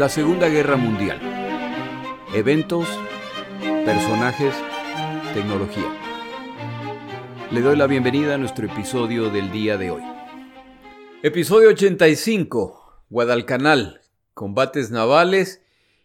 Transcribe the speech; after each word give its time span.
La 0.00 0.08
Segunda 0.08 0.48
Guerra 0.48 0.78
Mundial. 0.78 1.20
Eventos, 2.32 2.88
personajes, 3.84 4.54
tecnología. 5.34 5.94
Le 7.50 7.60
doy 7.60 7.76
la 7.76 7.86
bienvenida 7.86 8.36
a 8.36 8.38
nuestro 8.38 8.64
episodio 8.64 9.28
del 9.28 9.52
día 9.52 9.76
de 9.76 9.90
hoy. 9.90 10.02
Episodio 11.22 11.68
85. 11.68 13.04
Guadalcanal. 13.10 14.00
Combates 14.32 14.90
navales 14.90 15.60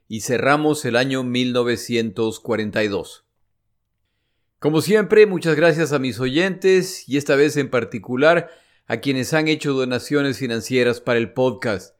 y 0.10 0.20
cerramos 0.20 0.84
el 0.84 0.98
año 0.98 1.24
1942. 1.24 3.24
Como 4.60 4.82
siempre, 4.82 5.26
muchas 5.26 5.56
gracias 5.56 5.94
a 5.94 6.00
mis 6.00 6.20
oyentes 6.20 7.08
y 7.08 7.16
esta 7.16 7.38
vez 7.38 7.56
en 7.56 7.70
particular 7.70 8.50
a 8.88 8.98
quienes 8.98 9.34
han 9.34 9.48
hecho 9.48 9.72
donaciones 9.72 10.38
financieras 10.38 11.00
para 11.00 11.18
el 11.18 11.32
podcast. 11.32 11.95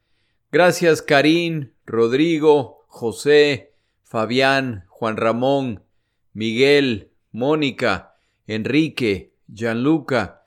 Gracias 0.52 1.02
Karim, 1.02 1.72
Rodrigo, 1.86 2.86
José, 2.88 3.74
Fabián, 4.04 4.86
Juan 4.88 5.18
Ramón, 5.18 5.84
Miguel, 6.34 7.12
Mónica, 7.32 8.16
Enrique, 8.48 9.34
Gianluca, 9.48 10.44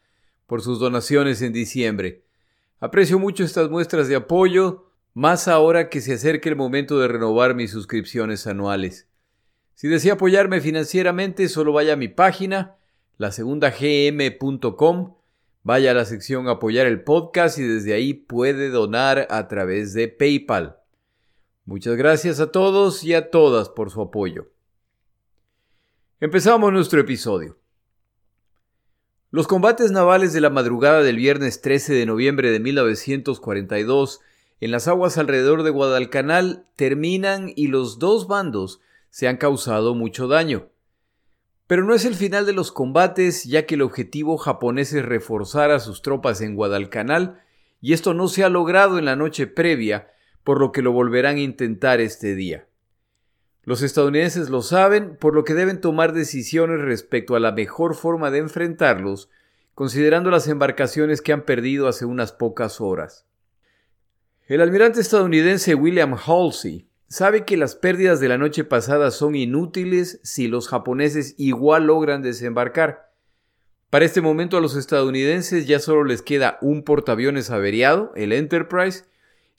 por 0.47 0.63
sus 0.63 0.79
donaciones 0.79 1.43
en 1.43 1.53
diciembre. 1.53 2.25
Aprecio 2.81 3.19
mucho 3.19 3.45
estas 3.45 3.69
muestras 3.71 4.09
de 4.09 4.17
apoyo, 4.17 4.91
más 5.13 5.49
ahora 5.49 5.91
que 5.91 6.01
se 6.01 6.15
acerca 6.15 6.49
el 6.49 6.57
momento 6.57 6.99
de 6.99 7.09
renovar 7.09 7.55
mis 7.55 7.71
suscripciones 7.71 8.47
anuales. 8.47 9.09
Si 9.75 9.89
desea 9.89 10.15
apoyarme 10.15 10.61
financieramente, 10.61 11.49
solo 11.49 11.73
vaya 11.73 11.93
a 11.93 11.97
mi 11.97 12.09
página, 12.09 12.77
lasegundagm.com, 13.19 15.15
vaya 15.63 15.91
a 15.91 15.95
la 15.95 16.05
sección 16.05 16.49
apoyar 16.49 16.87
el 16.87 17.03
podcast 17.03 17.59
y 17.59 17.63
desde 17.63 17.95
ahí 17.95 18.15
puede 18.15 18.71
donar 18.71 19.27
a 19.31 19.49
través 19.49 19.93
de 19.95 20.09
PayPal. 20.09 20.79
Muchas 21.65 21.97
gracias 21.97 22.41
a 22.41 22.51
todos 22.51 23.05
y 23.05 23.15
a 23.15 23.31
todas 23.31 23.69
por 23.69 23.91
su 23.91 24.01
apoyo. 24.01 24.51
Empezamos 26.21 26.73
nuestro 26.73 27.01
episodio. 27.01 27.59
Los 29.31 29.47
combates 29.47 29.91
navales 29.91 30.33
de 30.33 30.41
la 30.41 30.49
madrugada 30.49 31.03
del 31.03 31.17
viernes 31.17 31.61
13 31.61 31.93
de 31.93 32.07
noviembre 32.07 32.51
de 32.51 32.61
1942 32.61 34.21
en 34.61 34.71
las 34.71 34.89
aguas 34.89 35.19
alrededor 35.19 35.63
de 35.63 35.71
Guadalcanal 35.71 36.67
terminan 36.77 37.53
y 37.55 37.69
los 37.69 37.99
dos 37.99 38.27
bandos 38.27 38.81
se 39.11 39.29
han 39.29 39.37
causado 39.37 39.95
mucho 39.95 40.29
daño. 40.29 40.71
Pero 41.69 41.85
no 41.85 41.95
es 41.95 42.07
el 42.07 42.15
final 42.15 42.47
de 42.47 42.55
los 42.55 42.73
combates, 42.73 43.45
ya 43.45 43.67
que 43.67 43.75
el 43.77 43.83
objetivo 43.83 44.39
japonés 44.39 44.95
es 44.95 45.05
reforzar 45.05 45.71
a 45.71 45.81
sus 45.81 46.01
tropas 46.01 46.41
en 46.41 46.57
Guadalcanal, 46.57 47.43
y 47.81 47.93
esto 47.93 48.15
no 48.15 48.27
se 48.27 48.43
ha 48.43 48.49
logrado 48.49 48.99
en 48.99 49.05
la 49.05 49.17
noche 49.17 49.47
previa, 49.47 50.11
por 50.45 50.61
lo 50.61 50.73
que 50.73 50.81
lo 50.81 50.93
volverán 50.93 51.37
a 51.37 51.41
intentar 51.41 52.01
este 52.01 52.35
día. 52.35 52.67
Los 53.65 53.83
estadounidenses 53.83 54.49
lo 54.49 54.63
saben, 54.63 55.17
por 55.17 55.35
lo 55.35 55.45
que 55.45 55.53
deben 55.53 55.83
tomar 55.83 56.15
decisiones 56.15 56.81
respecto 56.81 57.37
a 57.37 57.41
la 57.41 57.53
mejor 57.53 57.95
forma 57.95 58.31
de 58.31 58.39
enfrentarlos, 58.39 59.29
considerando 59.75 60.31
las 60.31 60.49
embarcaciones 60.49 61.21
que 61.21 61.35
han 61.35 61.43
perdido 61.43 61.87
hace 61.87 62.07
unas 62.07 62.33
pocas 62.33 62.81
horas. 62.81 63.27
El 64.47 64.63
almirante 64.63 65.03
estadounidense 65.03 65.75
William 65.75 66.15
Halsey 66.15 66.88
sabe 67.09 67.45
que 67.45 67.57
las 67.57 67.75
pérdidas 67.75 68.21
de 68.21 68.29
la 68.29 68.39
noche 68.39 68.65
pasada 68.65 69.11
son 69.11 69.35
inútiles 69.35 70.21
si 70.23 70.47
los 70.47 70.69
japoneses 70.69 71.35
igual 71.39 71.87
logran 71.87 72.23
desembarcar. 72.23 73.09
Para 73.91 74.05
este 74.05 74.21
momento 74.21 74.59
a 74.59 74.61
los 74.61 74.77
estadounidenses 74.77 75.67
ya 75.67 75.79
solo 75.79 76.05
les 76.05 76.21
queda 76.21 76.59
un 76.61 76.85
portaaviones 76.85 77.51
averiado, 77.51 78.13
el 78.15 78.33
Enterprise, 78.33 79.07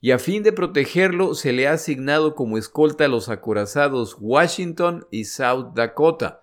y 0.00 0.12
a 0.12 0.18
fin 0.18 0.42
de 0.44 0.52
protegerlo 0.52 1.34
se 1.34 1.52
le 1.52 1.66
ha 1.66 1.72
asignado 1.72 2.34
como 2.34 2.56
escolta 2.56 3.04
a 3.04 3.08
los 3.08 3.28
acorazados 3.28 4.16
Washington 4.18 5.06
y 5.10 5.24
South 5.24 5.72
Dakota, 5.74 6.42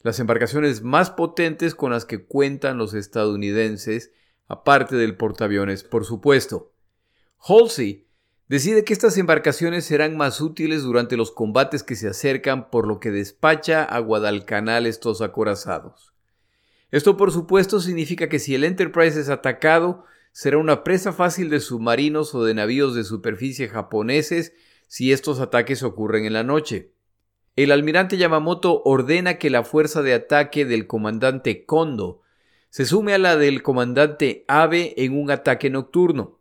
las 0.00 0.18
embarcaciones 0.18 0.82
más 0.82 1.10
potentes 1.10 1.74
con 1.74 1.92
las 1.92 2.06
que 2.06 2.24
cuentan 2.24 2.78
los 2.78 2.94
estadounidenses, 2.94 4.12
aparte 4.48 4.96
del 4.96 5.16
portaaviones, 5.16 5.84
por 5.84 6.04
supuesto. 6.04 6.72
Halsey 7.38 8.05
Decide 8.48 8.84
que 8.84 8.92
estas 8.92 9.18
embarcaciones 9.18 9.84
serán 9.84 10.16
más 10.16 10.40
útiles 10.40 10.82
durante 10.82 11.16
los 11.16 11.32
combates 11.32 11.82
que 11.82 11.96
se 11.96 12.08
acercan, 12.08 12.70
por 12.70 12.86
lo 12.86 13.00
que 13.00 13.10
despacha 13.10 13.82
a 13.82 13.98
Guadalcanal 13.98 14.86
estos 14.86 15.20
acorazados. 15.20 16.12
Esto 16.92 17.16
por 17.16 17.32
supuesto 17.32 17.80
significa 17.80 18.28
que 18.28 18.38
si 18.38 18.54
el 18.54 18.62
Enterprise 18.62 19.20
es 19.20 19.28
atacado, 19.28 20.04
será 20.30 20.58
una 20.58 20.84
presa 20.84 21.12
fácil 21.12 21.50
de 21.50 21.58
submarinos 21.58 22.36
o 22.36 22.44
de 22.44 22.54
navíos 22.54 22.94
de 22.94 23.02
superficie 23.02 23.68
japoneses 23.68 24.52
si 24.86 25.10
estos 25.10 25.40
ataques 25.40 25.82
ocurren 25.82 26.24
en 26.24 26.32
la 26.32 26.44
noche. 26.44 26.92
El 27.56 27.72
almirante 27.72 28.16
Yamamoto 28.16 28.82
ordena 28.84 29.38
que 29.38 29.50
la 29.50 29.64
fuerza 29.64 30.02
de 30.02 30.14
ataque 30.14 30.64
del 30.64 30.86
comandante 30.86 31.64
Kondo 31.64 32.20
se 32.70 32.84
sume 32.84 33.14
a 33.14 33.18
la 33.18 33.36
del 33.36 33.62
comandante 33.62 34.44
Abe 34.46 34.94
en 34.98 35.18
un 35.18 35.30
ataque 35.32 35.70
nocturno. 35.70 36.35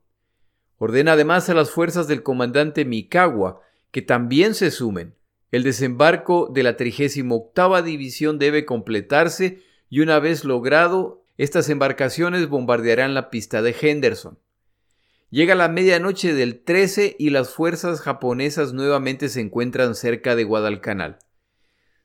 Ordena 0.78 1.13
además 1.13 1.50
a 1.50 1.53
las 1.53 1.72
fuerzas 1.72 2.08
del 2.08 2.24
comandante 2.24 2.86
Mikawa 2.86 3.62
que 3.91 4.02
también 4.02 4.56
se 4.56 4.72
sumen. 4.72 5.16
El 5.52 5.63
desembarco 5.63 6.50
de 6.53 6.63
la 6.63 6.75
38 6.75 7.81
División 7.84 8.40
debe 8.40 8.66
completarse 8.66 9.62
y 9.90 10.02
una 10.02 10.19
vez 10.19 10.44
logrado, 10.44 11.24
estas 11.38 11.69
embarcaciones 11.69 12.50
bombardearán 12.50 13.13
la 13.13 13.30
pista 13.30 13.62
de 13.62 13.74
Henderson. 13.80 14.38
Llega 15.30 15.56
la 15.56 15.69
medianoche 15.69 16.34
del 16.34 16.62
13 16.62 17.16
y 17.18 17.30
las 17.30 17.50
fuerzas 17.50 18.02
japonesas 18.02 18.74
nuevamente 18.74 19.30
se 19.30 19.42
encuentran 19.42 19.96
cerca 19.96 20.36
de 20.36 20.44
Guadalcanal. 20.44 21.19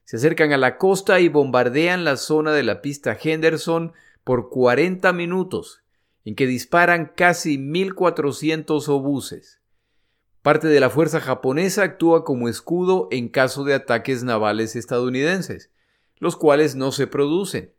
Se 0.04 0.16
acercan 0.16 0.52
a 0.52 0.58
la 0.58 0.78
costa 0.78 1.20
y 1.20 1.28
bombardean 1.28 2.04
la 2.04 2.16
zona 2.16 2.52
de 2.52 2.62
la 2.62 2.82
pista 2.82 3.18
Henderson 3.20 3.92
por 4.24 4.48
40 4.48 5.12
minutos 5.12 5.79
en 6.24 6.34
que 6.34 6.46
disparan 6.46 7.12
casi 7.14 7.58
1.400 7.58 8.88
obuses. 8.88 9.60
Parte 10.42 10.68
de 10.68 10.80
la 10.80 10.90
fuerza 10.90 11.20
japonesa 11.20 11.82
actúa 11.82 12.24
como 12.24 12.48
escudo 12.48 13.08
en 13.10 13.28
caso 13.28 13.64
de 13.64 13.74
ataques 13.74 14.24
navales 14.24 14.74
estadounidenses, 14.76 15.70
los 16.18 16.36
cuales 16.36 16.76
no 16.76 16.92
se 16.92 17.06
producen. 17.06 17.74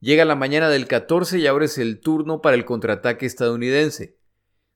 Llega 0.00 0.24
la 0.24 0.36
mañana 0.36 0.68
del 0.68 0.86
14 0.86 1.38
y 1.38 1.46
ahora 1.46 1.64
es 1.64 1.78
el 1.78 2.00
turno 2.00 2.42
para 2.42 2.56
el 2.56 2.64
contraataque 2.64 3.26
estadounidense. 3.26 4.16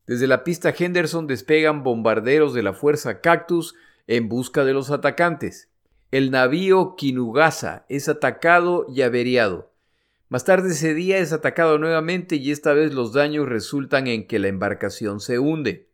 Desde 0.06 0.26
la 0.26 0.42
pista 0.42 0.74
Henderson 0.76 1.26
despegan 1.26 1.82
bombarderos 1.82 2.54
de 2.54 2.62
la 2.62 2.72
fuerza 2.72 3.20
Cactus 3.20 3.74
en 4.06 4.28
busca 4.28 4.64
de 4.64 4.72
los 4.72 4.90
atacantes. 4.90 5.68
El 6.10 6.30
navío 6.30 6.96
Kinugasa 6.96 7.84
es 7.90 8.08
atacado 8.08 8.86
y 8.88 9.02
averiado. 9.02 9.70
Más 10.30 10.44
tarde 10.44 10.72
ese 10.72 10.92
día 10.92 11.18
es 11.18 11.32
atacado 11.32 11.78
nuevamente 11.78 12.36
y 12.36 12.50
esta 12.50 12.74
vez 12.74 12.92
los 12.92 13.14
daños 13.14 13.48
resultan 13.48 14.06
en 14.06 14.26
que 14.26 14.38
la 14.38 14.48
embarcación 14.48 15.20
se 15.20 15.38
hunde. 15.38 15.88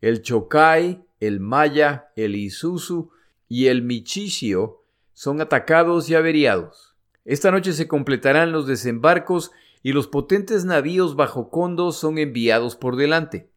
El 0.00 0.22
Chokai, 0.22 1.04
el 1.20 1.40
Maya, 1.40 2.10
el 2.16 2.34
Isuzu 2.34 3.10
y 3.46 3.66
el 3.66 3.82
Michishio 3.82 4.84
son 5.12 5.42
atacados 5.42 6.08
y 6.08 6.14
averiados. 6.14 6.96
Esta 7.26 7.50
noche 7.50 7.74
se 7.74 7.88
completarán 7.88 8.52
los 8.52 8.66
desembarcos 8.66 9.50
y 9.82 9.92
los 9.92 10.06
potentes 10.06 10.64
navíos 10.64 11.14
bajo 11.14 11.50
Kondo 11.50 11.92
son 11.92 12.16
enviados 12.16 12.74
por 12.74 12.96
delante. 12.96 13.50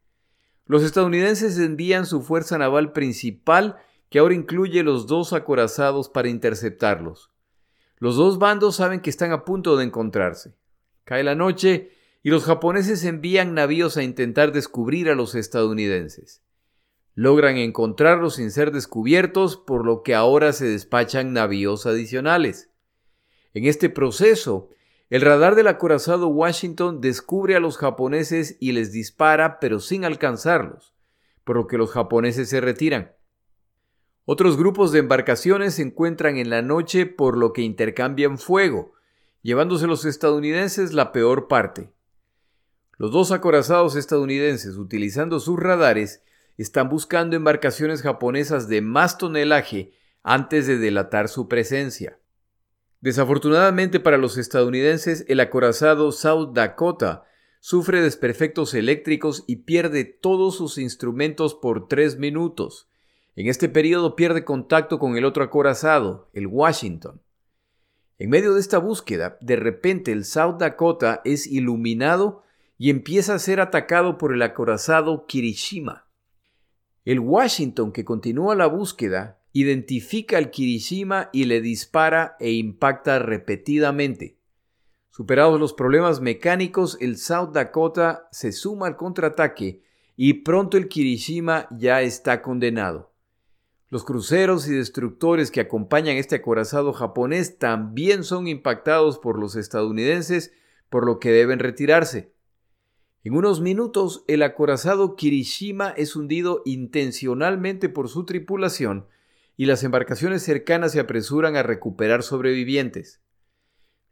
Los 0.66 0.84
estadounidenses 0.84 1.58
envían 1.58 2.06
su 2.06 2.22
fuerza 2.22 2.58
naval 2.58 2.92
principal 2.92 3.78
que 4.10 4.20
ahora 4.20 4.34
incluye 4.34 4.84
los 4.84 5.08
dos 5.08 5.32
acorazados 5.32 6.10
para 6.10 6.28
interceptarlos. 6.28 7.31
Los 8.02 8.16
dos 8.16 8.40
bandos 8.40 8.78
saben 8.78 9.02
que 9.02 9.12
están 9.12 9.32
a 9.32 9.46
punto 9.46 9.78
de 9.78 9.84
encontrarse. 9.84 10.56
Cae 11.04 11.24
la 11.24 11.36
noche 11.36 11.92
y 12.24 12.32
los 12.32 12.46
japoneses 12.46 13.06
envían 13.06 13.54
navíos 13.54 13.96
a 13.96 14.02
intentar 14.02 14.52
descubrir 14.52 15.08
a 15.08 15.14
los 15.14 15.36
estadounidenses. 15.36 16.42
Logran 17.14 17.58
encontrarlos 17.58 18.38
sin 18.38 18.50
ser 18.50 18.72
descubiertos, 18.72 19.56
por 19.56 19.86
lo 19.86 20.02
que 20.02 20.16
ahora 20.16 20.52
se 20.52 20.66
despachan 20.66 21.34
navíos 21.34 21.86
adicionales. 21.86 22.72
En 23.54 23.66
este 23.66 23.88
proceso, 23.88 24.70
el 25.12 25.22
radar 25.22 25.54
del 25.54 25.68
acorazado 25.68 26.28
Washington 26.28 27.02
descubre 27.02 27.56
a 27.56 27.60
los 27.60 27.78
japoneses 27.78 28.58
y 28.60 28.72
les 28.72 28.92
dispara, 28.92 29.60
pero 29.60 29.80
sin 29.80 30.06
alcanzarlos, 30.06 30.96
por 31.44 31.56
lo 31.56 31.68
que 31.68 31.78
los 31.78 31.92
japoneses 31.92 32.50
se 32.50 32.62
retiran. 32.62 33.12
Otros 34.26 34.58
grupos 34.58 34.92
de 34.92 35.00
embarcaciones 35.00 35.76
se 35.76 35.82
encuentran 35.82 36.38
en 36.38 36.50
la 36.50 36.62
noche 36.62 37.06
por 37.06 37.38
lo 37.38 37.54
que 37.54 37.64
intercambian 37.64 38.38
fuego, 38.38 38.94
llevándose 39.42 39.88
los 39.88 40.06
estadounidenses 40.06 40.94
la 40.94 41.12
peor 41.12 41.48
parte. 41.48 41.92
Los 42.98 43.12
dos 43.12 43.32
acorazados 43.32 43.96
estadounidenses, 43.96 44.78
utilizando 44.78 45.40
sus 45.40 45.60
radares, 45.60 46.24
están 46.58 46.88
buscando 46.88 47.36
embarcaciones 47.36 48.04
japonesas 48.04 48.68
de 48.68 48.82
más 48.82 49.18
tonelaje 49.18 49.94
antes 50.22 50.68
de 50.68 50.78
delatar 50.78 51.28
su 51.28 51.48
presencia. 51.48 52.20
Desafortunadamente 53.00 54.00
para 54.00 54.18
los 54.18 54.38
estadounidenses, 54.38 55.26
el 55.28 55.40
acorazado 55.40 56.12
South 56.12 56.52
Dakota 56.54 57.24
sufre 57.60 58.02
desperfectos 58.02 58.76
eléctricos 58.76 59.44
y 59.48 59.58
pierde 59.58 60.06
todos 60.06 60.56
sus 60.56 60.78
instrumentos 60.78 61.56
por 61.56 61.88
tres 61.88 62.20
minutos. 62.20 62.91
En 63.42 63.48
este 63.48 63.70
periodo 63.70 64.16
pierde 64.16 64.46
contacto 64.46 65.00
con 65.00 65.18
el 65.18 65.26
otro 65.26 65.44
acorazado, 65.44 66.30
el 66.34 66.46
Washington. 66.46 67.24
En 68.20 68.30
medio 68.30 68.54
de 68.54 68.60
esta 68.60 68.78
búsqueda, 68.78 69.40
de 69.42 69.56
repente 69.56 70.12
el 70.12 70.26
South 70.26 70.58
Dakota 70.60 71.22
es 71.26 71.48
iluminado 71.48 72.44
y 72.78 72.92
empieza 72.92 73.34
a 73.34 73.40
ser 73.40 73.60
atacado 73.60 74.20
por 74.20 74.32
el 74.32 74.44
acorazado 74.44 75.26
Kirishima. 75.26 76.06
El 77.04 77.20
Washington, 77.20 77.92
que 77.92 78.06
continúa 78.06 78.54
la 78.54 78.68
búsqueda, 78.68 79.42
identifica 79.54 80.38
al 80.38 80.52
Kirishima 80.52 81.32
y 81.34 81.46
le 81.46 81.62
dispara 81.62 82.36
e 82.40 82.52
impacta 82.52 83.18
repetidamente. 83.18 84.38
Superados 85.10 85.60
los 85.60 85.74
problemas 85.74 86.22
mecánicos, 86.22 86.96
el 87.02 87.18
South 87.18 87.54
Dakota 87.54 88.28
se 88.32 88.52
suma 88.52 88.86
al 88.86 88.98
contraataque 88.98 89.82
y 90.16 90.44
pronto 90.44 90.78
el 90.78 90.88
Kirishima 90.88 91.68
ya 91.72 92.04
está 92.04 92.44
condenado. 92.44 93.11
Los 93.92 94.06
cruceros 94.06 94.70
y 94.70 94.74
destructores 94.74 95.52
que 95.52 95.60
acompañan 95.60 96.16
este 96.16 96.38
acorazado 96.38 96.94
japonés 96.94 97.60
también 97.60 98.24
son 98.24 98.48
impactados 98.48 99.20
por 99.20 99.38
los 99.38 99.58
estadounidenses, 99.58 100.54
por 100.90 101.06
lo 101.06 101.20
que 101.20 101.30
deben 101.32 101.60
retirarse. 101.60 102.32
En 103.26 103.36
unos 103.36 103.60
minutos, 103.60 104.24
el 104.30 104.44
acorazado 104.44 105.18
Kirishima 105.18 105.90
es 105.90 106.16
hundido 106.16 106.62
intencionalmente 106.64 107.90
por 107.90 108.08
su 108.08 108.26
tripulación 108.26 109.08
y 109.58 109.66
las 109.66 109.84
embarcaciones 109.84 110.42
cercanas 110.42 110.94
se 110.94 111.02
apresuran 111.02 111.58
a 111.58 111.64
recuperar 111.64 112.24
sobrevivientes. 112.24 113.20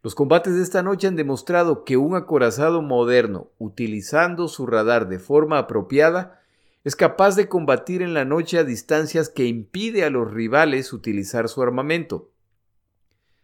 Los 0.03 0.13
combates 0.13 0.55
de 0.55 0.61
esta 0.61 0.83
noche 0.83 1.07
han 1.07 1.15
demostrado 1.15 1.85
que 1.85 1.95
un 1.95 2.17
acorazado 2.17 2.81
moderno, 2.81 3.49
utilizando 3.57 4.49
su 4.49 4.67
radar 4.67 5.07
de 5.07 5.19
forma 5.19 5.57
apropiada, 5.57 6.41
es 6.83 6.95
capaz 6.95 7.35
de 7.35 7.47
combatir 7.47 8.01
en 8.01 8.13
la 8.13 8.25
noche 8.25 8.57
a 8.57 8.63
distancias 8.63 9.29
que 9.29 9.45
impide 9.45 10.03
a 10.03 10.09
los 10.09 10.31
rivales 10.31 10.93
utilizar 10.93 11.49
su 11.49 11.61
armamento. 11.61 12.31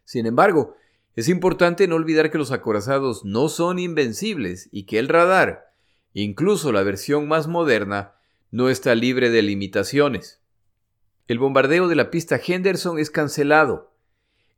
Sin 0.06 0.26
embargo, 0.26 0.76
es 1.16 1.30
importante 1.30 1.88
no 1.88 1.96
olvidar 1.96 2.32
que 2.32 2.38
los 2.38 2.52
acorazados 2.52 3.26
no 3.26 3.50
son 3.50 3.80
invencibles 3.80 4.70
y 4.72 4.86
que 4.86 5.00
el 5.00 5.08
radar, 5.08 5.72
incluso 6.14 6.72
la 6.72 6.84
versión 6.84 7.28
más 7.28 7.48
moderna, 7.48 8.14
no 8.52 8.70
está 8.70 8.96
libre 8.96 9.30
de 9.30 9.42
limitaciones. 9.42 10.42
El 11.28 11.40
bombardeo 11.40 11.88
de 11.88 11.96
la 11.96 12.12
pista 12.12 12.40
Henderson 12.46 13.00
es 13.00 13.10
cancelado, 13.10 13.96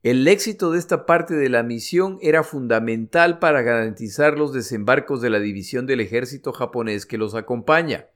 el 0.03 0.27
éxito 0.27 0.71
de 0.71 0.79
esta 0.79 1.05
parte 1.05 1.33
de 1.33 1.49
la 1.49 1.63
misión 1.63 2.19
era 2.21 2.43
fundamental 2.43 3.39
para 3.39 3.63
garantizar 3.63 4.37
los 4.37 4.53
desembarcos 4.53 5.21
de 5.21 5.31
la 5.31 5.39
división 5.39 5.87
del 5.87 6.01
ejército 6.01 6.53
japonés 6.53 7.05
que 7.05 7.17
los 7.17 7.33
acompaña. 7.33 8.07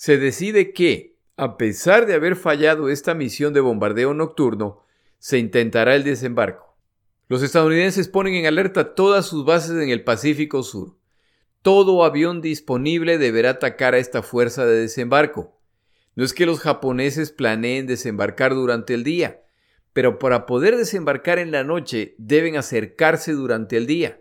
Se 0.00 0.16
decide 0.16 0.72
que, 0.72 1.18
a 1.36 1.58
pesar 1.58 2.06
de 2.06 2.14
haber 2.14 2.34
fallado 2.34 2.88
esta 2.88 3.12
misión 3.12 3.52
de 3.52 3.60
bombardeo 3.60 4.14
nocturno, 4.14 4.82
se 5.18 5.36
intentará 5.36 5.94
el 5.94 6.04
desembarco. 6.04 6.74
Los 7.28 7.42
estadounidenses 7.42 8.08
ponen 8.08 8.32
en 8.32 8.46
alerta 8.46 8.94
todas 8.94 9.26
sus 9.26 9.44
bases 9.44 9.72
en 9.72 9.90
el 9.90 10.02
Pacífico 10.02 10.62
Sur. 10.62 10.96
Todo 11.60 12.02
avión 12.02 12.40
disponible 12.40 13.18
deberá 13.18 13.50
atacar 13.50 13.92
a 13.92 13.98
esta 13.98 14.22
fuerza 14.22 14.64
de 14.64 14.80
desembarco. 14.80 15.60
No 16.14 16.24
es 16.24 16.32
que 16.32 16.46
los 16.46 16.60
japoneses 16.60 17.30
planeen 17.30 17.86
desembarcar 17.86 18.54
durante 18.54 18.94
el 18.94 19.04
día, 19.04 19.42
pero 19.92 20.18
para 20.18 20.46
poder 20.46 20.78
desembarcar 20.78 21.38
en 21.38 21.50
la 21.50 21.62
noche 21.62 22.14
deben 22.16 22.56
acercarse 22.56 23.32
durante 23.32 23.76
el 23.76 23.86
día. 23.86 24.18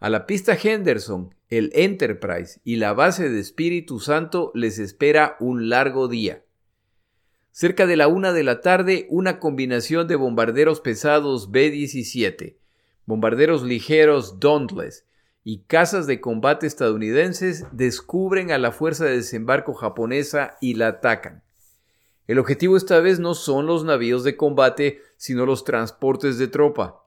A 0.00 0.08
la 0.08 0.24
pista 0.24 0.56
Henderson, 0.56 1.34
el 1.48 1.70
Enterprise 1.74 2.60
y 2.64 2.76
la 2.76 2.92
base 2.92 3.30
de 3.30 3.40
Espíritu 3.40 4.00
Santo 4.00 4.52
les 4.54 4.78
espera 4.78 5.36
un 5.40 5.68
largo 5.68 6.08
día. 6.08 6.44
Cerca 7.50 7.86
de 7.86 7.96
la 7.96 8.08
una 8.08 8.32
de 8.32 8.44
la 8.44 8.60
tarde, 8.60 9.06
una 9.08 9.40
combinación 9.40 10.06
de 10.06 10.16
bombarderos 10.16 10.80
pesados 10.80 11.50
B-17, 11.50 12.56
bombarderos 13.06 13.62
ligeros 13.62 14.38
Dauntless 14.38 15.06
y 15.42 15.60
casas 15.60 16.06
de 16.06 16.20
combate 16.20 16.66
estadounidenses 16.66 17.64
descubren 17.72 18.52
a 18.52 18.58
la 18.58 18.70
fuerza 18.70 19.06
de 19.06 19.16
desembarco 19.16 19.72
japonesa 19.72 20.58
y 20.60 20.74
la 20.74 20.88
atacan. 20.88 21.42
El 22.26 22.38
objetivo 22.38 22.76
esta 22.76 23.00
vez 23.00 23.18
no 23.18 23.32
son 23.32 23.66
los 23.66 23.84
navíos 23.84 24.22
de 24.22 24.36
combate, 24.36 25.00
sino 25.16 25.46
los 25.46 25.64
transportes 25.64 26.36
de 26.36 26.48
tropa. 26.48 26.97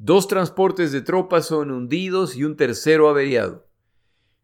Dos 0.00 0.28
transportes 0.28 0.92
de 0.92 1.00
tropa 1.00 1.42
son 1.42 1.72
hundidos 1.72 2.36
y 2.36 2.44
un 2.44 2.56
tercero 2.56 3.08
averiado. 3.08 3.66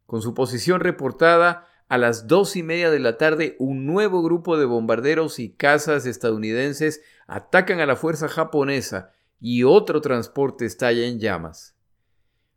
Con 0.04 0.20
su 0.20 0.34
posición 0.34 0.80
reportada, 0.80 1.68
a 1.88 1.96
las 1.96 2.26
dos 2.26 2.56
y 2.56 2.64
media 2.64 2.90
de 2.90 2.98
la 2.98 3.18
tarde, 3.18 3.54
un 3.60 3.86
nuevo 3.86 4.20
grupo 4.24 4.58
de 4.58 4.64
bombarderos 4.64 5.38
y 5.38 5.52
cazas 5.52 6.06
estadounidenses 6.06 7.02
atacan 7.28 7.78
a 7.78 7.86
la 7.86 7.94
fuerza 7.94 8.26
japonesa 8.26 9.12
y 9.38 9.62
otro 9.62 10.00
transporte 10.00 10.66
estalla 10.66 11.06
en 11.06 11.20
llamas. 11.20 11.76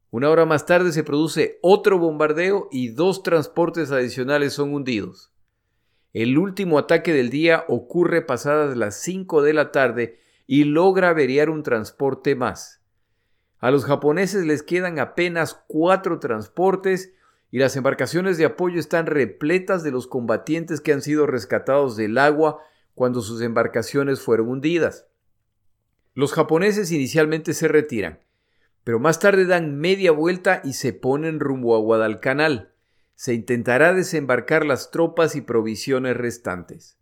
Una 0.09 0.31
hora 0.31 0.45
más 0.45 0.65
tarde 0.65 0.91
se 0.91 1.03
produce 1.03 1.59
otro 1.61 1.99
bombardeo 1.99 2.67
y 2.71 2.89
dos 2.89 3.21
transportes 3.21 3.91
adicionales 3.91 4.53
son 4.53 4.73
hundidos. 4.73 5.31
El 6.13 6.35
último 6.39 6.79
ataque 6.79 7.13
del 7.13 7.29
día 7.29 7.63
ocurre 7.67 8.23
pasadas 8.23 8.75
las 8.75 8.95
5 9.01 9.43
de 9.43 9.53
la 9.53 9.71
tarde 9.71 10.19
y 10.47 10.63
logra 10.63 11.09
averiar 11.09 11.51
un 11.51 11.61
transporte 11.61 12.33
más. 12.33 12.81
A 13.59 13.71
los 13.71 13.85
japoneses 13.85 14.45
les 14.45 14.63
quedan 14.63 14.99
apenas 14.99 15.63
cuatro 15.67 16.19
transportes 16.19 17.13
y 17.49 17.59
las 17.59 17.75
embarcaciones 17.75 18.37
de 18.37 18.45
apoyo 18.45 18.79
están 18.79 19.05
repletas 19.05 19.83
de 19.83 19.91
los 19.91 20.07
combatientes 20.07 20.81
que 20.81 20.93
han 20.93 21.01
sido 21.01 21.25
rescatados 21.25 21.95
del 21.95 22.17
agua 22.17 22.59
cuando 22.93 23.21
sus 23.21 23.41
embarcaciones 23.41 24.21
fueron 24.21 24.49
hundidas. 24.49 25.07
Los 26.13 26.33
japoneses 26.33 26.91
inicialmente 26.91 27.53
se 27.53 27.67
retiran, 27.67 28.19
pero 28.83 28.99
más 28.99 29.19
tarde 29.19 29.45
dan 29.45 29.77
media 29.77 30.11
vuelta 30.11 30.61
y 30.63 30.73
se 30.73 30.93
ponen 30.93 31.39
rumbo 31.39 31.75
a 31.75 31.79
Guadalcanal 31.79 32.73
se 33.17 33.33
intentará 33.33 33.93
desembarcar 33.93 34.63
las 34.63 34.91
tropas 34.91 35.35
y 35.35 35.41
provisiones 35.41 36.15
restantes. 36.15 36.99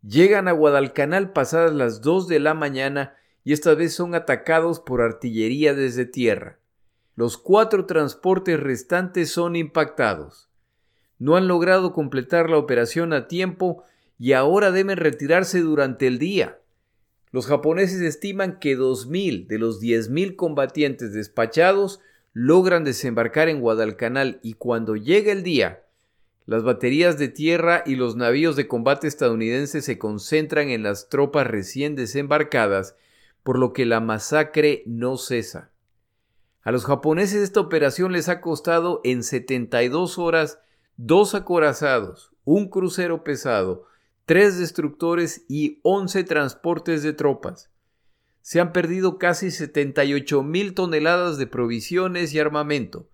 Llegan 0.00 0.46
a 0.46 0.52
Guadalcanal 0.52 1.32
pasadas 1.32 1.72
las 1.72 2.00
dos 2.00 2.28
de 2.28 2.38
la 2.38 2.54
mañana 2.54 3.16
y 3.46 3.52
esta 3.52 3.76
vez 3.76 3.94
son 3.94 4.16
atacados 4.16 4.80
por 4.80 5.00
artillería 5.00 5.72
desde 5.72 6.04
tierra. 6.04 6.58
Los 7.14 7.38
cuatro 7.38 7.86
transportes 7.86 8.58
restantes 8.58 9.30
son 9.30 9.54
impactados. 9.54 10.48
No 11.20 11.36
han 11.36 11.46
logrado 11.46 11.92
completar 11.92 12.50
la 12.50 12.58
operación 12.58 13.12
a 13.12 13.28
tiempo 13.28 13.84
y 14.18 14.32
ahora 14.32 14.72
deben 14.72 14.96
retirarse 14.96 15.60
durante 15.60 16.08
el 16.08 16.18
día. 16.18 16.58
Los 17.30 17.46
japoneses 17.46 18.00
estiman 18.00 18.58
que 18.58 18.76
2.000 18.76 19.46
de 19.46 19.58
los 19.60 19.80
10.000 19.80 20.34
combatientes 20.34 21.12
despachados 21.12 22.00
logran 22.32 22.82
desembarcar 22.82 23.48
en 23.48 23.60
Guadalcanal 23.60 24.40
y 24.42 24.54
cuando 24.54 24.96
llega 24.96 25.30
el 25.30 25.44
día, 25.44 25.84
las 26.46 26.64
baterías 26.64 27.16
de 27.16 27.28
tierra 27.28 27.84
y 27.86 27.94
los 27.94 28.16
navíos 28.16 28.56
de 28.56 28.66
combate 28.66 29.06
estadounidenses 29.06 29.84
se 29.84 29.98
concentran 29.98 30.68
en 30.70 30.82
las 30.82 31.08
tropas 31.08 31.46
recién 31.46 31.94
desembarcadas, 31.94 32.96
por 33.46 33.58
lo 33.58 33.72
que 33.72 33.86
la 33.86 34.00
masacre 34.00 34.82
no 34.84 35.16
cesa. 35.16 35.72
A 36.60 36.70
los 36.70 36.84
japoneses 36.84 37.42
esta 37.42 37.60
operación 37.60 38.12
les 38.12 38.28
ha 38.28 38.42
costado 38.42 39.00
en 39.04 39.22
72 39.22 40.18
horas 40.18 40.58
dos 40.98 41.34
acorazados, 41.34 42.32
un 42.44 42.68
crucero 42.68 43.24
pesado, 43.24 43.86
tres 44.26 44.58
destructores 44.58 45.46
y 45.48 45.80
11 45.84 46.24
transportes 46.24 47.02
de 47.02 47.14
tropas 47.14 47.70
se 48.46 48.60
han 48.60 48.72
perdido 48.72 49.18
casi 49.18 49.50
78 49.50 50.44
mil 50.44 50.74
toneladas 50.74 51.36
de 51.36 51.48
provisiones 51.48 52.32
y 52.32 52.38
armamento. 52.38 53.08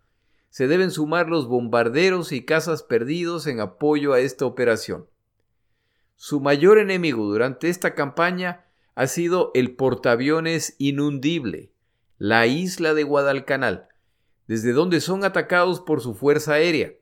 Se 0.50 0.66
deben 0.68 0.90
sumar 0.90 1.30
los 1.30 1.48
bombarderos 1.48 2.32
y 2.32 2.44
cazas 2.44 2.82
perdidos 2.82 3.46
en 3.46 3.60
apoyo 3.60 4.12
a 4.12 4.20
esta 4.20 4.44
operación. 4.44 5.06
Su 6.16 6.42
mayor 6.42 6.76
enemigo 6.78 7.24
durante 7.24 7.70
esta 7.70 7.94
campaña 7.94 8.66
ha 8.94 9.06
sido 9.06 9.50
el 9.54 9.74
portaaviones 9.74 10.76
inundible, 10.78 11.72
la 12.18 12.46
isla 12.46 12.94
de 12.94 13.02
Guadalcanal, 13.04 13.88
desde 14.46 14.72
donde 14.72 15.00
son 15.00 15.24
atacados 15.24 15.80
por 15.80 16.00
su 16.00 16.14
fuerza 16.14 16.54
aérea. 16.54 16.92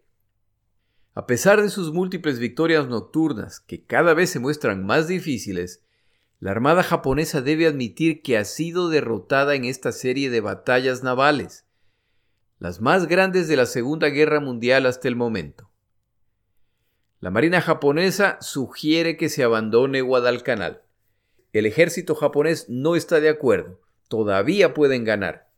A 1.15 1.27
pesar 1.27 1.61
de 1.61 1.69
sus 1.69 1.93
múltiples 1.93 2.39
victorias 2.39 2.87
nocturnas, 2.87 3.61
que 3.61 3.85
cada 3.85 4.15
vez 4.15 4.31
se 4.31 4.39
muestran 4.39 4.87
más 4.87 5.09
difíciles, 5.09 5.83
la 6.39 6.53
Armada 6.53 6.83
japonesa 6.83 7.43
debe 7.43 7.67
admitir 7.67 8.23
que 8.23 8.39
ha 8.39 8.45
sido 8.45 8.89
derrotada 8.89 9.55
en 9.55 9.65
esta 9.65 9.93
serie 9.93 10.31
de 10.31 10.41
batallas 10.41 11.03
navales, 11.03 11.67
las 12.59 12.81
más 12.81 13.07
grandes 13.07 13.49
de 13.49 13.57
la 13.57 13.67
Segunda 13.67 14.09
Guerra 14.09 14.39
Mundial 14.39 14.87
hasta 14.87 15.09
el 15.09 15.17
momento. 15.17 15.71
La 17.21 17.31
Marina 17.31 17.61
japonesa 17.61 18.39
sugiere 18.41 19.17
que 19.17 19.29
se 19.29 19.43
abandone 19.43 20.01
Guadalcanal. 20.01 20.83
El 21.53 21.67
ejército 21.67 22.15
japonés 22.15 22.69
no 22.69 22.95
está 22.95 23.21
de 23.21 23.29
acuerdo, 23.29 23.81
todavía 24.09 24.73
pueden 24.73 25.05
ganar. 25.05 25.51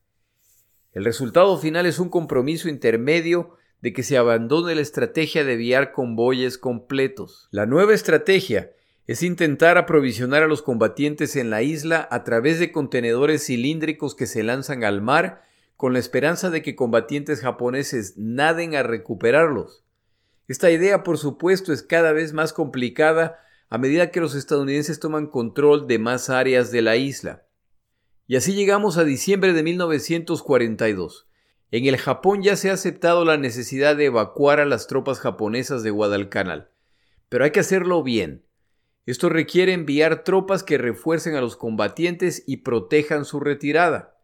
El 0.93 1.05
resultado 1.05 1.59
final 1.59 1.87
es 1.87 1.99
un 1.99 2.09
compromiso 2.09 2.69
intermedio 2.69 3.57
de 3.83 3.93
que 3.93 4.03
se 4.03 4.17
abandone 4.17 4.75
la 4.75 4.81
estrategia 4.81 5.45
de 5.45 5.55
enviar 5.55 5.93
convoyes 5.93 6.57
completos. 6.57 7.49
La 7.51 7.67
nueva 7.67 7.95
estrategia 7.95 8.73
es 9.07 9.23
intentar 9.23 9.77
aprovisionar 9.77 10.43
a 10.43 10.47
los 10.47 10.63
combatientes 10.63 11.37
en 11.37 11.51
la 11.51 11.63
isla 11.63 12.09
a 12.11 12.25
través 12.25 12.59
de 12.59 12.73
contenedores 12.73 13.47
cilíndricos 13.47 14.15
que 14.15 14.27
se 14.27 14.43
lanzan 14.43 14.85
al 14.85 15.03
mar 15.03 15.43
con 15.77 15.93
la 15.93 15.99
esperanza 15.99 16.49
de 16.51 16.63
que 16.63 16.77
combatientes 16.77 17.41
japoneses 17.41 18.15
naden 18.17 18.77
a 18.77 18.83
recuperarlos. 18.83 19.85
Esta 20.47 20.71
idea, 20.71 21.03
por 21.03 21.19
supuesto, 21.19 21.73
es 21.73 21.83
cada 21.83 22.13
vez 22.13 22.33
más 22.33 22.53
complicada 22.53 23.41
a 23.73 23.79
medida 23.79 24.11
que 24.11 24.21
los 24.21 24.35
estadounidenses 24.35 25.00
toman 25.00 25.29
control 25.29 25.87
de 25.87 25.99
más 25.99 26.29
áreas 26.29 26.71
de 26.73 26.83
la 26.83 26.97
isla. 26.97 27.47
Y 28.26 28.37
así 28.37 28.52
llegamos 28.52 28.99
a 28.99 29.05
diciembre 29.05 29.55
de 29.55 29.62
1942. 29.62 31.26
En 31.71 31.87
el 31.87 31.97
Japón 31.97 32.43
ya 32.43 32.57
se 32.57 32.69
ha 32.69 32.75
aceptado 32.75 33.25
la 33.25 33.38
necesidad 33.38 33.97
de 33.97 34.05
evacuar 34.05 34.61
a 34.61 34.67
las 34.67 34.88
tropas 34.88 35.21
japonesas 35.21 35.83
de 35.83 35.88
Guadalcanal. 35.88 36.69
Pero 37.31 37.45
hay 37.45 37.50
que 37.50 37.61
hacerlo 37.61 38.02
bien. 38.02 38.45
Esto 39.07 39.31
requiere 39.31 39.73
enviar 39.73 40.23
tropas 40.23 40.62
que 40.62 40.76
refuercen 40.76 41.35
a 41.35 41.41
los 41.41 41.57
combatientes 41.57 42.45
y 42.47 42.59
protejan 42.59 43.25
su 43.25 43.41
retirada. 43.41 44.19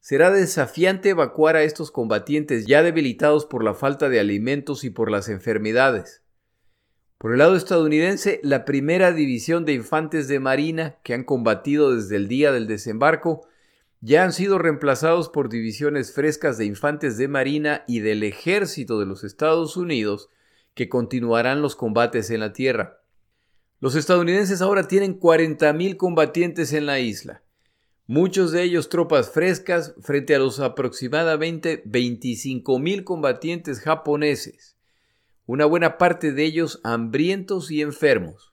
Será 0.00 0.30
desafiante 0.30 1.08
evacuar 1.08 1.56
a 1.56 1.62
estos 1.62 1.90
combatientes 1.90 2.66
ya 2.66 2.82
debilitados 2.82 3.46
por 3.46 3.64
la 3.64 3.72
falta 3.72 4.10
de 4.10 4.20
alimentos 4.20 4.84
y 4.84 4.90
por 4.90 5.10
las 5.10 5.30
enfermedades. 5.30 6.23
Por 7.24 7.32
el 7.32 7.38
lado 7.38 7.56
estadounidense, 7.56 8.38
la 8.42 8.66
primera 8.66 9.10
división 9.10 9.64
de 9.64 9.72
infantes 9.72 10.28
de 10.28 10.40
marina 10.40 10.98
que 11.02 11.14
han 11.14 11.24
combatido 11.24 11.96
desde 11.96 12.16
el 12.16 12.28
día 12.28 12.52
del 12.52 12.66
desembarco 12.66 13.48
ya 14.02 14.24
han 14.24 14.34
sido 14.34 14.58
reemplazados 14.58 15.30
por 15.30 15.48
divisiones 15.48 16.12
frescas 16.12 16.58
de 16.58 16.66
infantes 16.66 17.16
de 17.16 17.26
marina 17.28 17.82
y 17.88 18.00
del 18.00 18.24
ejército 18.24 19.00
de 19.00 19.06
los 19.06 19.24
Estados 19.24 19.78
Unidos 19.78 20.28
que 20.74 20.90
continuarán 20.90 21.62
los 21.62 21.76
combates 21.76 22.28
en 22.28 22.40
la 22.40 22.52
tierra. 22.52 23.00
Los 23.80 23.94
estadounidenses 23.94 24.60
ahora 24.60 24.86
tienen 24.86 25.18
40.000 25.18 25.96
combatientes 25.96 26.74
en 26.74 26.84
la 26.84 27.00
isla, 27.00 27.42
muchos 28.06 28.52
de 28.52 28.64
ellos 28.64 28.90
tropas 28.90 29.30
frescas 29.30 29.94
frente 30.02 30.34
a 30.34 30.38
los 30.38 30.60
aproximadamente 30.60 31.82
25.000 31.86 33.02
combatientes 33.02 33.80
japoneses 33.80 34.73
una 35.46 35.64
buena 35.66 35.98
parte 35.98 36.32
de 36.32 36.44
ellos 36.44 36.80
hambrientos 36.84 37.70
y 37.70 37.82
enfermos. 37.82 38.52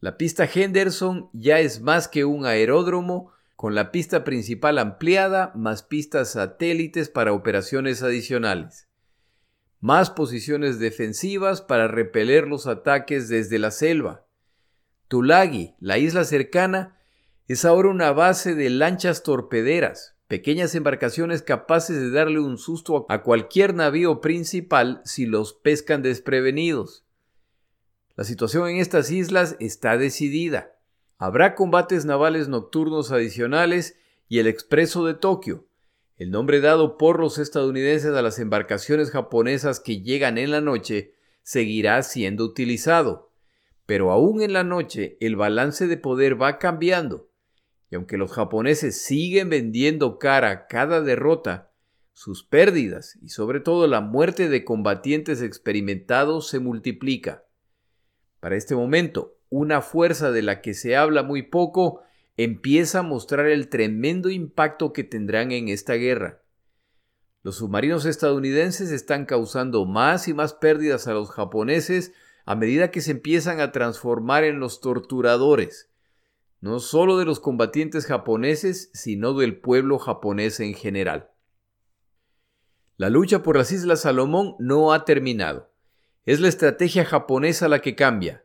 La 0.00 0.16
pista 0.16 0.48
Henderson 0.52 1.30
ya 1.32 1.60
es 1.60 1.80
más 1.80 2.08
que 2.08 2.24
un 2.24 2.44
aeródromo, 2.44 3.30
con 3.54 3.76
la 3.76 3.92
pista 3.92 4.24
principal 4.24 4.78
ampliada 4.78 5.52
más 5.54 5.84
pistas 5.84 6.32
satélites 6.32 7.08
para 7.08 7.32
operaciones 7.32 8.02
adicionales. 8.02 8.88
Más 9.78 10.10
posiciones 10.10 10.80
defensivas 10.80 11.62
para 11.62 11.86
repeler 11.86 12.48
los 12.48 12.66
ataques 12.66 13.28
desde 13.28 13.60
la 13.60 13.70
selva. 13.70 14.26
Tulagi, 15.06 15.76
la 15.78 15.98
isla 15.98 16.24
cercana, 16.24 16.98
es 17.46 17.64
ahora 17.64 17.90
una 17.90 18.10
base 18.10 18.56
de 18.56 18.70
lanchas 18.70 19.22
torpederas, 19.22 20.11
pequeñas 20.32 20.74
embarcaciones 20.74 21.42
capaces 21.42 21.94
de 21.94 22.10
darle 22.10 22.40
un 22.40 22.56
susto 22.56 23.04
a 23.10 23.20
cualquier 23.20 23.74
navío 23.74 24.22
principal 24.22 25.02
si 25.04 25.26
los 25.26 25.52
pescan 25.52 26.00
desprevenidos. 26.00 27.04
La 28.16 28.24
situación 28.24 28.66
en 28.70 28.78
estas 28.78 29.10
islas 29.10 29.56
está 29.60 29.98
decidida. 29.98 30.78
Habrá 31.18 31.54
combates 31.54 32.06
navales 32.06 32.48
nocturnos 32.48 33.12
adicionales 33.12 33.98
y 34.26 34.38
el 34.38 34.46
expreso 34.46 35.04
de 35.04 35.12
Tokio, 35.12 35.66
el 36.16 36.30
nombre 36.30 36.62
dado 36.62 36.96
por 36.96 37.20
los 37.20 37.36
estadounidenses 37.36 38.14
a 38.14 38.22
las 38.22 38.38
embarcaciones 38.38 39.10
japonesas 39.10 39.80
que 39.80 40.00
llegan 40.00 40.38
en 40.38 40.50
la 40.50 40.62
noche, 40.62 41.12
seguirá 41.42 42.02
siendo 42.02 42.46
utilizado. 42.46 43.30
Pero 43.84 44.10
aún 44.10 44.40
en 44.40 44.54
la 44.54 44.64
noche 44.64 45.18
el 45.20 45.36
balance 45.36 45.86
de 45.88 45.98
poder 45.98 46.40
va 46.40 46.56
cambiando. 46.58 47.28
Y 47.92 47.94
aunque 47.94 48.16
los 48.16 48.32
japoneses 48.32 49.02
siguen 49.02 49.50
vendiendo 49.50 50.18
cara 50.18 50.66
cada 50.66 51.02
derrota, 51.02 51.70
sus 52.14 52.42
pérdidas 52.42 53.18
y 53.20 53.28
sobre 53.28 53.60
todo 53.60 53.86
la 53.86 54.00
muerte 54.00 54.48
de 54.48 54.64
combatientes 54.64 55.42
experimentados 55.42 56.48
se 56.48 56.58
multiplica. 56.58 57.44
Para 58.40 58.56
este 58.56 58.74
momento, 58.74 59.36
una 59.50 59.82
fuerza 59.82 60.30
de 60.30 60.40
la 60.40 60.62
que 60.62 60.72
se 60.72 60.96
habla 60.96 61.22
muy 61.22 61.42
poco 61.42 62.00
empieza 62.38 63.00
a 63.00 63.02
mostrar 63.02 63.44
el 63.44 63.68
tremendo 63.68 64.30
impacto 64.30 64.94
que 64.94 65.04
tendrán 65.04 65.52
en 65.52 65.68
esta 65.68 65.92
guerra. 65.92 66.40
Los 67.42 67.56
submarinos 67.56 68.06
estadounidenses 68.06 68.90
están 68.90 69.26
causando 69.26 69.84
más 69.84 70.28
y 70.28 70.32
más 70.32 70.54
pérdidas 70.54 71.08
a 71.08 71.12
los 71.12 71.30
japoneses 71.30 72.14
a 72.46 72.54
medida 72.56 72.90
que 72.90 73.02
se 73.02 73.10
empiezan 73.10 73.60
a 73.60 73.70
transformar 73.70 74.44
en 74.44 74.60
los 74.60 74.80
torturadores, 74.80 75.91
no 76.62 76.78
solo 76.78 77.18
de 77.18 77.24
los 77.24 77.40
combatientes 77.40 78.06
japoneses, 78.06 78.88
sino 78.94 79.34
del 79.34 79.58
pueblo 79.58 79.98
japonés 79.98 80.60
en 80.60 80.74
general. 80.74 81.28
La 82.96 83.10
lucha 83.10 83.42
por 83.42 83.56
las 83.56 83.72
Islas 83.72 84.02
Salomón 84.02 84.54
no 84.60 84.92
ha 84.92 85.04
terminado. 85.04 85.72
Es 86.24 86.38
la 86.38 86.46
estrategia 86.46 87.04
japonesa 87.04 87.66
la 87.66 87.80
que 87.80 87.96
cambia. 87.96 88.44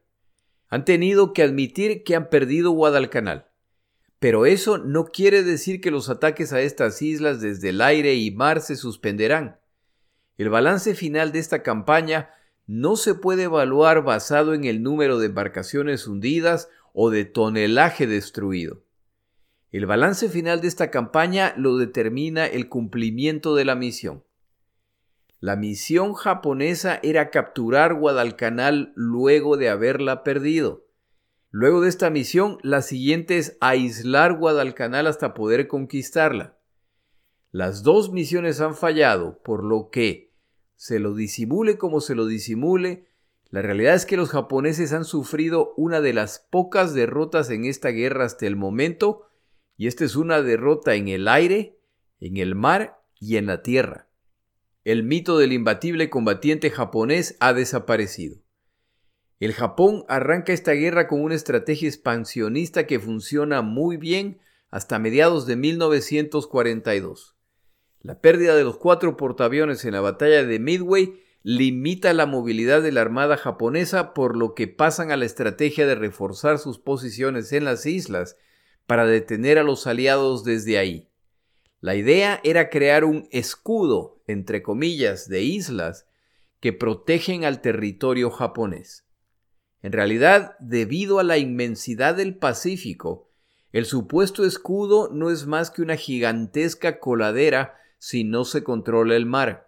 Han 0.68 0.84
tenido 0.84 1.32
que 1.32 1.44
admitir 1.44 2.04
que 2.04 2.16
han 2.16 2.32
perdido 2.32 2.72
Guadalcanal. 2.72 3.50
Pero 4.18 4.48
eso 4.48 4.80
no 4.80 5.06
quiere 5.06 5.44
decir 5.44 5.80
que 5.80 5.92
los 5.92 6.10
ataques 6.10 6.54
a 6.54 6.62
estas 6.62 7.04
islas 7.04 7.40
desde 7.40 7.70
el 7.70 7.82
aire 7.82 8.16
y 8.16 8.32
mar 8.32 8.62
se 8.62 8.76
suspenderán. 8.76 9.60
El 10.40 10.50
balance 10.50 10.96
final 10.96 11.32
de 11.32 11.38
esta 11.38 11.62
campaña 11.62 12.32
no 12.66 12.96
se 12.96 13.14
puede 13.14 13.44
evaluar 13.44 14.04
basado 14.04 14.56
en 14.56 14.64
el 14.66 14.82
número 14.82 15.20
de 15.20 15.28
embarcaciones 15.28 16.08
hundidas 16.08 16.68
o 17.00 17.12
de 17.12 17.25
tonelaje 17.25 18.08
destruido. 18.08 18.82
El 19.72 19.86
balance 19.86 20.30
final 20.30 20.62
de 20.62 20.68
esta 20.68 20.89
campaña 20.89 21.54
lo 21.56 21.77
determina 21.77 22.48
el 22.48 22.70
cumplimiento 22.70 23.54
de 23.54 23.66
la 23.66 23.75
misión. 23.75 24.24
La 25.39 25.56
misión 25.56 26.16
japonesa 26.16 27.00
era 27.04 27.30
capturar 27.30 27.94
Guadalcanal 27.94 28.94
luego 28.96 29.58
de 29.58 29.70
haberla 29.70 30.24
perdido. 30.24 30.88
Luego 31.51 31.82
de 31.82 31.89
esta 31.89 32.10
misión, 32.10 32.58
la 32.63 32.82
siguiente 32.82 33.38
es 33.38 33.58
aislar 33.62 34.36
Guadalcanal 34.39 35.06
hasta 35.06 35.36
poder 35.36 35.68
conquistarla. 35.68 36.58
Las 37.51 37.84
dos 37.84 38.12
misiones 38.12 38.60
han 38.60 38.74
fallado, 38.74 39.38
por 39.44 39.63
lo 39.63 39.92
que, 39.92 40.34
se 40.75 40.98
lo 40.98 41.13
disimule 41.13 41.77
como 41.77 42.01
se 42.01 42.16
lo 42.16 42.25
disimule, 42.25 43.07
la 43.50 43.62
realidad 43.62 43.96
es 43.96 44.06
que 44.06 44.18
los 44.18 44.30
japoneses 44.30 44.92
han 44.92 45.06
sufrido 45.06 45.74
una 45.77 46.01
de 46.01 46.13
las 46.13 46.39
pocas 46.39 46.94
derrotas 46.94 47.50
en 47.50 47.66
esta 47.66 47.89
guerra 47.89 48.25
hasta 48.25 48.46
el 48.46 48.56
momento, 48.56 49.30
y 49.77 49.88
esta 49.88 50.04
es 50.04 50.16
una 50.16 50.42
derrota 50.42 50.96
en 50.96 51.08
el 51.08 51.27
aire, 51.27 51.80
en 52.20 52.38
el 52.38 52.56
mar 52.56 53.01
y 53.20 53.38
en 53.38 53.46
la 53.46 53.62
tierra. 53.62 54.10
El 54.84 55.04
mito 55.04 55.38
del 55.38 55.54
imbatible 55.54 56.10
combatiente 56.10 56.72
japonés 56.72 57.38
ha 57.39 57.54
desaparecido. 57.54 58.42
El 59.39 59.54
Japón 59.54 60.04
arranca 60.08 60.51
esta 60.51 60.72
guerra 60.72 61.08
con 61.08 61.22
una 61.22 61.36
estrategia 61.36 61.88
expansionista 61.88 62.88
que 62.88 63.00
funciona 63.00 63.62
muy 63.62 63.98
bien 63.98 64.39
hasta 64.72 65.00
mediados 65.00 65.46
de 65.46 65.56
1942. 65.56 67.36
La 68.01 68.20
pérdida 68.20 68.56
de 68.56 68.63
los 68.63 68.77
cuatro 68.77 69.16
portaaviones 69.16 69.86
en 69.86 69.94
la 69.94 70.01
batalla 70.01 70.44
de 70.44 70.60
Midway 70.60 71.22
limita 71.50 72.12
la 72.13 72.25
movilidad 72.25 72.82
de 72.82 72.92
la 72.92 73.00
Armada 73.00 73.38
japonesa 73.38 74.13
por 74.13 74.36
lo 74.36 74.54
que 74.54 74.68
pasan 74.68 75.12
a 75.12 75.16
la 75.16 75.24
estrategia 75.24 75.88
de 75.88 75.96
reforzar 75.96 76.60
sus 76.60 76.77
posiciones 76.77 77.54
en 77.54 77.63
las 77.63 77.86
islas 77.86 78.36
para 78.86 79.06
detener 79.06 79.58
a 79.58 79.63
los 79.63 79.88
aliados 79.88 80.44
desde 80.44 80.77
ahí. 80.77 81.08
La 81.80 81.96
idea 81.96 82.42
era 82.44 82.70
crear 82.70 83.06
un 83.06 83.30
escudo, 83.32 84.22
entre 84.27 84.62
comillas, 84.62 85.30
de 85.30 85.44
islas 85.44 86.06
que 86.60 86.74
protegen 86.74 87.46
al 87.46 87.62
territorio 87.62 88.30
japonés. 88.30 89.08
En 89.82 89.94
realidad, 89.94 90.58
debido 90.60 91.18
a 91.18 91.24
la 91.24 91.38
inmensidad 91.38 92.13
del 92.16 92.36
Pacífico, 92.36 93.32
el 93.72 93.86
supuesto 93.86 94.44
escudo 94.44 95.12
no 95.13 95.32
es 95.32 95.48
más 95.48 95.72
que 95.72 95.82
una 95.82 95.96
gigantesca 95.96 97.00
coladera 97.00 97.75
si 98.00 98.25
no 98.25 98.44
se 98.44 98.66
controla 98.66 99.16
el 99.16 99.25
mar. 99.25 99.67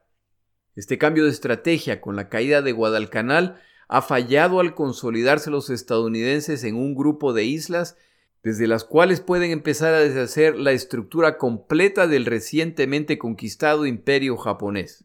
Este 0.79 0.97
cambio 0.97 1.25
de 1.25 1.31
estrategia 1.31 1.99
con 1.99 2.15
la 2.15 2.29
caída 2.29 2.61
de 2.61 2.71
Guadalcanal 2.71 3.61
ha 3.89 4.01
fallado 4.01 4.61
al 4.61 4.75
consolidarse 4.75 5.51
los 5.51 5.69
estadounidenses 5.69 6.63
en 6.63 6.77
un 6.77 6.95
grupo 6.95 7.33
de 7.33 7.43
islas 7.43 7.97
desde 8.43 8.65
las 8.65 8.85
cuales 8.85 9.19
pueden 9.19 9.51
empezar 9.51 9.93
a 9.93 9.99
deshacer 9.99 10.55
la 10.55 10.71
estructura 10.71 11.37
completa 11.37 12.07
del 12.07 12.25
recientemente 12.25 13.17
conquistado 13.17 13.85
imperio 13.85 14.37
japonés. 14.37 15.03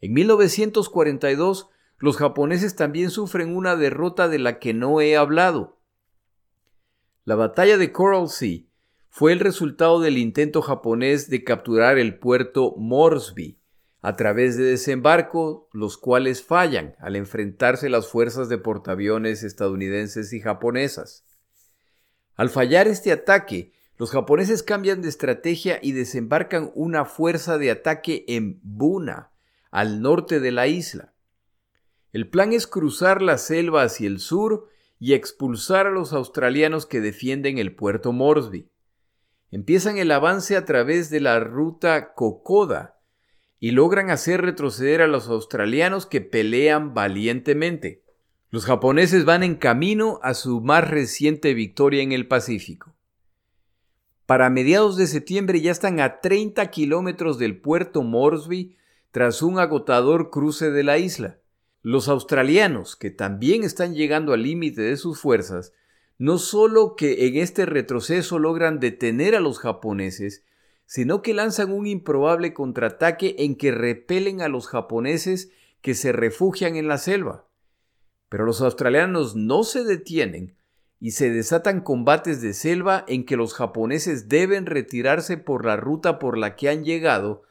En 0.00 0.12
1942, 0.12 1.68
los 1.98 2.16
japoneses 2.16 2.76
también 2.76 3.10
sufren 3.10 3.56
una 3.56 3.74
derrota 3.74 4.28
de 4.28 4.38
la 4.38 4.60
que 4.60 4.72
no 4.72 5.00
he 5.00 5.16
hablado. 5.16 5.80
La 7.24 7.34
batalla 7.34 7.76
de 7.76 7.90
Coral 7.90 8.28
Sea 8.28 8.60
fue 9.08 9.32
el 9.32 9.40
resultado 9.40 9.98
del 9.98 10.16
intento 10.16 10.62
japonés 10.62 11.28
de 11.28 11.42
capturar 11.42 11.98
el 11.98 12.20
puerto 12.20 12.76
Moresby 12.76 13.58
a 14.04 14.16
través 14.16 14.58
de 14.58 14.64
desembarco, 14.64 15.70
los 15.72 15.96
cuales 15.96 16.42
fallan 16.42 16.94
al 16.98 17.16
enfrentarse 17.16 17.88
las 17.88 18.06
fuerzas 18.06 18.50
de 18.50 18.58
portaaviones 18.58 19.42
estadounidenses 19.42 20.34
y 20.34 20.40
japonesas. 20.40 21.24
Al 22.34 22.50
fallar 22.50 22.86
este 22.86 23.12
ataque, 23.12 23.72
los 23.96 24.10
japoneses 24.10 24.62
cambian 24.62 25.00
de 25.00 25.08
estrategia 25.08 25.78
y 25.80 25.92
desembarcan 25.92 26.70
una 26.74 27.06
fuerza 27.06 27.56
de 27.56 27.70
ataque 27.70 28.26
en 28.28 28.60
Buna, 28.62 29.30
al 29.70 30.02
norte 30.02 30.38
de 30.38 30.52
la 30.52 30.66
isla. 30.66 31.14
El 32.12 32.28
plan 32.28 32.52
es 32.52 32.66
cruzar 32.66 33.22
la 33.22 33.38
selva 33.38 33.84
hacia 33.84 34.06
el 34.06 34.20
sur 34.20 34.68
y 34.98 35.14
expulsar 35.14 35.86
a 35.86 35.90
los 35.90 36.12
australianos 36.12 36.84
que 36.84 37.00
defienden 37.00 37.56
el 37.56 37.74
puerto 37.74 38.12
Moresby 38.12 38.68
empiezan 39.54 39.98
el 39.98 40.10
avance 40.10 40.56
a 40.56 40.64
través 40.64 41.10
de 41.10 41.20
la 41.20 41.38
ruta 41.38 42.12
Kokoda 42.14 42.93
y 43.64 43.70
logran 43.70 44.10
hacer 44.10 44.42
retroceder 44.42 45.00
a 45.00 45.06
los 45.06 45.28
australianos 45.28 46.04
que 46.04 46.20
pelean 46.20 46.92
valientemente. 46.92 48.02
Los 48.50 48.66
japoneses 48.66 49.24
van 49.24 49.42
en 49.42 49.54
camino 49.54 50.20
a 50.22 50.34
su 50.34 50.60
más 50.60 50.86
reciente 50.86 51.54
victoria 51.54 52.02
en 52.02 52.12
el 52.12 52.28
Pacífico. 52.28 52.94
Para 54.26 54.50
mediados 54.50 54.98
de 54.98 55.06
septiembre 55.06 55.62
ya 55.62 55.72
están 55.72 55.98
a 55.98 56.20
30 56.20 56.66
kilómetros 56.66 57.38
del 57.38 57.58
puerto 57.58 58.02
Moresby 58.02 58.76
tras 59.12 59.40
un 59.40 59.58
agotador 59.58 60.28
cruce 60.28 60.70
de 60.70 60.84
la 60.84 60.98
isla. 60.98 61.38
Los 61.80 62.08
australianos, 62.08 62.96
que 62.96 63.10
también 63.10 63.64
están 63.64 63.94
llegando 63.94 64.34
al 64.34 64.42
límite 64.42 64.82
de 64.82 64.98
sus 64.98 65.18
fuerzas, 65.18 65.72
no 66.18 66.36
solo 66.36 66.96
que 66.96 67.28
en 67.28 67.36
este 67.36 67.64
retroceso 67.64 68.38
logran 68.38 68.78
detener 68.78 69.34
a 69.34 69.40
los 69.40 69.58
japoneses, 69.58 70.44
sino 70.86 71.22
que 71.22 71.34
lanzan 71.34 71.72
un 71.72 71.86
improbable 71.86 72.52
contraataque 72.52 73.36
en 73.38 73.56
que 73.56 73.72
repelen 73.72 74.40
a 74.40 74.48
los 74.48 74.68
japoneses 74.68 75.50
que 75.80 75.94
se 75.94 76.12
refugian 76.12 76.76
en 76.76 76.88
la 76.88 76.98
selva. 76.98 77.46
Pero 78.28 78.44
los 78.44 78.60
australianos 78.60 79.36
no 79.36 79.64
se 79.64 79.84
detienen 79.84 80.56
y 81.00 81.10
se 81.10 81.30
desatan 81.30 81.82
combates 81.82 82.40
de 82.40 82.54
selva 82.54 83.04
en 83.08 83.26
que 83.26 83.36
los 83.36 83.54
japoneses 83.54 84.28
deben 84.28 84.66
retirarse 84.66 85.36
por 85.36 85.64
la 85.66 85.76
ruta 85.76 86.18
por 86.18 86.38
la 86.38 86.56
que 86.56 86.70
han 86.70 86.84
llegado, 86.84 87.42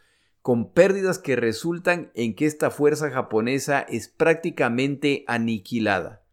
con 0.42 0.72
pérdidas 0.74 1.20
que 1.20 1.36
resultan 1.36 2.12
en 2.16 2.36
que 2.36 2.46
esta 2.46 2.70
fuerza 2.70 3.12
japonesa 3.12 3.82
es 3.82 4.10
prácticamente 4.10 5.24
aniquilada. 5.28 6.24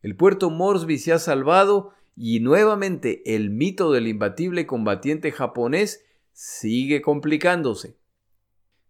El 0.00 0.16
puerto 0.16 0.48
Moresby 0.48 0.98
se 0.98 1.12
ha 1.12 1.18
salvado 1.18 1.92
y 2.16 2.40
nuevamente 2.40 3.34
el 3.34 3.50
mito 3.50 3.92
del 3.92 4.08
imbatible 4.08 4.66
combatiente 4.66 5.32
japonés 5.32 6.04
sigue 6.32 7.02
complicándose. 7.02 7.96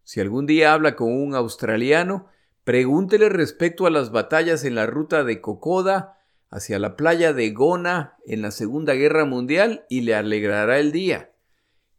Si 0.03 0.21
algún 0.21 0.47
día 0.47 0.73
habla 0.73 0.97
con 0.97 1.13
un 1.13 1.35
australiano, 1.35 2.29
pregúntele 2.65 3.29
respecto 3.29 3.87
a 3.87 3.91
las 3.91 4.11
batallas 4.11 4.65
en 4.65 4.75
la 4.75 4.87
ruta 4.87 5.25
de 5.25 5.41
Kokoda 5.41 6.19
hacia 6.51 6.79
la 6.79 6.97
playa 6.97 7.33
de 7.33 7.51
Gona 7.51 8.19
en 8.27 8.43
la 8.43 8.51
Segunda 8.51 8.95
Guerra 8.95 9.25
Mundial 9.25 9.87
y 9.89 10.03
le 10.03 10.15
alegrará 10.15 10.79
el 10.79 10.93
día. 10.93 11.33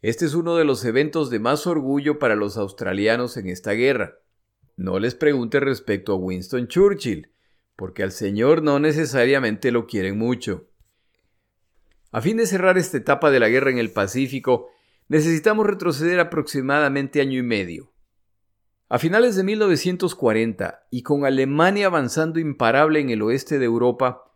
Este 0.02 0.26
es 0.26 0.36
uno 0.36 0.58
de 0.58 0.66
los 0.66 0.84
eventos 0.84 1.30
de 1.30 1.40
más 1.40 1.66
orgullo 1.66 2.20
para 2.20 2.36
los 2.36 2.58
australianos 2.58 3.38
en 3.38 3.48
esta 3.48 3.72
guerra. 3.72 4.20
No 4.76 5.00
les 5.00 5.16
pregunte 5.16 5.60
respecto 5.60 6.14
a 6.14 6.18
Winston 6.18 6.68
Churchill, 6.68 7.32
porque 7.76 8.04
al 8.04 8.12
Señor 8.12 8.64
no 8.64 8.80
necesariamente 8.80 9.72
lo 9.72 9.88
quieren 9.88 10.18
mucho. 10.18 10.68
A 12.14 12.22
fin 12.22 12.38
de 12.38 12.46
cerrar 12.46 12.78
esta 12.78 12.98
etapa 12.98 13.32
de 13.32 13.40
la 13.40 13.50
guerra 13.50 13.72
en 13.72 13.80
el 13.80 13.92
Pacífico, 13.92 14.70
necesitamos 15.08 15.66
retroceder 15.66 16.20
aproximadamente 16.20 17.20
año 17.22 17.40
y 17.40 17.42
medio. 17.42 17.92
A 18.88 19.00
finales 19.00 19.36
de 19.36 19.44
1940, 19.44 20.86
y 20.92 21.02
con 21.02 21.26
Alemania 21.26 21.88
avanzando 21.88 22.40
imparable 22.40 23.00
en 23.00 23.10
el 23.10 23.24
oeste 23.24 23.58
de 23.58 23.66
Europa, 23.66 24.32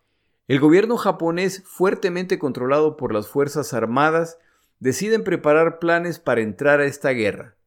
el 0.48 0.60
gobierno 0.60 0.98
japonés, 0.98 1.62
fuertemente 1.68 2.40
controlado 2.40 2.98
por 2.98 3.14
las 3.14 3.28
Fuerzas 3.28 3.76
Armadas, 3.76 4.40
deciden 4.80 5.24
preparar 5.24 5.78
planes 5.78 6.18
para 6.18 6.42
entrar 6.42 6.80
a 6.80 6.86
esta 6.86 7.12
guerra. 7.12 7.58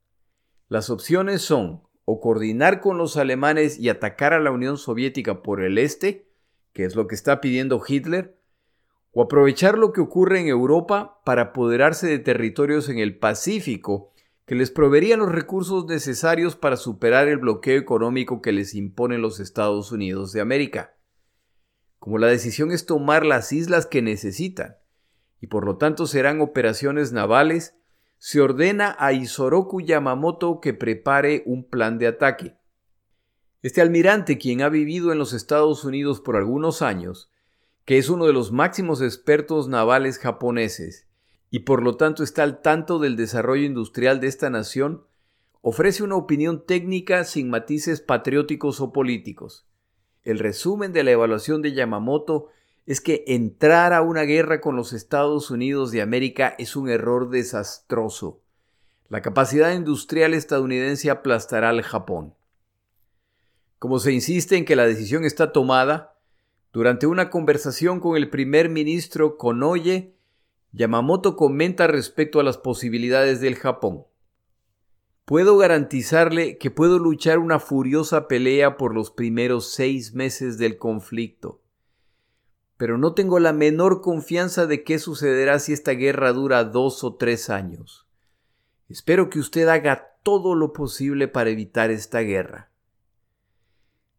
Las 0.69 0.91
opciones 0.91 1.41
son 1.43 1.85
o 2.05 2.21
coordinar 2.21 2.81
con 2.81 2.99
los 2.99 3.17
alemanes 3.17 3.79
y 3.79 3.89
atacar 3.89 4.33
a 4.33 4.41
la 4.41 4.51
Unión 4.51 4.77
Soviética 4.77 5.45
por 5.45 5.63
el 5.63 5.79
este, 5.79 6.27
que 6.73 6.85
es 6.85 6.97
lo 6.97 7.07
que 7.07 7.15
está 7.15 7.41
pidiendo 7.41 7.81
Hitler, 7.87 8.40
o 9.13 9.23
aprovechar 9.23 9.77
lo 9.77 9.93
que 9.93 10.01
ocurre 10.01 10.41
en 10.41 10.49
Europa 10.49 11.21
para 11.25 11.43
apoderarse 11.43 12.07
de 12.07 12.19
territorios 12.19 12.89
en 12.89 12.99
el 12.99 13.19
Pacífico 13.19 14.13
que 14.47 14.55
les 14.55 14.71
proveerían 14.71 15.21
los 15.21 15.31
recursos 15.31 15.87
necesarios 15.87 16.57
para 16.57 16.77
superar 16.77 17.29
el 17.29 17.39
bloqueo 17.39 17.79
económico 17.79 18.43
que 18.43 18.53
les 18.53 18.75
imponen 18.75 19.23
los 19.23 19.39
Estados 19.39 19.93
Unidos 19.93 20.33
de 20.33 20.41
América. 20.41 20.97
Como 22.01 22.19
la 22.19 22.27
decisión 22.27 22.73
es 22.73 22.87
tomar 22.87 23.25
las 23.25 23.53
islas 23.53 23.87
que 23.87 24.03
necesitan, 24.03 24.77
y 25.41 25.47
por 25.47 25.65
lo 25.65 25.77
tanto 25.77 26.07
serán 26.07 26.41
operaciones 26.41 27.13
navales, 27.13 27.77
se 28.19 28.41
ordena 28.41 28.97
a 28.99 29.13
Isoroku 29.13 29.81
Yamamoto 29.81 30.61
que 30.61 30.75
prepare 30.75 31.43
un 31.47 31.69
plan 31.69 31.99
de 31.99 32.07
ataque. 32.07 32.57
Este 33.63 33.81
almirante, 33.81 34.37
quien 34.37 34.63
ha 34.63 34.69
vivido 34.69 35.13
en 35.13 35.19
los 35.19 35.33
Estados 35.33 35.85
Unidos 35.85 36.21
por 36.21 36.37
algunos 36.37 36.83
años, 36.83 37.31
que 37.85 37.99
es 37.99 38.09
uno 38.09 38.27
de 38.27 38.33
los 38.33 38.53
máximos 38.53 39.03
expertos 39.03 39.69
navales 39.69 40.19
japoneses, 40.19 41.07
y 41.51 41.61
por 41.61 41.83
lo 41.83 41.97
tanto 41.97 42.23
está 42.23 42.43
al 42.43 42.63
tanto 42.63 42.99
del 42.99 43.17
desarrollo 43.17 43.65
industrial 43.65 44.21
de 44.21 44.29
esta 44.29 44.51
nación, 44.51 45.05
ofrece 45.63 46.03
una 46.03 46.17
opinión 46.17 46.65
técnica 46.65 47.25
sin 47.25 47.51
matices 47.51 48.01
patrióticos 48.01 48.81
o 48.81 48.93
políticos. 48.93 49.67
El 50.23 50.39
resumen 50.39 50.93
de 50.93 51.03
la 51.03 51.11
evaluación 51.13 51.63
de 51.63 51.73
Yamamoto 51.73 52.49
es 52.87 53.01
que 53.01 53.25
entrar 53.27 53.93
a 53.93 54.03
una 54.03 54.23
guerra 54.23 54.61
con 54.61 54.77
los 54.77 54.93
Estados 54.93 55.51
Unidos 55.51 55.91
de 55.91 56.03
América 56.03 56.55
es 56.59 56.77
un 56.77 56.89
error 56.89 57.31
desastroso. 57.31 58.41
La 59.09 59.23
capacidad 59.23 59.73
industrial 59.73 60.35
estadounidense 60.35 61.11
aplastará 61.11 61.71
al 61.71 61.83
Japón. 61.83 62.35
Como 63.79 63.99
se 63.99 64.13
insiste 64.13 64.57
en 64.57 64.65
que 64.65 64.77
la 64.77 64.87
decisión 64.87 65.25
está 65.25 65.53
tomada, 65.53 66.20
durante 66.73 67.07
una 67.07 67.31
conversación 67.31 68.01
con 68.01 68.17
el 68.17 68.31
primer 68.31 68.69
ministro 68.69 69.37
Konoye, 69.37 70.15
Yamamoto 70.73 71.37
comenta 71.37 71.87
respecto 71.87 72.41
a 72.41 72.45
las 72.45 72.59
posibilidades 72.59 73.41
del 73.41 73.57
Japón. 73.57 74.05
Puedo 75.25 75.57
garantizarle 75.59 76.59
que 76.59 76.71
puedo 76.71 76.99
luchar 76.99 77.39
una 77.39 77.59
furiosa 77.59 78.29
pelea 78.29 78.77
por 78.77 78.95
los 78.95 79.11
primeros 79.11 79.73
seis 79.73 80.15
meses 80.15 80.59
del 80.59 80.77
conflicto 80.77 81.61
pero 82.81 82.97
no 82.97 83.13
tengo 83.13 83.41
la 83.41 83.53
menor 83.53 84.01
confianza 84.01 84.67
de 84.67 84.85
qué 84.85 84.99
sucederá 84.99 85.59
si 85.59 85.75
esta 85.75 85.93
guerra 85.93 86.33
dura 86.33 86.65
dos 86.65 87.05
o 87.05 87.15
tres 87.15 87.51
años. 87.51 88.07
Espero 88.89 89.29
que 89.29 89.39
usted 89.39 89.69
haga 89.69 90.17
todo 90.23 90.55
lo 90.55 90.73
posible 90.73 91.29
para 91.29 91.51
evitar 91.51 91.91
esta 91.91 92.21
guerra. 92.21 92.71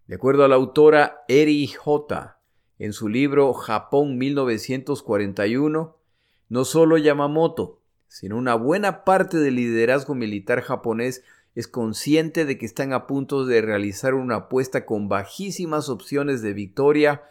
De 0.06 0.14
acuerdo 0.14 0.46
a 0.46 0.48
la 0.48 0.58
autora 0.58 1.24
Eri 1.28 1.66
J. 1.70 2.40
en 2.82 2.94
su 2.94 3.10
libro 3.10 3.54
Japón 3.54 4.18
1941, 4.18 5.96
no 6.50 6.66
solo 6.66 6.98
Yamamoto, 6.98 7.80
sino 8.08 8.38
una 8.38 8.56
buena 8.56 9.04
parte 9.04 9.38
del 9.38 9.58
liderazgo 9.58 10.16
militar 10.16 10.62
japonés 10.62 11.24
es 11.54 11.68
consciente 11.68 12.44
de 12.44 12.58
que 12.58 12.66
están 12.66 12.92
a 12.92 13.06
punto 13.06 13.46
de 13.46 13.62
realizar 13.62 14.16
una 14.16 14.38
apuesta 14.38 14.88
con 14.88 15.10
bajísimas 15.10 15.90
opciones 15.90 16.42
de 16.42 16.54
victoria 16.54 17.22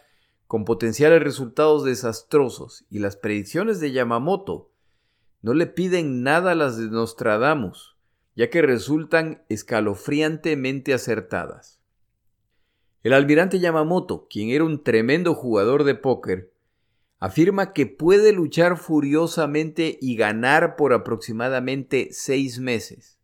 con 0.47 0.63
potenciales 0.63 1.21
resultados 1.21 1.83
desastrosos, 1.83 2.85
y 2.89 2.99
las 2.99 3.17
predicciones 3.17 3.81
de 3.81 3.91
Yamamoto 3.91 4.71
no 5.41 5.53
le 5.53 5.67
piden 5.67 6.23
nada 6.23 6.53
a 6.53 6.55
las 6.55 6.77
de 6.77 6.87
Nostradamus, 6.87 7.97
ya 8.37 8.49
que 8.49 8.61
resultan 8.61 9.43
escalofriantemente 9.49 10.93
acertadas. 10.93 11.80
El 13.03 13.13
almirante 13.13 13.59
Yamamoto, 13.59 14.27
quien 14.29 14.49
era 14.49 14.63
un 14.63 14.83
tremendo 14.83 15.33
jugador 15.33 15.83
de 15.83 15.95
póker, 15.95 16.51
afirma 17.19 17.73
que 17.73 17.87
puede 17.87 18.31
luchar 18.31 18.77
furiosamente 18.77 19.97
y 20.01 20.15
ganar 20.15 20.75
por 20.75 20.93
aproximadamente 20.93 22.09
seis 22.11 22.59
meses. 22.59 23.17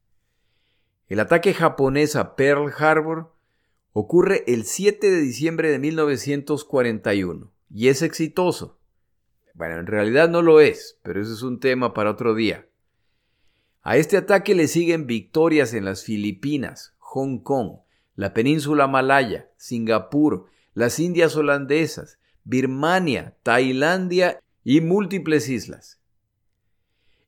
El 1.08 1.20
ataque 1.20 1.54
japonés 1.54 2.16
a 2.16 2.36
Pearl 2.36 2.74
Harbor 2.78 3.34
ocurre 3.94 4.44
el 4.48 4.66
7 4.66 5.10
de 5.10 5.22
diciembre 5.22 5.72
de 5.72 5.80
1941 5.80 7.52
y 7.70 7.88
es 7.88 8.02
exitoso. 8.02 8.78
Bueno, 9.54 9.80
en 9.80 9.88
realidad 9.88 10.30
no 10.30 10.42
lo 10.42 10.60
es, 10.60 11.00
pero 11.02 11.22
eso 11.22 11.34
es 11.34 11.42
un 11.44 11.60
tema 11.60 11.94
para 11.94 12.12
otro 12.12 12.36
día. 12.36 12.68
A 13.82 13.98
este 13.98 14.18
ataque 14.18 14.54
le 14.54 14.68
siguen 14.68 15.08
victorias 15.08 15.74
en 15.74 15.86
las 15.86 16.04
Filipinas, 16.04 16.94
Hong 17.00 17.40
Kong, 17.40 17.80
la 18.18 18.34
península 18.34 18.88
malaya, 18.88 19.50
Singapur, 19.56 20.48
las 20.74 21.00
Indias 21.00 21.36
holandesas, 21.38 22.20
Birmania, 22.44 23.38
Tailandia 23.44 24.42
y 24.64 24.82
múltiples 24.82 25.48
islas. 25.48 26.00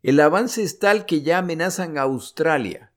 El 0.01 0.19
avance 0.19 0.63
es 0.63 0.79
tal 0.79 1.05
que 1.05 1.21
ya 1.21 1.37
amenazan 1.37 1.97
a 1.97 2.01
Australia. 2.01 2.91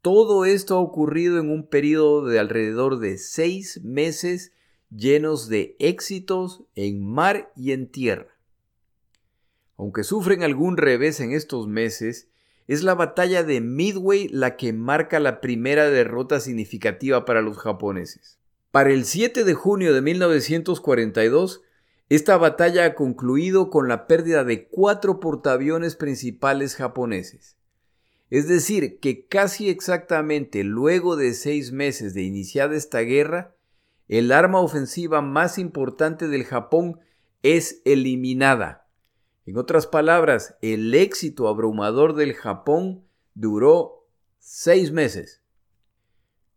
Todo 0.00 0.44
esto 0.44 0.76
ha 0.76 0.80
ocurrido 0.80 1.40
en 1.40 1.50
un 1.50 1.66
periodo 1.66 2.24
de 2.24 2.38
alrededor 2.38 3.00
de 3.00 3.18
seis 3.18 3.82
meses 3.82 4.52
llenos 4.90 5.48
de 5.48 5.74
éxitos 5.80 6.62
en 6.76 7.04
mar 7.04 7.52
y 7.56 7.72
en 7.72 7.90
tierra. 7.90 8.38
Aunque 9.76 10.04
sufren 10.04 10.44
algún 10.44 10.76
revés 10.76 11.18
en 11.18 11.32
estos 11.32 11.66
meses, 11.66 12.28
es 12.68 12.82
la 12.82 12.94
batalla 12.94 13.42
de 13.42 13.62
Midway 13.62 14.28
la 14.28 14.56
que 14.56 14.72
marca 14.72 15.18
la 15.18 15.40
primera 15.40 15.88
derrota 15.88 16.38
significativa 16.38 17.24
para 17.24 17.40
los 17.40 17.58
japoneses. 17.58 18.38
Para 18.70 18.92
el 18.92 19.06
7 19.06 19.44
de 19.44 19.54
junio 19.54 19.94
de 19.94 20.02
1942, 20.02 21.62
esta 22.10 22.36
batalla 22.36 22.84
ha 22.84 22.94
concluido 22.94 23.70
con 23.70 23.88
la 23.88 24.06
pérdida 24.06 24.44
de 24.44 24.68
cuatro 24.68 25.18
portaaviones 25.18 25.96
principales 25.96 26.76
japoneses. 26.76 27.56
Es 28.30 28.46
decir, 28.46 28.98
que 29.00 29.26
casi 29.26 29.70
exactamente 29.70 30.62
luego 30.62 31.16
de 31.16 31.32
seis 31.32 31.72
meses 31.72 32.12
de 32.12 32.22
iniciada 32.22 32.76
esta 32.76 33.00
guerra, 33.00 33.54
el 34.08 34.30
arma 34.30 34.60
ofensiva 34.60 35.22
más 35.22 35.58
importante 35.58 36.28
del 36.28 36.44
Japón 36.44 37.00
es 37.42 37.80
eliminada. 37.86 38.87
En 39.48 39.56
otras 39.56 39.86
palabras, 39.86 40.56
el 40.60 40.94
éxito 40.94 41.48
abrumador 41.48 42.14
del 42.14 42.34
Japón 42.34 43.06
duró 43.32 44.06
seis 44.38 44.92
meses. 44.92 45.40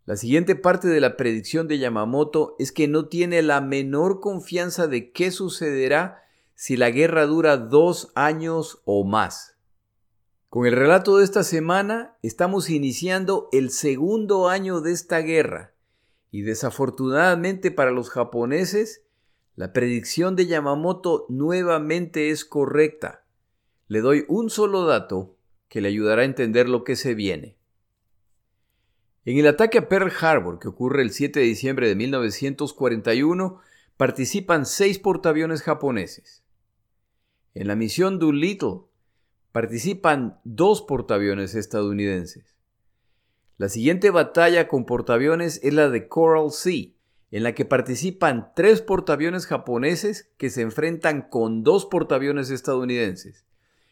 La 0.03 0.17
siguiente 0.17 0.57
parte 0.57 0.89
de 0.89 0.99
la 0.99 1.15
predicción 1.15 1.69
de 1.69 1.79
Yamamoto 1.79 2.53
es 2.59 2.73
que 2.73 2.89
no 2.89 3.07
tiene 3.07 3.43
la 3.43 3.61
menor 3.61 4.19
confianza 4.19 4.87
de 4.87 5.13
qué 5.13 5.31
sucederá 5.31 6.23
si 6.53 6.75
la 6.75 6.91
guerra 6.91 7.25
dura 7.27 7.55
dos 7.55 8.11
años 8.13 8.81
o 8.83 9.05
más. 9.05 9.55
Con 10.49 10.65
el 10.65 10.73
relato 10.73 11.15
de 11.15 11.23
esta 11.23 11.45
semana 11.45 12.17
estamos 12.21 12.69
iniciando 12.69 13.47
el 13.53 13.69
segundo 13.69 14.49
año 14.49 14.81
de 14.81 14.91
esta 14.91 15.19
guerra 15.19 15.73
y 16.29 16.41
desafortunadamente 16.41 17.71
para 17.71 17.91
los 17.91 18.09
japoneses 18.09 19.05
la 19.61 19.73
predicción 19.73 20.35
de 20.35 20.47
Yamamoto 20.47 21.27
nuevamente 21.29 22.31
es 22.31 22.45
correcta. 22.45 23.25
Le 23.87 24.01
doy 24.01 24.25
un 24.27 24.49
solo 24.49 24.87
dato 24.87 25.37
que 25.69 25.81
le 25.81 25.89
ayudará 25.89 26.23
a 26.23 26.25
entender 26.25 26.67
lo 26.67 26.83
que 26.83 26.95
se 26.95 27.13
viene. 27.13 27.59
En 29.23 29.37
el 29.37 29.45
ataque 29.45 29.77
a 29.77 29.87
Pearl 29.87 30.11
Harbor, 30.19 30.57
que 30.57 30.67
ocurre 30.67 31.03
el 31.03 31.11
7 31.11 31.41
de 31.41 31.45
diciembre 31.45 31.87
de 31.87 31.93
1941, 31.93 33.61
participan 33.97 34.65
seis 34.65 34.97
portaaviones 34.97 35.61
japoneses. 35.61 36.43
En 37.53 37.67
la 37.67 37.75
misión 37.75 38.17
Doolittle 38.17 38.79
participan 39.51 40.39
dos 40.43 40.81
portaaviones 40.81 41.53
estadounidenses. 41.53 42.57
La 43.59 43.69
siguiente 43.69 44.09
batalla 44.09 44.67
con 44.67 44.87
portaaviones 44.87 45.59
es 45.61 45.71
la 45.71 45.89
de 45.89 46.07
Coral 46.07 46.49
Sea, 46.49 46.95
en 47.31 47.43
la 47.43 47.55
que 47.55 47.63
participan 47.63 48.51
tres 48.55 48.81
portaaviones 48.81 49.47
japoneses 49.47 50.29
que 50.37 50.49
se 50.49 50.61
enfrentan 50.61 51.21
con 51.21 51.63
dos 51.63 51.85
portaaviones 51.85 52.49
estadounidenses. 52.49 53.45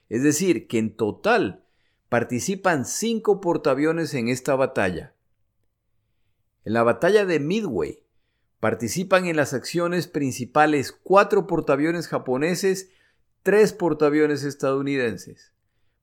Es 0.10 0.23
decir, 0.23 0.67
que 0.67 0.78
en 0.78 0.95
total 0.95 1.63
participan 2.10 2.86
cinco 2.86 3.39
portaaviones 3.39 4.13
en 4.13 4.28
esta 4.28 4.56
batalla. 4.56 5.13
En 6.65 6.73
la 6.73 6.84
batalla 6.84 7.25
de 7.25 7.39
Midway 7.39 8.04
participan 8.60 9.25
en 9.25 9.38
las 9.38 9.54
acciones 9.54 10.08
principales 10.08 10.91
cuatro 10.91 11.47
portaaviones 11.47 12.10
japoneses, 12.10 12.89
tres 13.41 13.71
portaaviones 13.71 14.43
estadounidenses, 14.43 15.54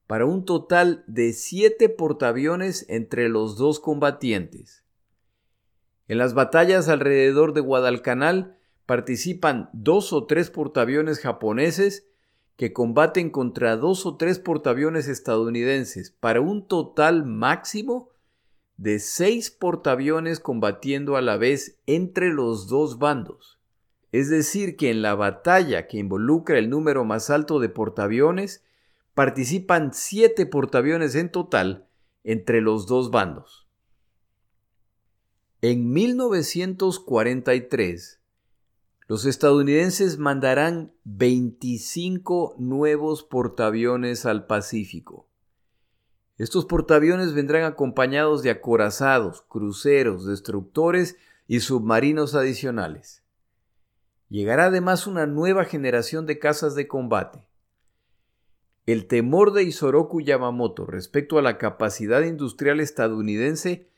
para 0.06 0.24
un 0.24 0.46
total 0.46 1.04
de 1.06 1.34
siete 1.34 1.90
portaaviones 1.90 2.86
entre 2.88 3.28
los 3.28 3.58
dos 3.58 3.78
combatientes. 3.78 4.85
En 6.08 6.18
las 6.18 6.34
batallas 6.34 6.88
alrededor 6.88 7.52
de 7.52 7.60
Guadalcanal 7.60 8.56
participan 8.86 9.70
dos 9.72 10.12
o 10.12 10.26
tres 10.26 10.50
portaaviones 10.50 11.18
japoneses 11.18 12.06
que 12.56 12.72
combaten 12.72 13.30
contra 13.30 13.76
dos 13.76 14.06
o 14.06 14.16
tres 14.16 14.38
portaaviones 14.38 15.08
estadounidenses 15.08 16.10
para 16.10 16.40
un 16.40 16.66
total 16.66 17.26
máximo 17.26 18.10
de 18.76 18.98
seis 18.98 19.50
portaaviones 19.50 20.38
combatiendo 20.40 21.16
a 21.16 21.22
la 21.22 21.36
vez 21.36 21.78
entre 21.86 22.28
los 22.32 22.68
dos 22.68 22.98
bandos. 22.98 23.58
Es 24.12 24.30
decir, 24.30 24.76
que 24.76 24.90
en 24.90 25.02
la 25.02 25.14
batalla 25.14 25.86
que 25.86 25.98
involucra 25.98 26.58
el 26.58 26.70
número 26.70 27.04
más 27.04 27.30
alto 27.30 27.58
de 27.58 27.68
portaaviones, 27.68 28.64
participan 29.14 29.92
siete 29.92 30.46
portaaviones 30.46 31.14
en 31.14 31.30
total 31.30 31.88
entre 32.22 32.60
los 32.60 32.86
dos 32.86 33.10
bandos. 33.10 33.65
En 35.62 35.90
1943, 35.90 38.20
los 39.08 39.24
estadounidenses 39.24 40.18
mandarán 40.18 40.92
25 41.04 42.56
nuevos 42.58 43.22
portaaviones 43.22 44.26
al 44.26 44.46
Pacífico. 44.46 45.30
Estos 46.36 46.66
portaaviones 46.66 47.32
vendrán 47.32 47.64
acompañados 47.64 48.42
de 48.42 48.50
acorazados, 48.50 49.46
cruceros, 49.48 50.26
destructores 50.26 51.16
y 51.46 51.60
submarinos 51.60 52.34
adicionales. 52.34 53.22
Llegará 54.28 54.66
además 54.66 55.06
una 55.06 55.26
nueva 55.26 55.64
generación 55.64 56.26
de 56.26 56.38
casas 56.38 56.74
de 56.74 56.86
combate. 56.86 57.48
El 58.84 59.06
temor 59.06 59.54
de 59.54 59.62
Isoroku 59.62 60.20
Yamamoto 60.20 60.84
respecto 60.84 61.38
a 61.38 61.42
la 61.42 61.56
capacidad 61.56 62.20
industrial 62.20 62.80
estadounidense 62.80 63.88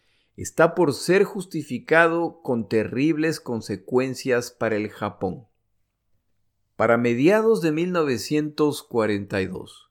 está 0.42 0.76
por 0.76 0.94
ser 0.94 1.24
justificado 1.24 2.40
con 2.42 2.68
terribles 2.68 3.40
consecuencias 3.40 4.52
para 4.52 4.76
el 4.76 4.88
Japón. 4.88 5.48
Para 6.76 6.96
mediados 6.96 7.60
de 7.60 7.72
1942, 7.72 9.90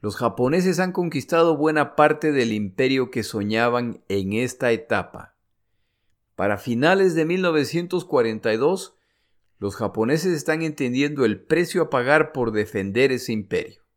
los 0.00 0.16
japoneses 0.16 0.80
han 0.80 0.92
conquistado 0.92 1.56
buena 1.56 1.96
parte 1.96 2.30
del 2.30 2.52
imperio 2.52 3.10
que 3.10 3.22
soñaban 3.22 4.04
en 4.08 4.34
esta 4.34 4.70
etapa. 4.70 5.34
Para 6.36 6.58
finales 6.58 7.14
de 7.14 7.24
1942, 7.24 8.98
los 9.58 9.76
japoneses 9.76 10.36
están 10.36 10.60
entendiendo 10.60 11.24
el 11.24 11.42
precio 11.42 11.80
a 11.80 11.88
pagar 11.88 12.32
por 12.32 12.52
defender 12.52 13.12
ese 13.12 13.32
imperio. 13.32 13.87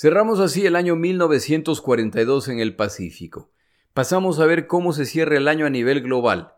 Cerramos 0.00 0.40
así 0.40 0.64
el 0.64 0.76
año 0.76 0.96
1942 0.96 2.48
en 2.48 2.58
el 2.58 2.74
Pacífico. 2.74 3.52
Pasamos 3.92 4.40
a 4.40 4.46
ver 4.46 4.66
cómo 4.66 4.94
se 4.94 5.04
cierra 5.04 5.36
el 5.36 5.46
año 5.46 5.66
a 5.66 5.68
nivel 5.68 6.00
global. 6.00 6.54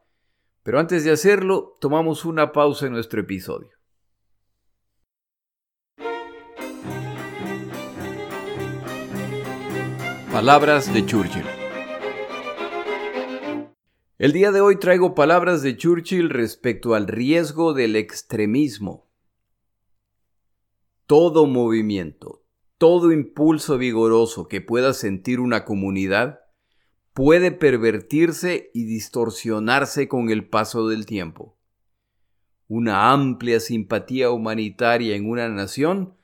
Pero 0.62 0.78
antes 0.78 1.02
de 1.02 1.10
hacerlo, 1.10 1.76
tomamos 1.80 2.24
una 2.24 2.52
pausa 2.52 2.86
en 2.86 2.92
nuestro 2.92 3.20
episodio. 3.20 3.70
Palabras 10.30 10.94
de 10.94 11.04
Churchill. 11.04 11.42
El 14.18 14.32
día 14.32 14.52
de 14.52 14.60
hoy 14.60 14.76
traigo 14.76 15.16
palabras 15.16 15.62
de 15.62 15.76
Churchill 15.76 16.30
respecto 16.30 16.94
al 16.94 17.08
riesgo 17.08 17.74
del 17.74 17.96
extremismo. 17.96 19.10
Todo 21.08 21.46
movimiento, 21.46 22.41
todo 22.82 23.12
impulso 23.12 23.78
vigoroso 23.78 24.48
que 24.48 24.60
pueda 24.60 24.92
sentir 24.92 25.38
una 25.38 25.64
comunidad 25.64 26.40
puede 27.12 27.52
pervertirse 27.52 28.72
y 28.74 28.86
distorsionarse 28.86 30.08
con 30.08 30.30
el 30.30 30.48
paso 30.48 30.88
del 30.88 31.06
tiempo. 31.06 31.56
Una 32.66 33.12
amplia 33.12 33.60
simpatía 33.60 34.32
humanitaria 34.32 35.14
en 35.14 35.30
una 35.30 35.48
nación 35.48 36.16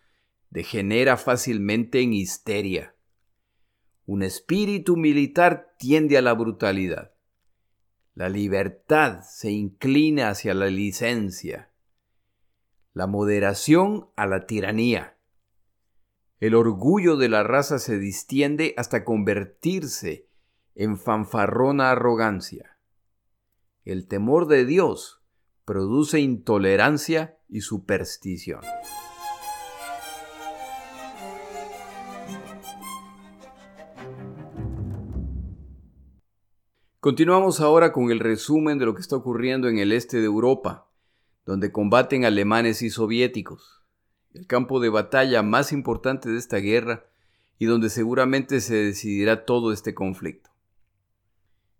degenera 0.50 1.16
fácilmente 1.16 2.00
en 2.00 2.12
histeria. 2.12 2.96
Un 4.04 4.24
espíritu 4.24 4.96
militar 4.96 5.76
tiende 5.78 6.18
a 6.18 6.22
la 6.22 6.32
brutalidad. 6.32 7.12
La 8.16 8.28
libertad 8.28 9.20
se 9.22 9.52
inclina 9.52 10.30
hacia 10.30 10.54
la 10.54 10.66
licencia. 10.66 11.70
La 12.94 13.06
moderación 13.06 14.08
a 14.16 14.26
la 14.26 14.44
tiranía 14.46 15.17
el 16.40 16.54
orgullo 16.54 17.16
de 17.16 17.28
la 17.28 17.42
raza 17.42 17.78
se 17.78 17.98
distiende 17.98 18.74
hasta 18.76 19.04
convertirse 19.04 20.28
en 20.76 20.96
fanfarrona 20.96 21.90
arrogancia. 21.90 22.78
El 23.84 24.06
temor 24.06 24.46
de 24.46 24.64
Dios 24.64 25.20
produce 25.64 26.20
intolerancia 26.20 27.38
y 27.48 27.62
superstición. 27.62 28.60
Continuamos 37.00 37.60
ahora 37.60 37.92
con 37.92 38.10
el 38.12 38.20
resumen 38.20 38.78
de 38.78 38.86
lo 38.86 38.94
que 38.94 39.00
está 39.00 39.16
ocurriendo 39.16 39.68
en 39.68 39.78
el 39.78 39.92
este 39.92 40.18
de 40.18 40.26
Europa, 40.26 40.88
donde 41.46 41.72
combaten 41.72 42.24
alemanes 42.24 42.82
y 42.82 42.90
soviéticos. 42.90 43.77
El 44.34 44.46
campo 44.46 44.80
de 44.80 44.88
batalla 44.88 45.42
más 45.42 45.72
importante 45.72 46.28
de 46.28 46.38
esta 46.38 46.58
guerra 46.58 47.06
y 47.58 47.66
donde 47.66 47.90
seguramente 47.90 48.60
se 48.60 48.76
decidirá 48.76 49.44
todo 49.44 49.72
este 49.72 49.94
conflicto. 49.94 50.50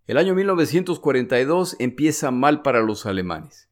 El 0.07 0.17
año 0.17 0.33
1942 0.33 1.75
empieza 1.79 2.31
mal 2.31 2.61
para 2.61 2.81
los 2.81 3.05
alemanes. 3.05 3.69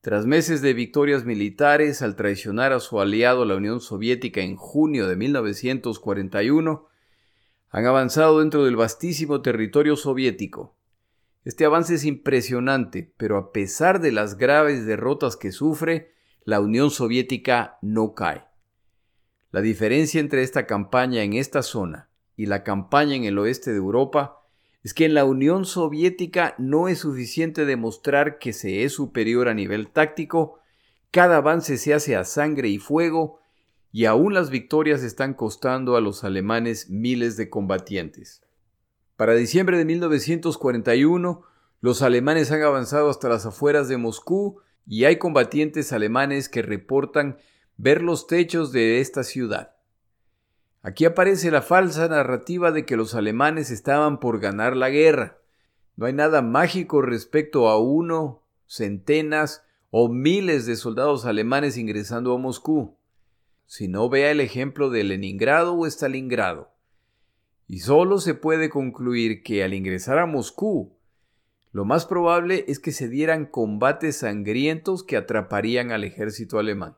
Tras 0.00 0.24
meses 0.24 0.62
de 0.62 0.72
victorias 0.72 1.24
militares 1.24 2.00
al 2.00 2.16
traicionar 2.16 2.72
a 2.72 2.80
su 2.80 3.00
aliado 3.00 3.44
la 3.44 3.56
Unión 3.56 3.80
Soviética 3.80 4.40
en 4.40 4.56
junio 4.56 5.06
de 5.08 5.16
1941, 5.16 6.86
han 7.70 7.86
avanzado 7.86 8.38
dentro 8.38 8.64
del 8.64 8.76
vastísimo 8.76 9.42
territorio 9.42 9.96
soviético. 9.96 10.74
Este 11.44 11.64
avance 11.64 11.96
es 11.96 12.04
impresionante, 12.04 13.12
pero 13.16 13.36
a 13.36 13.52
pesar 13.52 14.00
de 14.00 14.12
las 14.12 14.38
graves 14.38 14.86
derrotas 14.86 15.36
que 15.36 15.52
sufre, 15.52 16.15
la 16.46 16.60
Unión 16.60 16.92
Soviética 16.92 17.76
no 17.82 18.14
cae. 18.14 18.44
La 19.50 19.60
diferencia 19.60 20.20
entre 20.20 20.44
esta 20.44 20.64
campaña 20.64 21.24
en 21.24 21.32
esta 21.32 21.60
zona 21.60 22.08
y 22.36 22.46
la 22.46 22.62
campaña 22.62 23.16
en 23.16 23.24
el 23.24 23.36
oeste 23.38 23.72
de 23.72 23.78
Europa 23.78 24.38
es 24.84 24.94
que 24.94 25.06
en 25.06 25.14
la 25.14 25.24
Unión 25.24 25.64
Soviética 25.64 26.54
no 26.56 26.86
es 26.86 27.00
suficiente 27.00 27.64
demostrar 27.66 28.38
que 28.38 28.52
se 28.52 28.84
es 28.84 28.92
superior 28.92 29.48
a 29.48 29.54
nivel 29.54 29.88
táctico, 29.88 30.60
cada 31.10 31.38
avance 31.38 31.78
se 31.78 31.92
hace 31.92 32.14
a 32.14 32.22
sangre 32.22 32.68
y 32.68 32.78
fuego, 32.78 33.40
y 33.90 34.04
aún 34.04 34.32
las 34.32 34.48
victorias 34.48 35.02
están 35.02 35.34
costando 35.34 35.96
a 35.96 36.00
los 36.00 36.22
alemanes 36.22 36.90
miles 36.90 37.36
de 37.36 37.50
combatientes. 37.50 38.44
Para 39.16 39.34
diciembre 39.34 39.78
de 39.78 39.84
1941, 39.84 41.42
los 41.80 42.02
alemanes 42.02 42.52
han 42.52 42.62
avanzado 42.62 43.10
hasta 43.10 43.28
las 43.28 43.46
afueras 43.46 43.88
de 43.88 43.96
Moscú 43.96 44.60
y 44.86 45.04
hay 45.04 45.16
combatientes 45.16 45.92
alemanes 45.92 46.48
que 46.48 46.62
reportan 46.62 47.38
ver 47.76 48.02
los 48.02 48.26
techos 48.26 48.72
de 48.72 49.00
esta 49.00 49.24
ciudad. 49.24 49.74
Aquí 50.82 51.04
aparece 51.04 51.50
la 51.50 51.62
falsa 51.62 52.06
narrativa 52.08 52.70
de 52.70 52.86
que 52.86 52.96
los 52.96 53.14
alemanes 53.14 53.70
estaban 53.70 54.20
por 54.20 54.38
ganar 54.38 54.76
la 54.76 54.88
guerra. 54.88 55.38
No 55.96 56.06
hay 56.06 56.12
nada 56.12 56.42
mágico 56.42 57.02
respecto 57.02 57.68
a 57.68 57.80
uno, 57.80 58.44
centenas 58.66 59.64
o 59.90 60.08
miles 60.08 60.66
de 60.66 60.76
soldados 60.76 61.26
alemanes 61.26 61.76
ingresando 61.76 62.34
a 62.34 62.38
Moscú. 62.38 62.96
Si 63.66 63.88
no 63.88 64.08
vea 64.08 64.30
el 64.30 64.40
ejemplo 64.40 64.90
de 64.90 65.02
Leningrado 65.02 65.76
o 65.76 65.86
Stalingrado. 65.86 66.70
Y 67.66 67.80
solo 67.80 68.18
se 68.18 68.34
puede 68.34 68.70
concluir 68.70 69.42
que 69.42 69.64
al 69.64 69.74
ingresar 69.74 70.18
a 70.18 70.26
Moscú, 70.26 70.95
lo 71.76 71.84
más 71.84 72.06
probable 72.06 72.64
es 72.68 72.78
que 72.78 72.90
se 72.90 73.06
dieran 73.06 73.44
combates 73.44 74.16
sangrientos 74.16 75.04
que 75.04 75.18
atraparían 75.18 75.92
al 75.92 76.04
ejército 76.04 76.58
alemán. 76.58 76.96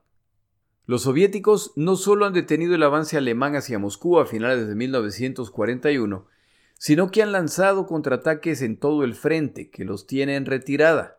Los 0.86 1.02
soviéticos 1.02 1.72
no 1.74 1.96
solo 1.96 2.26
han 2.26 2.32
detenido 2.32 2.76
el 2.76 2.84
avance 2.84 3.16
alemán 3.16 3.56
hacia 3.56 3.80
Moscú 3.80 4.20
a 4.20 4.26
finales 4.26 4.68
de 4.68 4.76
1941, 4.76 6.28
sino 6.76 7.10
que 7.10 7.24
han 7.24 7.32
lanzado 7.32 7.86
contraataques 7.86 8.62
en 8.62 8.76
todo 8.76 9.02
el 9.02 9.16
frente, 9.16 9.68
que 9.68 9.84
los 9.84 10.06
tiene 10.06 10.36
en 10.36 10.46
retirada. 10.46 11.18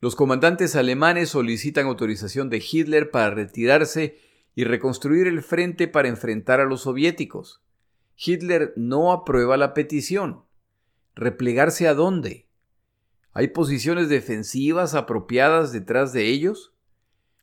Los 0.00 0.14
comandantes 0.14 0.76
alemanes 0.76 1.30
solicitan 1.30 1.86
autorización 1.86 2.48
de 2.48 2.62
Hitler 2.64 3.10
para 3.10 3.30
retirarse 3.30 4.20
y 4.54 4.62
reconstruir 4.62 5.26
el 5.26 5.42
frente 5.42 5.88
para 5.88 6.06
enfrentar 6.06 6.60
a 6.60 6.64
los 6.64 6.82
soviéticos. 6.82 7.60
Hitler 8.16 8.72
no 8.76 9.10
aprueba 9.10 9.56
la 9.56 9.74
petición. 9.74 10.44
¿Replegarse 11.16 11.88
a 11.88 11.94
dónde? 11.94 12.44
¿Hay 13.34 13.48
posiciones 13.48 14.08
defensivas 14.08 14.94
apropiadas 14.94 15.72
detrás 15.72 16.12
de 16.12 16.28
ellos? 16.28 16.72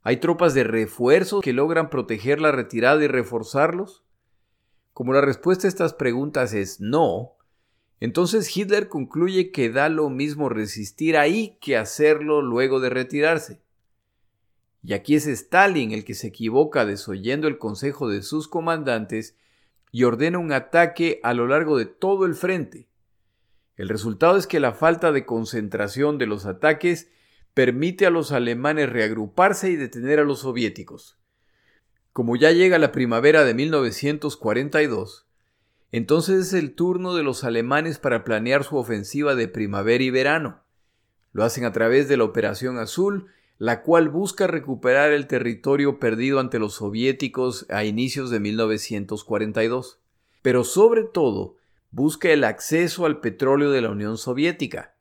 ¿Hay 0.03 0.17
tropas 0.17 0.53
de 0.53 0.63
refuerzo 0.63 1.41
que 1.41 1.51
logran 1.51 1.89
proteger 1.89 2.39
la 2.39 2.53
retirada 2.53 3.03
y 3.03 3.07
reforzarlos? 3.07 4.05
Como 4.93 5.11
la 5.11 5.19
respuesta 5.19 5.67
a 5.67 5.69
estas 5.69 5.93
preguntas 5.93 6.53
es 6.53 6.79
no, 6.79 7.33
entonces 7.99 8.55
Hitler 8.55 8.87
concluye 8.87 9.51
que 9.51 9.69
da 9.69 9.89
lo 9.89 10.09
mismo 10.09 10.47
resistir 10.47 11.17
ahí 11.17 11.57
que 11.61 11.75
hacerlo 11.75 12.41
luego 12.41 12.79
de 12.79 12.89
retirarse. 12.89 13.61
Y 14.81 14.93
aquí 14.93 15.15
es 15.15 15.27
Stalin 15.27 15.91
el 15.91 16.05
que 16.05 16.15
se 16.15 16.27
equivoca 16.27 16.85
desoyendo 16.85 17.49
el 17.49 17.57
consejo 17.57 18.07
de 18.07 18.21
sus 18.23 18.47
comandantes 18.47 19.37
y 19.91 20.05
ordena 20.05 20.39
un 20.39 20.53
ataque 20.53 21.19
a 21.21 21.33
lo 21.33 21.47
largo 21.47 21.77
de 21.77 21.85
todo 21.85 22.25
el 22.25 22.33
frente. 22.33 22.87
El 23.81 23.89
resultado 23.89 24.37
es 24.37 24.45
que 24.45 24.59
la 24.59 24.73
falta 24.73 25.11
de 25.11 25.25
concentración 25.25 26.19
de 26.19 26.27
los 26.27 26.45
ataques 26.45 27.09
permite 27.55 28.05
a 28.05 28.11
los 28.11 28.31
alemanes 28.31 28.87
reagruparse 28.87 29.71
y 29.71 29.75
detener 29.75 30.19
a 30.19 30.23
los 30.23 30.41
soviéticos. 30.41 31.17
Como 32.13 32.35
ya 32.35 32.51
llega 32.51 32.77
la 32.77 32.91
primavera 32.91 33.43
de 33.43 33.55
1942, 33.55 35.25
entonces 35.91 36.45
es 36.45 36.53
el 36.53 36.75
turno 36.75 37.15
de 37.15 37.23
los 37.23 37.43
alemanes 37.43 37.97
para 37.97 38.23
planear 38.23 38.63
su 38.63 38.77
ofensiva 38.77 39.33
de 39.33 39.47
primavera 39.47 40.03
y 40.03 40.11
verano. 40.11 40.61
Lo 41.31 41.43
hacen 41.43 41.65
a 41.65 41.71
través 41.71 42.07
de 42.07 42.17
la 42.17 42.25
Operación 42.25 42.77
Azul, 42.77 43.31
la 43.57 43.81
cual 43.81 44.09
busca 44.09 44.45
recuperar 44.45 45.11
el 45.11 45.25
territorio 45.25 45.97
perdido 45.97 46.39
ante 46.39 46.59
los 46.59 46.75
soviéticos 46.75 47.65
a 47.71 47.83
inicios 47.83 48.29
de 48.29 48.41
1942. 48.41 49.99
Pero 50.43 50.63
sobre 50.65 51.01
todo, 51.01 51.57
busca 51.91 52.29
el 52.29 52.45
acceso 52.45 53.05
al 53.05 53.19
petróleo 53.19 53.69
de 53.69 53.81
la 53.81 53.89
Unión 53.89 54.17
Soviética. 54.17 54.95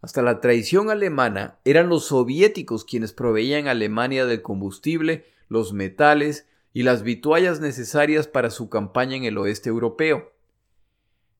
Hasta 0.00 0.22
la 0.22 0.40
traición 0.40 0.90
alemana 0.90 1.58
eran 1.64 1.88
los 1.88 2.06
soviéticos 2.06 2.84
quienes 2.84 3.12
proveían 3.12 3.68
a 3.68 3.72
Alemania 3.72 4.24
del 4.24 4.42
combustible, 4.42 5.26
los 5.48 5.72
metales 5.72 6.46
y 6.72 6.82
las 6.82 7.02
vituallas 7.02 7.60
necesarias 7.60 8.28
para 8.28 8.50
su 8.50 8.68
campaña 8.68 9.16
en 9.16 9.24
el 9.24 9.38
oeste 9.38 9.68
europeo. 9.68 10.32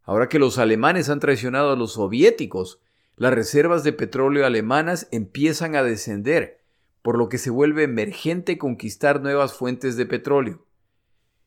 Ahora 0.02 0.28
que 0.28 0.38
los 0.38 0.58
alemanes 0.58 1.08
han 1.08 1.20
traicionado 1.20 1.72
a 1.72 1.76
los 1.76 1.94
soviéticos, 1.94 2.80
las 3.16 3.32
reservas 3.32 3.82
de 3.82 3.92
petróleo 3.92 4.44
alemanas 4.44 5.08
empiezan 5.10 5.74
a 5.74 5.82
descender, 5.82 6.60
por 7.02 7.16
lo 7.16 7.28
que 7.28 7.38
se 7.38 7.50
vuelve 7.50 7.84
emergente 7.84 8.58
conquistar 8.58 9.22
nuevas 9.22 9.54
fuentes 9.54 9.96
de 9.96 10.06
petróleo. 10.06 10.65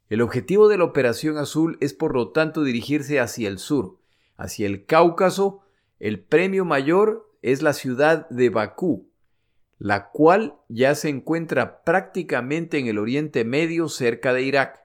El 0.10 0.22
objetivo 0.22 0.68
de 0.68 0.78
la 0.80 0.86
Operación 0.86 1.38
Azul 1.38 1.78
es 1.82 1.94
por 1.94 2.16
lo 2.16 2.32
tanto 2.32 2.64
dirigirse 2.64 3.20
hacia 3.20 3.48
el 3.48 3.60
sur, 3.60 4.00
hacia 4.38 4.66
el 4.66 4.86
Cáucaso 4.86 5.62
el 6.00 6.20
premio 6.20 6.66
mayor 6.66 7.30
es 7.42 7.62
la 7.62 7.74
ciudad 7.74 8.28
de 8.30 8.50
Bakú, 8.50 9.12
la 9.78 10.10
cual 10.10 10.56
ya 10.68 10.96
se 10.96 11.10
encuentra 11.10 11.84
prácticamente 11.84 12.80
en 12.80 12.88
el 12.88 12.98
Oriente 12.98 13.46
Medio 13.46 13.88
cerca 13.88 14.34
de 14.34 14.42
Irak. 14.44 14.80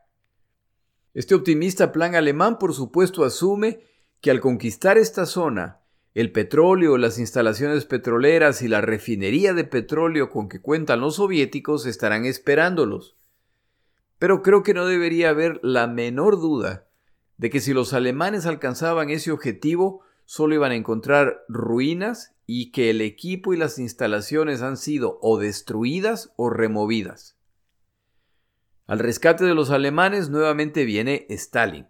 Este 1.15 1.35
optimista 1.35 1.91
plan 1.93 2.15
alemán 2.15 2.59
por 2.59 2.75
supuesto 2.75 3.25
asume 3.25 3.81
que 4.21 4.31
al 4.31 4.41
conquistar 4.41 4.99
esta 4.99 5.25
zona, 5.25 5.81
el 6.15 6.33
petróleo, 6.33 6.99
las 6.99 7.19
instalaciones 7.19 7.87
petroleras 7.87 8.61
y 8.63 8.69
la 8.69 8.81
refinería 8.81 9.55
de 9.55 9.65
petróleo 9.65 10.31
con 10.31 10.49
que 10.49 10.61
cuentan 10.61 11.01
los 11.01 11.17
soviéticos 11.17 11.87
estarán 11.87 12.25
esperándolos. 12.25 13.17
Pero 14.25 14.41
creo 14.41 14.63
que 14.63 14.73
no 14.73 14.87
debería 14.87 15.29
haber 15.29 15.61
la 15.63 15.87
menor 15.87 16.41
duda 16.41 16.89
de 17.37 17.51
que 17.51 17.61
si 17.61 17.75
los 17.75 17.93
alemanes 17.93 18.47
alcanzaban 18.47 19.11
ese 19.11 19.31
objetivo, 19.31 20.01
solo 20.25 20.55
iban 20.55 20.73
a 20.73 20.77
encontrar 20.77 21.45
ruinas 21.47 22.35
y 22.47 22.73
que 22.73 22.89
el 22.89 23.03
equipo 23.03 23.53
y 23.53 23.59
las 23.59 23.79
instalaciones 23.79 24.63
han 24.63 24.79
sido 24.79 25.19
o 25.21 25.39
destruidas 25.39 26.33
o 26.37 26.49
removidas. 26.49 27.37
Al 28.87 28.99
rescate 28.99 29.45
de 29.45 29.55
los 29.55 29.69
alemanes 29.69 30.31
nuevamente 30.31 30.87
viene 30.87 31.27
Stalin, 31.29 31.89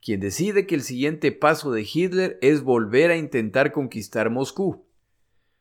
quien 0.00 0.20
decide 0.20 0.66
que 0.66 0.76
el 0.76 0.82
siguiente 0.82 1.32
paso 1.32 1.70
de 1.70 1.82
Hitler 1.82 2.38
es 2.40 2.62
volver 2.62 3.10
a 3.10 3.18
intentar 3.18 3.72
conquistar 3.72 4.30
Moscú. 4.30 4.86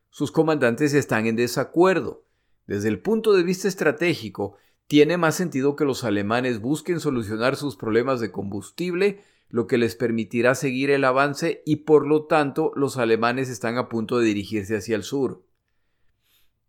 Sus 0.09 0.31
comandantes 0.31 0.93
están 0.93 1.27
en 1.27 1.35
desacuerdo. 1.35 2.23
Desde 2.65 2.87
el 2.87 3.01
punto 3.01 3.33
de 3.33 3.43
vista 3.43 3.67
estratégico, 3.67 4.55
tiene 4.87 5.17
más 5.17 5.35
sentido 5.35 5.75
que 5.75 5.85
los 5.85 6.03
alemanes 6.03 6.59
busquen 6.59 6.99
solucionar 6.99 7.55
sus 7.55 7.75
problemas 7.75 8.19
de 8.19 8.31
combustible 8.31 9.23
lo 9.53 9.67
que 9.67 9.77
les 9.77 9.95
permitirá 9.95 10.55
seguir 10.55 10.89
el 10.89 11.03
avance 11.03 11.61
y 11.63 11.77
por 11.77 12.07
lo 12.07 12.25
tanto 12.25 12.71
los 12.75 12.97
alemanes 12.97 13.49
están 13.49 13.77
a 13.77 13.87
punto 13.87 14.17
de 14.17 14.25
dirigirse 14.25 14.75
hacia 14.75 14.95
el 14.95 15.03
sur. 15.03 15.45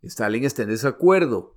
Stalin 0.02 0.44
está 0.44 0.64
en 0.64 0.68
desacuerdo, 0.68 1.56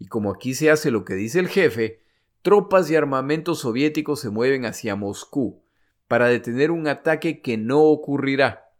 y 0.00 0.06
como 0.06 0.32
aquí 0.32 0.52
se 0.54 0.72
hace 0.72 0.90
lo 0.90 1.04
que 1.04 1.14
dice 1.14 1.38
el 1.38 1.46
jefe, 1.46 2.00
tropas 2.42 2.90
y 2.90 2.96
armamentos 2.96 3.60
soviéticos 3.60 4.18
se 4.18 4.30
mueven 4.30 4.66
hacia 4.66 4.96
Moscú 4.96 5.62
para 6.08 6.26
detener 6.26 6.72
un 6.72 6.88
ataque 6.88 7.40
que 7.40 7.56
no 7.56 7.82
ocurrirá. 7.82 8.72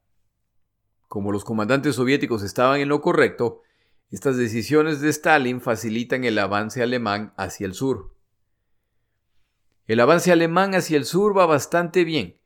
Como 1.06 1.30
los 1.30 1.44
comandantes 1.44 1.94
soviéticos 1.94 2.42
estaban 2.42 2.80
en 2.80 2.88
lo 2.88 3.00
correcto, 3.00 3.62
estas 4.14 4.36
decisiones 4.36 5.00
de 5.00 5.08
Stalin 5.10 5.60
facilitan 5.60 6.24
el 6.24 6.38
avance 6.38 6.82
alemán 6.82 7.34
hacia 7.36 7.66
el 7.66 7.74
sur. 7.74 8.14
El 9.86 10.00
avance 10.00 10.30
alemán 10.30 10.74
hacia 10.74 10.96
el 10.96 11.04
sur 11.04 11.36
va 11.36 11.46
bastante 11.46 12.04
bien, 12.04 12.38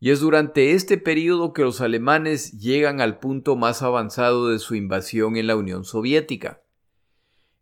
y 0.00 0.10
es 0.10 0.20
durante 0.20 0.72
este 0.72 0.96
periodo 0.96 1.52
que 1.52 1.62
los 1.62 1.80
alemanes 1.80 2.52
llegan 2.60 3.00
al 3.00 3.18
punto 3.18 3.56
más 3.56 3.82
avanzado 3.82 4.48
de 4.48 4.60
su 4.60 4.76
invasión 4.76 5.36
en 5.36 5.48
la 5.48 5.56
Unión 5.56 5.84
Soviética. 5.84 6.62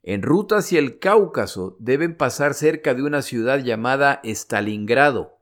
en 0.02 0.22
ruta 0.22 0.58
hacia 0.58 0.78
el 0.78 1.00
Cáucaso 1.00 1.76
deben 1.80 2.16
pasar 2.16 2.54
cerca 2.54 2.94
de 2.94 3.02
una 3.02 3.22
ciudad 3.22 3.58
llamada 3.58 4.20
Stalingrado. 4.22 5.40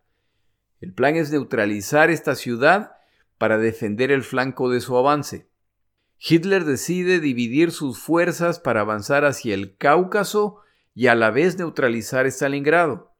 El 0.80 0.94
plan 0.94 1.16
es 1.16 1.30
neutralizar 1.30 2.10
esta 2.10 2.34
ciudad 2.34 2.92
para 3.36 3.58
defender 3.58 4.10
el 4.10 4.22
flanco 4.22 4.70
de 4.70 4.80
su 4.80 4.96
avance. 4.96 5.50
Hitler 6.26 6.64
decide 6.64 7.20
dividir 7.20 7.70
sus 7.70 7.98
fuerzas 7.98 8.58
para 8.58 8.80
avanzar 8.80 9.26
hacia 9.26 9.52
el 9.52 9.76
Cáucaso 9.76 10.60
y 10.94 11.08
a 11.08 11.14
la 11.14 11.30
vez 11.30 11.58
neutralizar 11.58 12.26
Stalingrado. 12.26 13.12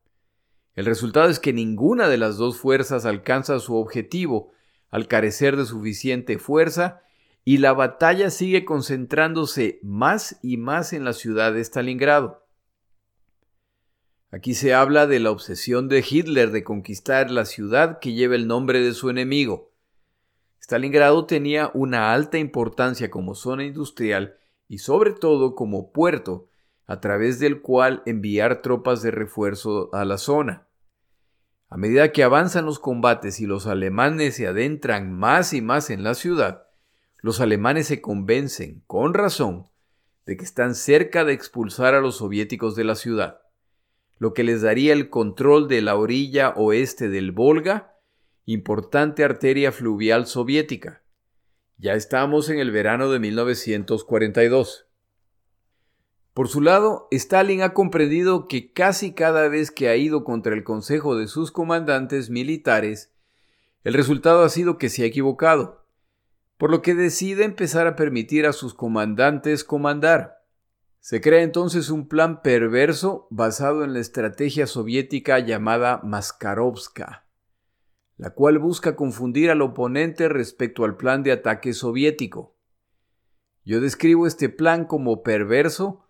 El 0.75 0.87
resultado 0.87 1.29
es 1.29 1.39
que 1.39 1.53
ninguna 1.53 2.09
de 2.09 2.17
las 2.17 2.39
dos 2.39 2.59
fuerzas 2.59 3.05
alcanza 3.05 3.61
su 3.61 3.77
objetivo 3.77 4.53
al 4.91 5.07
carecer 5.07 5.59
de 5.59 5.67
suficiente 5.67 6.39
fuerza 6.39 7.03
y 7.45 7.59
la 7.59 7.75
batalla 7.75 8.31
sigue 8.31 8.65
concentrándose 8.65 9.81
más 9.83 10.39
y 10.43 10.57
más 10.57 10.95
en 10.95 11.05
la 11.05 11.13
ciudad 11.13 11.53
de 11.53 11.63
Stalingrado. 11.63 12.47
Aquí 14.31 14.55
se 14.55 14.73
habla 14.73 15.07
de 15.07 15.21
la 15.21 15.31
obsesión 15.31 15.91
de 15.91 16.03
Hitler 16.09 16.53
de 16.53 16.65
conquistar 16.65 17.31
la 17.31 17.45
ciudad 17.45 17.99
que 17.99 18.15
lleva 18.15 18.35
el 18.35 18.47
nombre 18.47 18.81
de 18.81 18.95
su 18.95 19.11
enemigo. 19.11 19.74
Stalingrado 20.65 21.27
tenía 21.27 21.71
una 21.75 22.15
alta 22.15 22.39
importancia 22.39 23.11
como 23.11 23.35
zona 23.35 23.65
industrial 23.65 24.39
y 24.67 24.79
sobre 24.79 25.13
todo 25.13 25.55
como 25.55 25.93
puerto, 25.93 26.49
a 26.87 27.01
través 27.01 27.39
del 27.39 27.61
cual 27.61 28.03
enviar 28.07 28.63
tropas 28.63 29.03
de 29.03 29.11
refuerzo 29.11 29.91
a 29.93 30.07
la 30.07 30.17
zona. 30.17 30.67
A 31.69 31.77
medida 31.77 32.13
que 32.13 32.23
avanzan 32.23 32.65
los 32.65 32.79
combates 32.79 33.41
y 33.41 33.47
los 33.47 33.67
alemanes 33.67 34.37
se 34.37 34.47
adentran 34.47 35.13
más 35.13 35.53
y 35.53 35.61
más 35.61 35.91
en 35.91 36.03
la 36.03 36.15
ciudad, 36.15 36.67
los 37.21 37.43
alemanes 37.43 37.89
se 37.89 38.01
convencen, 38.01 38.83
con 38.87 39.13
razón, 39.13 39.67
de 40.25 40.39
que 40.39 40.45
están 40.45 40.75
cerca 40.75 41.27
de 41.27 41.35
expulsar 41.35 41.95
a 41.95 42.01
los 42.01 42.17
soviéticos 42.17 42.75
de 42.75 42.85
la 42.85 42.95
ciudad, 42.95 43.43
lo 44.17 44.33
que 44.33 44.45
les 44.45 44.63
daría 44.63 44.95
el 44.95 45.11
control 45.11 45.69
de 45.69 45.83
la 45.83 45.97
orilla 45.97 46.55
oeste 46.57 47.11
del 47.11 47.33
Volga, 47.33 47.94
importante 48.47 49.25
arteria 49.25 49.73
fluvial 49.73 50.27
soviética. 50.27 51.03
Ya 51.79 51.95
estamos 51.95 52.51
en 52.51 52.59
el 52.59 52.71
verano 52.71 53.11
de 53.11 53.19
1942. 53.19 54.87
Por 56.35 56.49
su 56.49 56.61
lado, 56.61 57.09
Stalin 57.11 57.63
ha 57.63 57.75
comprendido 57.75 58.49
que 58.49 58.73
casi 58.73 59.13
cada 59.13 59.49
vez 59.49 59.71
que 59.71 59.89
ha 59.89 59.97
ido 59.97 60.25
contra 60.25 60.55
el 60.55 60.65
consejo 60.65 61.17
de 61.17 61.29
sus 61.29 61.53
comandantes 61.53 62.29
militares, 62.29 63.13
el 63.85 63.95
resultado 63.95 64.43
ha 64.43 64.49
sido 64.49 64.77
que 64.77 64.89
se 64.89 65.05
ha 65.05 65.07
equivocado, 65.07 65.87
por 66.59 66.71
lo 66.71 66.83
que 66.83 66.95
decide 66.95 67.45
empezar 67.45 67.87
a 67.87 67.97
permitir 67.97 68.47
a 68.47 68.53
sus 68.53 68.75
comandantes 68.75 69.63
comandar. 69.63 70.43
Se 71.01 71.21
crea 71.21 71.43
entonces 71.43 71.91
un 71.91 72.09
plan 72.09 72.43
perverso 72.43 73.29
basado 73.31 73.85
en 73.85 73.93
la 73.93 74.01
estrategia 74.01 74.67
soviética 74.67 75.39
llamada 75.39 76.01
Maskarovska, 76.03 77.24
la 78.17 78.31
cual 78.31 78.59
busca 78.59 78.97
confundir 78.97 79.51
al 79.51 79.63
oponente 79.63 80.29
respecto 80.29 80.85
al 80.85 80.97
plan 80.97 81.23
de 81.23 81.33
ataque 81.33 81.73
soviético. 81.73 82.57
Yo 83.65 83.81
describo 83.81 84.27
este 84.27 84.49
plan 84.49 84.85
como 84.85 85.23
perverso 85.23 86.05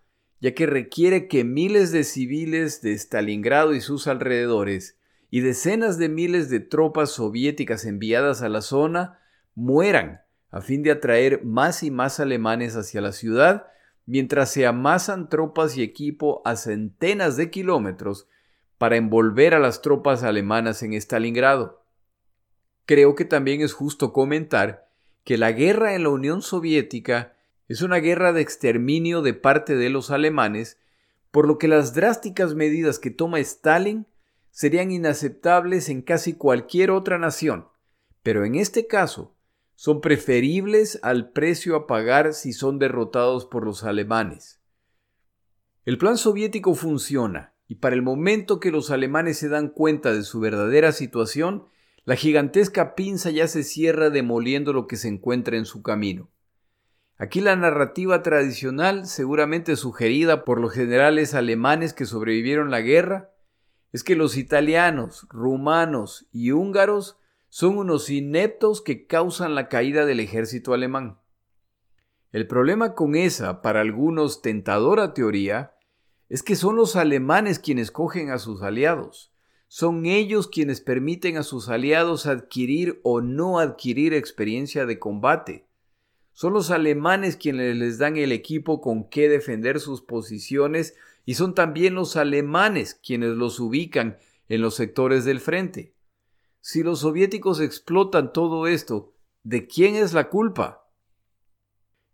ya 0.45 0.53
que 0.53 0.67
requiere 0.67 1.27
que 1.27 1.43
miles 1.43 1.91
de 1.91 2.05
civiles 2.05 2.83
de 2.83 2.93
Stalingrado 2.93 3.75
y 3.75 3.81
sus 3.81 4.07
alrededores 4.07 4.99
y 5.31 5.41
decenas 5.41 5.97
de 5.97 6.11
miles 6.11 6.51
de 6.51 6.61
tropas 6.61 7.13
soviéticas 7.13 7.87
enviadas 7.87 8.43
a 8.43 8.51
la 8.51 8.61
zona 8.61 9.21
mueran 9.55 10.21
a 10.51 10.61
fin 10.61 10.83
de 10.83 10.91
atraer 10.91 11.43
más 11.45 11.83
y 11.83 11.91
más 11.91 12.21
alemanes 12.21 12.77
hacia 12.77 13.01
la 13.01 13.13
ciudad, 13.13 13.69
mientras 14.05 14.51
se 14.51 14.67
amasan 14.67 15.31
tropas 15.31 15.79
y 15.79 15.83
equipo 15.83 16.43
a 16.45 16.57
centenas 16.57 17.39
de 17.39 17.51
kilómetros 17.51 18.29
para 18.77 18.97
envolver 18.97 19.55
a 19.55 19.59
las 19.59 19.81
tropas 19.81 20.25
alemanas 20.25 20.83
en 20.83 20.93
Stalingrado. 20.93 21.84
Creo 22.87 23.15
que 23.15 23.25
también 23.25 23.63
es 23.63 23.73
justo 23.73 24.13
comentar 24.13 24.89
que 25.25 25.39
la 25.39 25.53
guerra 25.53 25.95
en 25.95 26.03
la 26.03 26.11
Unión 26.11 26.43
Soviética 26.43 27.35
es 27.67 27.81
una 27.81 27.97
guerra 27.97 28.33
de 28.33 28.43
exterminio 28.43 29.23
de 29.23 29.33
parte 29.33 29.75
de 29.75 29.89
los 29.89 30.11
alemanes, 30.11 30.79
por 31.31 31.49
lo 31.49 31.59
que 31.59 31.67
las 31.67 31.95
drásticas 31.95 32.55
medidas 32.55 32.99
que 32.99 33.11
toma 33.11 33.41
Stalin 33.41 34.07
serían 34.51 34.91
inaceptables 34.93 35.89
en 35.89 36.03
casi 36.03 36.35
cualquier 36.35 36.91
otra 36.91 37.19
nación, 37.19 37.69
pero 38.23 38.45
en 38.45 38.55
este 38.55 38.87
caso 38.87 39.35
son 39.75 40.01
preferibles 40.01 41.01
al 41.03 41.31
precio 41.31 41.75
a 41.75 41.87
pagar 41.87 42.35
si 42.35 42.53
son 42.53 42.79
derrotados 42.79 43.47
por 43.47 43.65
los 43.65 43.83
alemanes. 43.83 44.61
El 45.85 45.99
plan 45.99 46.17
soviético 46.17 46.75
funciona, 46.75 47.55
y 47.67 47.77
para 47.77 47.97
el 47.97 48.03
momento 48.03 48.61
que 48.61 48.71
los 48.71 48.91
alemanes 48.91 49.39
se 49.39 49.49
dan 49.49 49.69
cuenta 49.69 50.13
de 50.13 50.23
su 50.23 50.39
verdadera 50.39 50.93
situación, 50.93 51.65
la 52.05 52.17
gigantesca 52.17 52.95
pinza 52.95 53.31
ya 53.31 53.49
se 53.49 53.63
cierra 53.63 54.11
demoliendo 54.11 54.73
lo 54.73 54.87
que 54.87 54.97
se 54.97 55.09
encuentra 55.09 55.57
en 55.57 55.65
su 55.65 55.83
camino. 55.83 56.31
Aquí 57.17 57.41
la 57.41 57.57
narrativa 57.57 58.23
tradicional, 58.23 59.07
seguramente 59.07 59.77
sugerida 59.77 60.45
por 60.45 60.61
los 60.61 60.73
generales 60.73 61.35
alemanes 61.35 61.95
que 61.95 62.07
sobrevivieron 62.07 62.71
la 62.71 62.81
guerra, 62.81 63.31
es 63.93 64.03
que 64.03 64.17
los 64.17 64.37
italianos, 64.37 65.27
rumanos 65.31 66.27
y 66.33 66.51
húngaros 66.51 67.17
son 67.49 67.79
unos 67.79 68.11
ineptos 68.11 68.83
que 68.83 69.07
causan 69.07 69.55
la 69.55 69.69
caída 69.69 70.05
del 70.05 70.19
ejército 70.19 70.75
alemán. 70.75 71.21
El 72.33 72.49
problema 72.49 72.95
con 72.95 73.15
esa, 73.15 73.63
para 73.63 73.81
algunos, 73.81 74.43
tentadora 74.43 75.15
teoría, 75.15 75.77
es 76.29 76.43
que 76.43 76.57
son 76.57 76.75
los 76.75 76.97
alemanes 76.97 77.61
quienes 77.61 77.93
cogen 77.93 78.31
a 78.31 78.39
sus 78.39 78.63
aliados. 78.63 79.34
Son 79.77 80.07
ellos 80.07 80.47
quienes 80.47 80.81
permiten 80.81 81.37
a 81.37 81.43
sus 81.43 81.69
aliados 81.69 82.27
adquirir 82.27 83.01
o 83.03 83.21
no 83.21 83.59
adquirir 83.59 84.15
experiencia 84.15 84.87
de 84.87 85.01
combate. 85.01 85.67
Son 86.33 86.53
los 86.53 86.71
alemanes 86.71 87.37
quienes 87.37 87.75
les 87.77 87.99
dan 87.99 88.17
el 88.17 88.31
equipo 88.31 88.81
con 88.81 89.09
que 89.11 89.29
defender 89.29 89.81
sus 89.81 90.01
posiciones 90.01 90.95
y 91.25 91.35
son 91.35 91.57
también 91.57 91.97
los 91.97 92.15
alemanes 92.15 92.95
quienes 92.95 93.31
los 93.31 93.59
ubican 93.59 94.17
en 94.49 94.61
los 94.61 94.77
sectores 94.77 95.25
del 95.25 95.41
frente. 95.41 95.93
Si 96.61 96.85
los 96.85 97.01
soviéticos 97.01 97.59
explotan 97.59 98.33
todo 98.33 98.69
esto, 98.69 99.13
¿de 99.43 99.67
quién 99.67 99.97
es 99.97 100.13
la 100.13 100.29
culpa? 100.29 100.89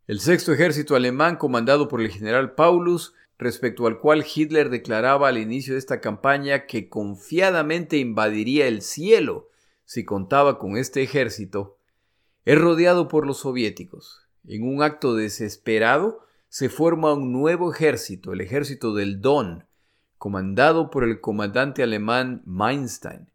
El 0.07 0.21
sexto 0.21 0.55
ejército 0.55 0.97
alemán, 0.97 1.37
comandado 1.37 1.89
por 1.89 2.01
el 2.01 2.09
general 2.11 2.55
Paulus, 2.55 3.13
respecto 3.41 3.87
al 3.87 3.99
cual 3.99 4.25
Hitler 4.33 4.69
declaraba 4.69 5.29
al 5.29 5.39
inicio 5.39 5.73
de 5.73 5.79
esta 5.79 6.01
campaña 6.01 6.67
que 6.67 6.89
confiadamente 6.89 7.97
invadiría 7.97 8.69
el 8.69 8.83
cielo 8.83 9.49
si 9.85 10.05
contaba 10.05 10.59
con 10.59 10.77
este 10.77 11.03
ejército, 11.03 11.79
es 12.45 12.59
rodeado 12.59 13.09
por 13.09 13.27
los 13.27 13.39
soviéticos. 13.39 14.29
En 14.47 14.63
un 14.63 14.83
acto 14.83 15.15
desesperado, 15.15 16.21
se 16.49 16.69
forma 16.69 17.13
un 17.13 17.33
nuevo 17.33 17.73
ejército, 17.73 18.33
el 18.33 18.41
ejército 18.41 18.95
del 18.95 19.21
Don, 19.21 19.67
comandado 20.19 20.91
por 20.91 21.05
el 21.05 21.21
comandante 21.21 21.83
alemán 21.83 22.43
Mainstein, 22.45 23.31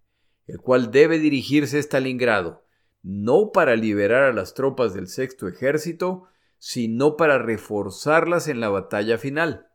el 0.48 0.60
cual 0.60 0.92
debe 0.92 1.20
dirigirse 1.20 1.78
a 1.78 1.82
Stalingrado, 1.82 2.64
no 3.02 3.52
para 3.52 3.76
liberar 3.76 4.24
a 4.24 4.34
las 4.34 4.54
tropas 4.54 4.94
del 4.94 5.08
sexto 5.08 5.48
ejército, 5.48 6.28
sino 6.58 7.18
para 7.18 7.38
reforzarlas 7.38 8.48
en 8.48 8.60
la 8.60 8.70
batalla 8.70 9.18
final. 9.18 9.68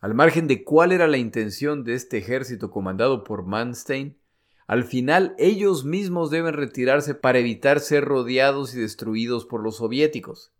Al 0.00 0.14
margen 0.14 0.46
de 0.46 0.62
cuál 0.62 0.92
era 0.92 1.06
la 1.06 1.16
intención 1.16 1.84
de 1.84 1.94
este 1.94 2.18
ejército 2.18 2.70
comandado 2.70 3.24
por 3.24 3.44
Manstein, 3.46 4.18
al 4.66 4.84
final 4.84 5.34
ellos 5.38 5.84
mismos 5.84 6.30
deben 6.30 6.54
retirarse 6.54 7.14
para 7.14 7.38
evitar 7.38 7.80
ser 7.80 8.04
rodeados 8.04 8.74
y 8.74 8.80
destruidos 8.80 9.46
por 9.46 9.62
los 9.62 9.76
soviéticos. 9.76 10.52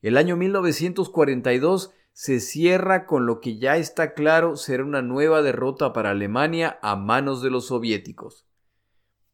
El 0.00 0.16
año 0.16 0.36
1942 0.36 1.92
se 2.12 2.40
cierra 2.40 3.06
con 3.06 3.26
lo 3.26 3.40
que 3.40 3.58
ya 3.58 3.76
está 3.76 4.14
claro 4.14 4.56
será 4.56 4.84
una 4.84 5.02
nueva 5.02 5.42
derrota 5.42 5.92
para 5.92 6.10
Alemania 6.10 6.78
a 6.82 6.96
manos 6.96 7.42
de 7.42 7.50
los 7.50 7.66
soviéticos. 7.66 8.46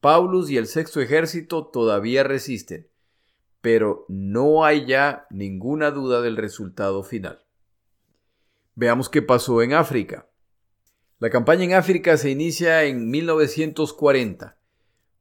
Paulus 0.01 0.51
y 0.51 0.57
el 0.57 0.67
sexto 0.67 1.01
ejército 1.01 1.67
todavía 1.67 2.25
resisten, 2.25 2.89
pero 3.61 4.05
no 4.09 4.65
hay 4.65 4.87
ya 4.87 5.27
ninguna 5.31 5.91
duda 5.91 6.21
del 6.21 6.37
resultado 6.37 7.03
final. 7.03 7.44
Veamos 8.75 9.09
qué 9.09 9.23
pasó 9.23 9.63
en 9.63 9.73
África. 9.73 10.29
La 11.21 11.31
campaña 11.31 11.65
en 11.65 11.75
África 11.75 12.17
se 12.17 12.31
inicia 12.31 12.85
en 12.85 13.09
1940. 13.09 14.59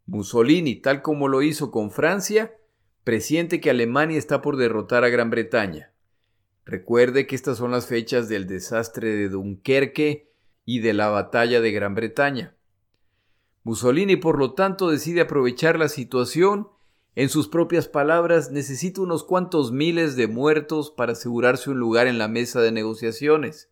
Mussolini, 0.06 0.76
tal 0.76 1.02
como 1.02 1.28
lo 1.28 1.42
hizo 1.42 1.72
con 1.72 1.92
Francia, 1.92 2.54
presiente 3.04 3.62
que 3.62 3.70
Alemania 3.70 4.18
está 4.18 4.42
por 4.42 4.58
derrotar 4.58 5.04
a 5.04 5.10
Gran 5.10 5.30
Bretaña. 5.30 5.94
Recuerde 6.66 7.28
que 7.28 7.36
estas 7.36 7.58
son 7.58 7.72
las 7.72 7.88
fechas 7.88 8.28
del 8.28 8.48
desastre 8.48 9.16
de 9.16 9.30
Dunkerque 9.30 10.32
y 10.66 10.80
de 10.80 10.94
la 10.94 11.10
batalla 11.10 11.62
de 11.62 11.72
Gran 11.72 11.94
Bretaña. 11.94 12.56
Mussolini, 13.64 14.16
por 14.16 14.40
lo 14.40 14.54
tanto, 14.54 14.90
decide 14.90 15.22
aprovechar 15.22 15.78
la 15.78 15.90
situación 15.90 16.70
En 17.16 17.30
sus 17.30 17.48
propias 17.48 17.88
palabras, 17.88 18.52
necesita 18.52 19.02
unos 19.02 19.24
cuantos 19.24 19.72
miles 19.72 20.16
de 20.16 20.28
muertos 20.28 20.90
para 20.90 21.12
asegurarse 21.12 21.70
un 21.70 21.78
lugar 21.78 22.08
en 22.08 22.18
la 22.18 22.28
mesa 22.28 22.60
de 22.62 22.72
negociaciones. 22.72 23.70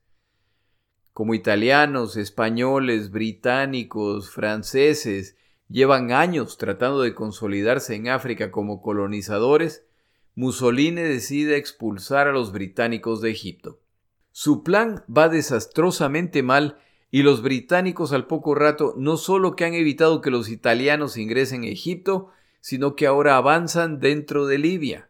Como 1.14 1.34
italianos, 1.34 2.18
españoles, 2.18 3.10
británicos, 3.10 4.30
franceses 4.30 5.36
llevan 5.68 6.12
años 6.12 6.58
tratando 6.58 7.02
de 7.02 7.16
consolidarse 7.16 7.96
en 7.96 8.10
África 8.10 8.52
como 8.52 8.82
colonizadores, 8.82 9.86
Mussolini 10.36 11.02
decide 11.02 11.58
expulsar 11.58 12.28
a 12.28 12.32
los 12.32 12.52
británicos 12.52 13.22
de 13.22 13.32
Egipto. 13.32 13.80
Su 14.32 14.64
plan 14.64 15.04
va 15.06 15.30
desastrosamente 15.30 16.44
mal 16.44 16.78
y 17.10 17.24
los 17.24 17.42
británicos 17.42 18.14
al 18.14 18.28
poco 18.28 18.56
rato 18.56 18.94
no 18.98 19.18
solo 19.18 19.56
que 19.56 19.66
han 19.66 19.74
evitado 19.74 20.22
que 20.22 20.32
los 20.32 20.48
italianos 20.48 21.18
ingresen 21.18 21.64
a 21.64 21.68
Egipto, 21.68 22.30
sino 22.62 22.96
que 22.96 23.08
ahora 23.08 23.36
avanzan 23.36 24.00
dentro 24.00 24.46
de 24.46 24.58
Libia. 24.58 25.10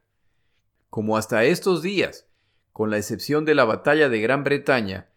Como 0.89 1.17
hasta 1.17 1.43
estos 1.43 1.81
días, 1.81 2.27
con 2.73 2.89
la 2.89 2.97
excepción 2.97 3.45
de 3.45 3.53
la 3.53 3.65
batalla 3.65 4.09
de 4.09 4.21
Gran 4.21 4.43
Bretaña, 4.43 5.09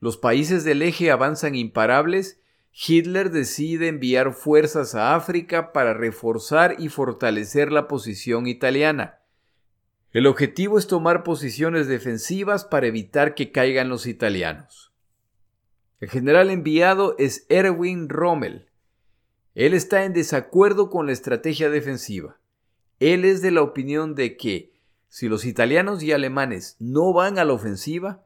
los 0.00 0.16
países 0.16 0.64
del 0.64 0.82
eje 0.82 1.12
avanzan 1.12 1.54
imparables, 1.54 2.40
Hitler 2.72 3.30
decide 3.30 3.88
enviar 3.88 4.32
fuerzas 4.32 4.94
a 4.94 5.14
África 5.14 5.72
para 5.72 5.94
reforzar 5.94 6.76
y 6.78 6.88
fortalecer 6.88 7.70
la 7.70 7.86
posición 7.86 8.46
italiana. 8.46 9.20
El 10.12 10.26
objetivo 10.26 10.78
es 10.78 10.86
tomar 10.86 11.22
posiciones 11.22 11.86
defensivas 11.86 12.64
para 12.64 12.86
evitar 12.86 13.34
que 13.34 13.52
caigan 13.52 13.88
los 13.88 14.06
italianos. 14.06 14.92
El 16.00 16.10
general 16.10 16.50
enviado 16.50 17.14
es 17.18 17.46
Erwin 17.48 18.08
Rommel, 18.08 18.66
él 19.54 19.74
está 19.74 20.04
en 20.04 20.12
desacuerdo 20.12 20.88
con 20.88 21.06
la 21.06 21.12
estrategia 21.12 21.68
defensiva. 21.68 22.38
Él 23.00 23.24
es 23.24 23.42
de 23.42 23.50
la 23.50 23.62
opinión 23.62 24.14
de 24.14 24.36
que 24.36 24.72
si 25.08 25.28
los 25.28 25.44
italianos 25.44 26.02
y 26.02 26.12
alemanes 26.12 26.76
no 26.78 27.12
van 27.12 27.38
a 27.38 27.44
la 27.44 27.52
ofensiva, 27.52 28.22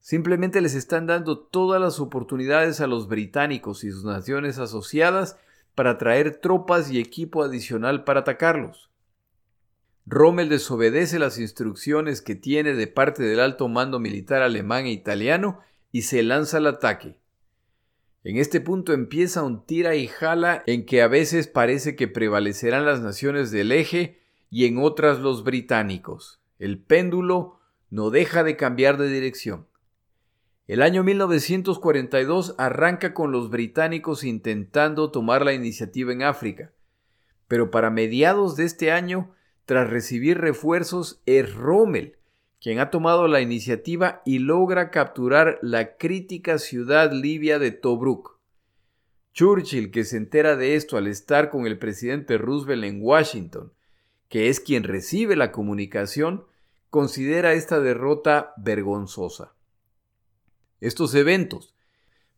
simplemente 0.00 0.60
les 0.60 0.74
están 0.74 1.06
dando 1.06 1.38
todas 1.38 1.80
las 1.80 2.00
oportunidades 2.00 2.80
a 2.80 2.86
los 2.86 3.08
británicos 3.08 3.82
y 3.84 3.90
sus 3.90 4.04
naciones 4.04 4.58
asociadas 4.58 5.38
para 5.74 5.96
traer 5.96 6.36
tropas 6.36 6.90
y 6.90 6.98
equipo 6.98 7.42
adicional 7.42 8.04
para 8.04 8.20
atacarlos. 8.20 8.90
Rommel 10.04 10.48
desobedece 10.48 11.18
las 11.18 11.38
instrucciones 11.38 12.20
que 12.20 12.34
tiene 12.34 12.74
de 12.74 12.86
parte 12.86 13.22
del 13.22 13.40
alto 13.40 13.68
mando 13.68 13.98
militar 14.00 14.42
alemán 14.42 14.86
e 14.86 14.90
italiano 14.90 15.60
y 15.92 16.02
se 16.02 16.22
lanza 16.22 16.58
al 16.58 16.66
ataque. 16.66 17.18
En 18.24 18.36
este 18.36 18.60
punto 18.60 18.92
empieza 18.92 19.42
un 19.42 19.64
tira 19.64 19.94
y 19.94 20.08
jala 20.08 20.62
en 20.66 20.86
que 20.86 21.02
a 21.02 21.08
veces 21.08 21.46
parece 21.46 21.94
que 21.94 22.08
prevalecerán 22.08 22.84
las 22.84 23.00
naciones 23.00 23.50
del 23.50 23.70
eje 23.72 24.20
y 24.50 24.66
en 24.66 24.78
otras 24.78 25.20
los 25.20 25.44
británicos. 25.44 26.40
El 26.58 26.82
péndulo 26.82 27.60
no 27.90 28.10
deja 28.10 28.42
de 28.42 28.56
cambiar 28.56 28.98
de 28.98 29.08
dirección. 29.08 29.68
El 30.66 30.82
año 30.82 31.04
1942 31.04 32.54
arranca 32.58 33.14
con 33.14 33.32
los 33.32 33.50
británicos 33.50 34.24
intentando 34.24 35.10
tomar 35.10 35.44
la 35.44 35.54
iniciativa 35.54 36.12
en 36.12 36.22
África, 36.22 36.72
pero 37.46 37.70
para 37.70 37.88
mediados 37.88 38.56
de 38.56 38.64
este 38.64 38.90
año, 38.92 39.34
tras 39.64 39.88
recibir 39.88 40.38
refuerzos, 40.38 41.22
es 41.24 41.54
Rommel 41.54 42.17
quien 42.68 42.80
ha 42.80 42.90
tomado 42.90 43.28
la 43.28 43.40
iniciativa 43.40 44.20
y 44.26 44.40
logra 44.40 44.90
capturar 44.90 45.58
la 45.62 45.96
crítica 45.96 46.58
ciudad 46.58 47.10
libia 47.10 47.58
de 47.58 47.70
Tobruk. 47.70 48.38
Churchill, 49.32 49.90
que 49.90 50.04
se 50.04 50.18
entera 50.18 50.54
de 50.54 50.74
esto 50.74 50.98
al 50.98 51.06
estar 51.06 51.48
con 51.48 51.66
el 51.66 51.78
presidente 51.78 52.36
Roosevelt 52.36 52.84
en 52.84 53.00
Washington, 53.00 53.72
que 54.28 54.50
es 54.50 54.60
quien 54.60 54.84
recibe 54.84 55.34
la 55.34 55.50
comunicación, 55.50 56.44
considera 56.90 57.54
esta 57.54 57.80
derrota 57.80 58.52
vergonzosa. 58.58 59.54
Estos 60.82 61.14
eventos, 61.14 61.74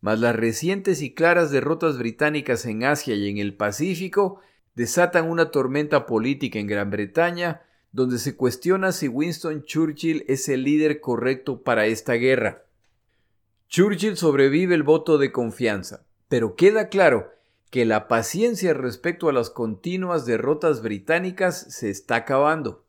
más 0.00 0.20
las 0.20 0.36
recientes 0.36 1.02
y 1.02 1.12
claras 1.12 1.50
derrotas 1.50 1.98
británicas 1.98 2.66
en 2.66 2.84
Asia 2.84 3.16
y 3.16 3.28
en 3.28 3.38
el 3.38 3.56
Pacífico, 3.56 4.38
desatan 4.76 5.28
una 5.28 5.50
tormenta 5.50 6.06
política 6.06 6.60
en 6.60 6.68
Gran 6.68 6.90
Bretaña 6.90 7.62
donde 7.92 8.18
se 8.18 8.36
cuestiona 8.36 8.92
si 8.92 9.08
Winston 9.08 9.64
Churchill 9.64 10.24
es 10.28 10.48
el 10.48 10.64
líder 10.64 11.00
correcto 11.00 11.62
para 11.62 11.86
esta 11.86 12.14
guerra. 12.14 12.64
Churchill 13.68 14.16
sobrevive 14.16 14.74
el 14.74 14.82
voto 14.82 15.18
de 15.18 15.32
confianza, 15.32 16.04
pero 16.28 16.56
queda 16.56 16.88
claro 16.88 17.32
que 17.70 17.84
la 17.84 18.08
paciencia 18.08 18.74
respecto 18.74 19.28
a 19.28 19.32
las 19.32 19.48
continuas 19.50 20.26
derrotas 20.26 20.82
británicas 20.82 21.72
se 21.72 21.88
está 21.88 22.16
acabando. 22.16 22.84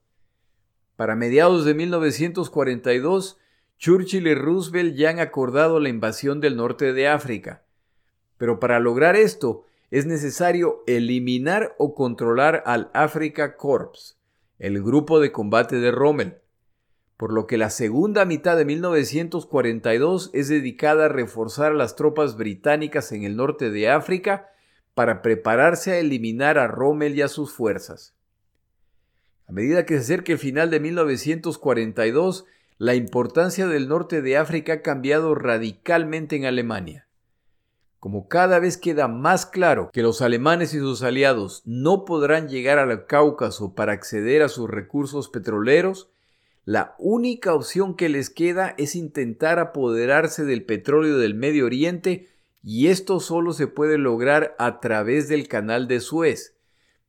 Para 0.96 1.16
mediados 1.16 1.66
de 1.66 1.74
1942, 1.74 3.38
Churchill 3.78 4.28
y 4.28 4.36
Roosevelt 4.36 4.96
ya 4.96 5.10
han 5.10 5.20
acordado 5.20 5.80
la 5.80 5.90
invasión 5.90 6.40
del 6.40 6.56
norte 6.56 6.94
de 6.94 7.08
África. 7.08 7.64
Pero 8.38 8.60
para 8.60 8.80
lograr 8.80 9.16
esto 9.16 9.66
es 9.92 10.06
necesario 10.06 10.84
eliminar 10.88 11.76
o 11.78 11.96
controlar 11.96 12.64
al 12.66 12.90
Africa 12.94 13.58
Corps, 13.58 14.18
el 14.62 14.84
grupo 14.84 15.20
de 15.20 15.32
combate 15.32 15.78
de 15.78 15.90
Rommel, 15.90 16.38
por 17.18 17.34
lo 17.34 17.48
que 17.48 17.58
la 17.58 17.72
segunda 17.72 18.26
mitad 18.26 18.56
de 18.56 18.64
1942 18.66 20.30
es 20.34 20.50
dedicada 20.50 21.06
a 21.06 21.10
reforzar 21.10 21.72
a 21.72 21.76
las 21.76 21.96
tropas 21.96 22.38
británicas 22.38 23.12
en 23.12 23.24
el 23.24 23.36
norte 23.36 23.72
de 23.72 23.90
África 23.90 24.52
para 24.94 25.24
prepararse 25.24 25.94
a 25.94 25.98
eliminar 25.98 26.60
a 26.60 26.68
Rommel 26.68 27.16
y 27.16 27.24
a 27.24 27.28
sus 27.28 27.52
fuerzas. 27.52 28.14
A 29.48 29.52
medida 29.52 29.84
que 29.88 29.96
se 29.96 30.02
acerca 30.02 30.32
el 30.32 30.38
final 30.38 30.70
de 30.70 30.80
1942, 30.80 32.46
la 32.78 32.94
importancia 32.94 33.66
del 33.66 33.88
norte 33.88 34.22
de 34.22 34.38
África 34.38 34.74
ha 34.74 34.82
cambiado 34.84 35.34
radicalmente 35.34 36.36
en 36.36 36.46
Alemania. 36.46 37.08
Como 38.02 38.28
cada 38.28 38.58
vez 38.58 38.78
queda 38.78 39.08
más 39.08 39.46
claro 39.46 39.92
que 39.94 40.02
los 40.02 40.24
alemanes 40.24 40.74
y 40.74 40.80
sus 40.80 41.04
aliados 41.04 41.62
no 41.66 42.04
podrán 42.04 42.50
llegar 42.50 42.80
al 42.80 43.06
Cáucaso 43.06 43.76
para 43.76 43.94
acceder 43.94 44.42
a 44.42 44.50
sus 44.50 44.68
recursos 44.68 45.30
petroleros, 45.30 46.10
la 46.66 46.96
única 46.98 47.54
opción 47.54 47.96
que 47.96 48.10
les 48.10 48.32
queda 48.32 48.74
es 48.80 48.96
intentar 48.96 49.60
apoderarse 49.60 50.46
del 50.46 50.66
petróleo 50.66 51.20
del 51.20 51.36
Medio 51.36 51.68
Oriente 51.68 52.28
y 52.64 52.88
esto 52.88 53.20
solo 53.20 53.54
se 53.54 53.68
puede 53.68 54.00
lograr 54.00 54.56
a 54.58 54.80
través 54.80 55.30
del 55.30 55.48
canal 55.48 55.88
de 55.88 56.00
Suez, 56.00 56.56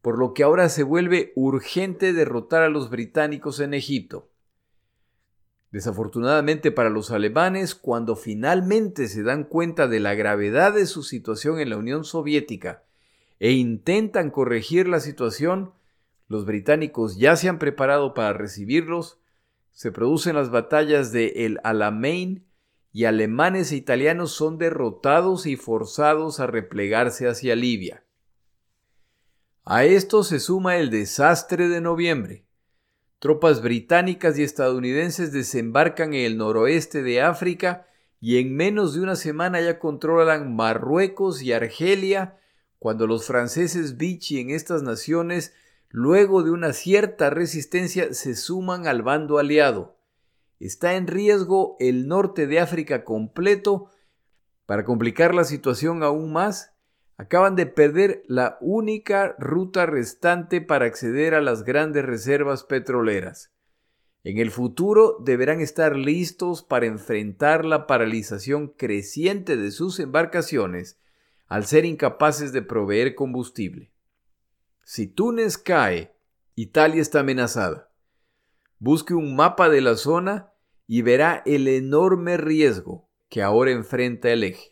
por 0.03 0.19
lo 0.19 0.35
que 0.35 0.43
ahora 0.43 0.69
se 0.69 0.83
vuelve 0.83 1.33
urgente 1.37 2.13
derrotar 2.13 2.65
a 2.65 2.69
los 2.69 2.91
británicos 2.91 3.61
en 3.61 3.73
Egipto. 3.73 4.29
Desafortunadamente 5.73 6.71
para 6.71 6.91
los 6.91 7.11
alemanes, 7.11 7.75
cuando 7.75 8.15
finalmente 8.15 9.09
se 9.09 9.23
dan 9.23 9.45
cuenta 9.45 9.89
de 9.89 10.01
la 10.01 10.15
gravedad 10.15 10.75
de 10.75 10.85
su 10.85 11.03
situación 11.03 11.59
en 11.59 11.71
la 11.71 11.79
Unión 11.79 12.05
Soviética 12.05 12.83
e 13.41 13.53
intentan 13.53 14.31
corregir 14.31 14.87
la 14.87 15.01
situación, 15.01 15.73
los 16.29 16.45
británicos 16.45 17.17
ya 17.17 17.37
se 17.37 17.49
han 17.49 17.59
preparado 17.59 18.13
para 18.13 18.35
recibirlos, 18.35 19.19
se 19.73 19.91
producen 19.91 20.37
las 20.37 20.51
batallas 20.51 21.11
de 21.11 21.47
El 21.47 21.59
Alamein 21.65 22.45
y 22.93 23.07
alemanes 23.07 23.73
e 23.73 23.77
italianos 23.77 24.33
son 24.33 24.59
derrotados 24.59 25.47
y 25.47 25.57
forzados 25.57 26.39
a 26.39 26.47
replegarse 26.47 27.27
hacia 27.27 27.57
Libia. 27.57 28.05
A 29.65 29.85
esto 29.85 30.23
se 30.23 30.39
suma 30.39 30.77
el 30.77 30.91
desastre 30.91 31.69
de 31.69 31.81
noviembre, 31.81 32.45
Tropas 33.23 33.63
británicas 33.63 34.37
y 34.37 34.43
estadounidenses 34.43 35.31
desembarcan 35.31 36.13
en 36.13 36.25
el 36.25 36.39
noroeste 36.39 37.05
de 37.05 37.23
África 37.23 37.87
y 38.21 38.39
en 38.39 38.57
menos 38.57 38.95
de 38.95 39.01
una 39.01 39.15
semana 39.15 39.61
ya 39.61 39.79
controlan 39.79 40.57
Marruecos 40.57 41.41
y 41.41 41.53
Argelia, 41.53 42.41
cuando 42.81 43.07
los 43.07 43.25
franceses 43.25 43.97
Vichy 43.97 44.41
en 44.41 44.51
estas 44.51 44.83
naciones, 44.83 45.55
luego 45.89 46.43
de 46.43 46.51
una 46.51 46.73
cierta 46.73 47.31
resistencia, 47.31 48.13
se 48.13 48.35
suman 48.35 48.89
al 48.89 49.03
bando 49.03 49.39
aliado. 49.39 49.97
Está 50.59 50.95
en 50.95 51.07
riesgo 51.07 51.77
el 51.79 52.09
norte 52.09 52.49
de 52.49 52.59
África 52.59 53.05
completo. 53.05 53.87
Para 54.67 54.85
complicar 54.85 55.33
la 55.33 55.45
situación 55.45 56.03
aún 56.03 56.33
más, 56.33 56.72
acaban 57.17 57.57
de 57.57 57.67
perder 57.67 58.23
la 58.27 58.59
única 58.61 59.37
ruta 59.39 59.87
restante 59.87 60.61
para 60.61 60.87
acceder 60.87 61.35
a 61.35 61.41
las 61.41 61.63
grandes 61.63 62.05
reservas 62.05 62.65
petroleras. 62.65 63.53
En 64.25 64.39
el 64.39 64.51
futuro 64.51 65.17
deberán 65.21 65.61
estar 65.61 65.97
listos 65.97 66.63
para 66.63 66.87
enfrentar 66.87 67.65
la 67.65 67.87
paralización 67.87 68.69
creciente 68.69 69.57
de 69.57 69.71
sus 69.73 69.99
embarcaciones 69.99 70.99
al 71.49 71.67
ser 71.67 71.85
incapaces 71.85 72.53
de 72.53 72.63
proveer 72.63 73.15
combustible. 73.15 73.93
Si 74.85 75.07
Túnez 75.07 75.59
cae, 75.59 76.15
Italia 76.55 77.03
está 77.03 77.21
amenazada. 77.21 77.91
Busque 78.79 79.15
un 79.15 79.37
mapa 79.37 79.69
de 79.69 79.81
la 79.81 79.97
zona 79.97 80.53
y 80.87 81.03
verá 81.03 81.43
el 81.47 81.69
enorme 81.69 82.37
riesgo 82.37 83.09
que 83.29 83.43
ahora 83.43 83.71
enfrenta 83.71 84.31
el 84.31 84.45
eje. 84.45 84.72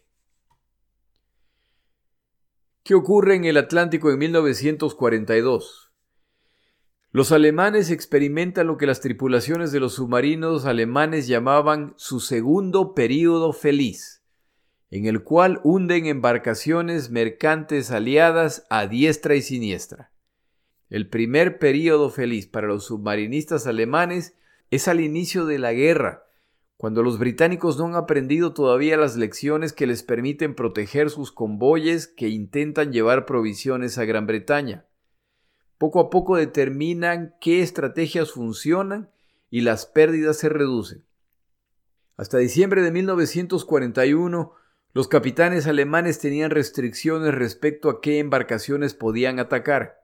¿Qué 2.83 2.95
ocurre 2.95 3.35
en 3.35 3.45
el 3.45 3.59
Atlántico 3.59 4.11
en 4.11 4.19
1942? 4.19 5.93
Los 7.13 7.31
alemanes 7.31 7.91
experimentan 7.91 8.69
lo 8.69 8.79
que 8.79 8.87
las 8.87 9.01
tripulaciones 9.01 9.71
de 9.71 9.81
los 9.81 9.95
submarinos 9.95 10.65
alemanes 10.65 11.27
llamaban 11.27 11.93
su 11.97 12.21
segundo 12.21 12.95
período 12.95 13.53
feliz, 13.53 14.25
en 14.91 15.05
el 15.05 15.23
cual 15.23 15.61
hunden 15.63 16.07
embarcaciones 16.07 17.11
mercantes 17.11 17.91
aliadas 17.91 18.67
a 18.71 18.87
diestra 18.87 19.35
y 19.35 19.43
siniestra. 19.43 20.13
El 20.89 21.09
primer 21.09 21.59
período 21.59 22.09
feliz 22.09 22.47
para 22.47 22.67
los 22.67 22.87
submarinistas 22.87 23.67
alemanes 23.67 24.39
es 24.71 24.89
al 24.89 25.01
inicio 25.01 25.45
de 25.45 25.59
la 25.59 25.75
guerra, 25.75 26.30
cuando 26.81 27.03
los 27.03 27.19
británicos 27.19 27.77
no 27.77 27.85
han 27.85 27.95
aprendido 27.95 28.55
todavía 28.55 28.97
las 28.97 29.15
lecciones 29.15 29.75
que 29.75 29.87
les 29.87 30.03
permiten 30.03 30.55
proteger 30.55 31.11
sus 31.11 31.31
convoyes 31.31 32.07
que 32.07 32.31
intentan 32.31 32.91
llevar 32.91 33.27
provisiones 33.27 33.99
a 33.99 34.07
Gran 34.07 34.27
Bretaña. 34.27 34.87
Poco 35.77 36.01
a 36.01 36.09
poco 36.09 36.37
determinan 36.37 37.35
qué 37.39 37.61
estrategias 37.61 38.33
funcionan 38.33 39.11
y 39.51 39.61
las 39.61 39.85
pérdidas 39.85 40.39
se 40.39 40.49
reducen. 40.49 41.05
Hasta 42.17 42.39
diciembre 42.39 42.81
de 42.81 42.93
1941, 42.93 44.55
los 44.95 45.07
capitanes 45.07 45.67
alemanes 45.67 46.19
tenían 46.19 46.51
restricciones 46.51 47.35
respecto 47.35 47.91
a 47.91 48.01
qué 48.01 48.21
embarcaciones 48.21 48.95
podían 48.95 49.39
atacar. 49.39 50.00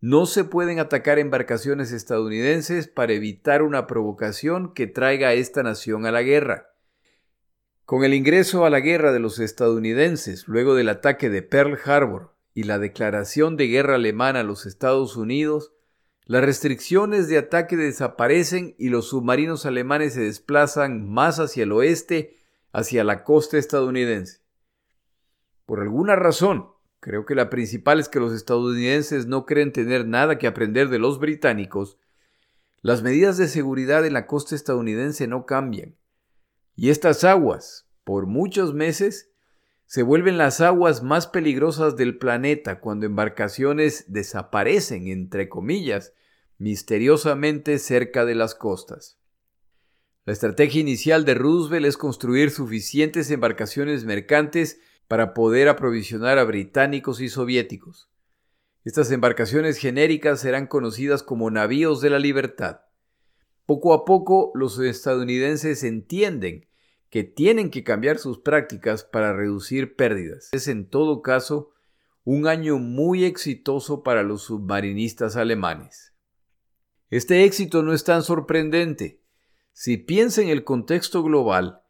No 0.00 0.26
se 0.26 0.44
pueden 0.44 0.78
atacar 0.78 1.18
embarcaciones 1.18 1.90
estadounidenses 1.90 2.86
para 2.86 3.14
evitar 3.14 3.62
una 3.62 3.86
provocación 3.86 4.74
que 4.74 4.86
traiga 4.86 5.28
a 5.28 5.32
esta 5.32 5.62
nación 5.62 6.04
a 6.04 6.12
la 6.12 6.22
guerra. 6.22 6.68
Con 7.86 8.04
el 8.04 8.12
ingreso 8.14 8.66
a 8.66 8.70
la 8.70 8.80
guerra 8.80 9.12
de 9.12 9.20
los 9.20 9.38
estadounidenses 9.38 10.48
luego 10.48 10.74
del 10.74 10.88
ataque 10.90 11.30
de 11.30 11.42
Pearl 11.42 11.78
Harbor 11.84 12.36
y 12.52 12.64
la 12.64 12.78
declaración 12.78 13.56
de 13.56 13.68
guerra 13.68 13.94
alemana 13.94 14.40
a 14.40 14.44
los 14.44 14.66
Estados 14.66 15.16
Unidos, 15.16 15.72
las 16.24 16.44
restricciones 16.44 17.28
de 17.28 17.38
ataque 17.38 17.76
desaparecen 17.76 18.74
y 18.78 18.88
los 18.88 19.08
submarinos 19.08 19.64
alemanes 19.64 20.14
se 20.14 20.22
desplazan 20.22 21.08
más 21.08 21.38
hacia 21.38 21.62
el 21.62 21.72
oeste, 21.72 22.42
hacia 22.72 23.04
la 23.04 23.24
costa 23.24 23.56
estadounidense. 23.56 24.40
Por 25.64 25.80
alguna 25.80 26.16
razón, 26.16 26.75
Creo 27.00 27.24
que 27.24 27.34
la 27.34 27.50
principal 27.50 28.00
es 28.00 28.08
que 28.08 28.20
los 28.20 28.32
estadounidenses 28.32 29.26
no 29.26 29.46
creen 29.46 29.72
tener 29.72 30.06
nada 30.06 30.38
que 30.38 30.46
aprender 30.46 30.88
de 30.88 30.98
los 30.98 31.18
británicos. 31.18 31.98
Las 32.82 33.02
medidas 33.02 33.36
de 33.36 33.48
seguridad 33.48 34.04
en 34.06 34.12
la 34.12 34.26
costa 34.26 34.54
estadounidense 34.54 35.26
no 35.26 35.46
cambian. 35.46 35.96
Y 36.74 36.90
estas 36.90 37.24
aguas, 37.24 37.88
por 38.04 38.26
muchos 38.26 38.74
meses, 38.74 39.30
se 39.86 40.02
vuelven 40.02 40.36
las 40.36 40.60
aguas 40.60 41.02
más 41.02 41.28
peligrosas 41.28 41.96
del 41.96 42.18
planeta 42.18 42.80
cuando 42.80 43.06
embarcaciones 43.06 44.04
desaparecen, 44.08 45.06
entre 45.06 45.48
comillas, 45.48 46.12
misteriosamente 46.58 47.78
cerca 47.78 48.24
de 48.24 48.34
las 48.34 48.54
costas. 48.54 49.18
La 50.24 50.32
estrategia 50.32 50.80
inicial 50.80 51.24
de 51.24 51.34
Roosevelt 51.34 51.86
es 51.86 51.96
construir 51.96 52.50
suficientes 52.50 53.30
embarcaciones 53.30 54.04
mercantes 54.04 54.80
para 55.08 55.34
poder 55.34 55.68
aprovisionar 55.68 56.38
a 56.38 56.44
británicos 56.44 57.20
y 57.20 57.28
soviéticos. 57.28 58.10
Estas 58.84 59.10
embarcaciones 59.10 59.78
genéricas 59.78 60.40
serán 60.40 60.66
conocidas 60.66 61.22
como 61.22 61.50
navíos 61.50 62.00
de 62.00 62.10
la 62.10 62.18
libertad. 62.18 62.82
Poco 63.66 63.92
a 63.92 64.04
poco 64.04 64.52
los 64.54 64.78
estadounidenses 64.78 65.82
entienden 65.82 66.68
que 67.10 67.24
tienen 67.24 67.70
que 67.70 67.82
cambiar 67.82 68.18
sus 68.18 68.38
prácticas 68.38 69.02
para 69.02 69.32
reducir 69.32 69.96
pérdidas. 69.96 70.50
Es 70.52 70.68
en 70.68 70.88
todo 70.88 71.22
caso 71.22 71.70
un 72.24 72.46
año 72.48 72.78
muy 72.78 73.24
exitoso 73.24 74.02
para 74.02 74.22
los 74.22 74.42
submarinistas 74.42 75.36
alemanes. 75.36 76.12
Este 77.08 77.44
éxito 77.44 77.82
no 77.82 77.92
es 77.92 78.02
tan 78.02 78.22
sorprendente. 78.22 79.22
Si 79.72 79.96
piensa 79.96 80.42
en 80.42 80.48
el 80.48 80.64
contexto 80.64 81.22
global, 81.22 81.82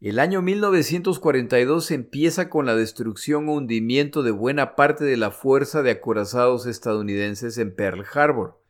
el 0.00 0.20
año 0.20 0.42
1942 0.42 1.90
empieza 1.90 2.48
con 2.48 2.66
la 2.66 2.76
destrucción 2.76 3.48
o 3.48 3.54
hundimiento 3.54 4.22
de 4.22 4.30
buena 4.30 4.76
parte 4.76 5.04
de 5.04 5.16
la 5.16 5.32
fuerza 5.32 5.82
de 5.82 5.90
acorazados 5.90 6.66
estadounidenses 6.66 7.58
en 7.58 7.74
Pearl 7.74 8.04
Harbor. 8.14 8.62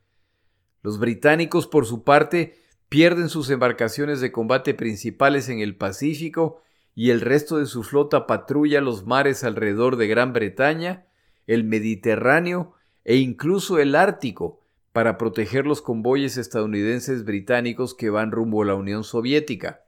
Los 0.81 0.97
británicos, 0.97 1.67
por 1.67 1.85
su 1.85 2.03
parte, 2.03 2.55
pierden 2.89 3.29
sus 3.29 3.51
embarcaciones 3.51 4.21
de 4.21 4.31
combate 4.31 4.73
principales 4.73 5.49
en 5.49 5.59
el 5.59 5.75
Pacífico 5.75 6.63
y 6.95 7.11
el 7.11 7.21
resto 7.21 7.57
de 7.57 7.67
su 7.67 7.83
flota 7.83 8.25
patrulla 8.25 8.81
los 8.81 9.05
mares 9.05 9.43
alrededor 9.43 9.97
de 9.97 10.07
Gran 10.07 10.33
Bretaña, 10.33 11.05
el 11.45 11.63
Mediterráneo 11.63 12.73
e 13.05 13.17
incluso 13.17 13.77
el 13.77 13.93
Ártico 13.93 14.61
para 14.93 15.19
proteger 15.19 15.67
los 15.67 15.83
convoyes 15.83 16.37
estadounidenses 16.37 17.23
británicos 17.23 17.93
que 17.93 18.09
van 18.09 18.31
rumbo 18.31 18.63
a 18.63 18.65
la 18.65 18.73
Unión 18.73 19.03
Soviética. 19.03 19.83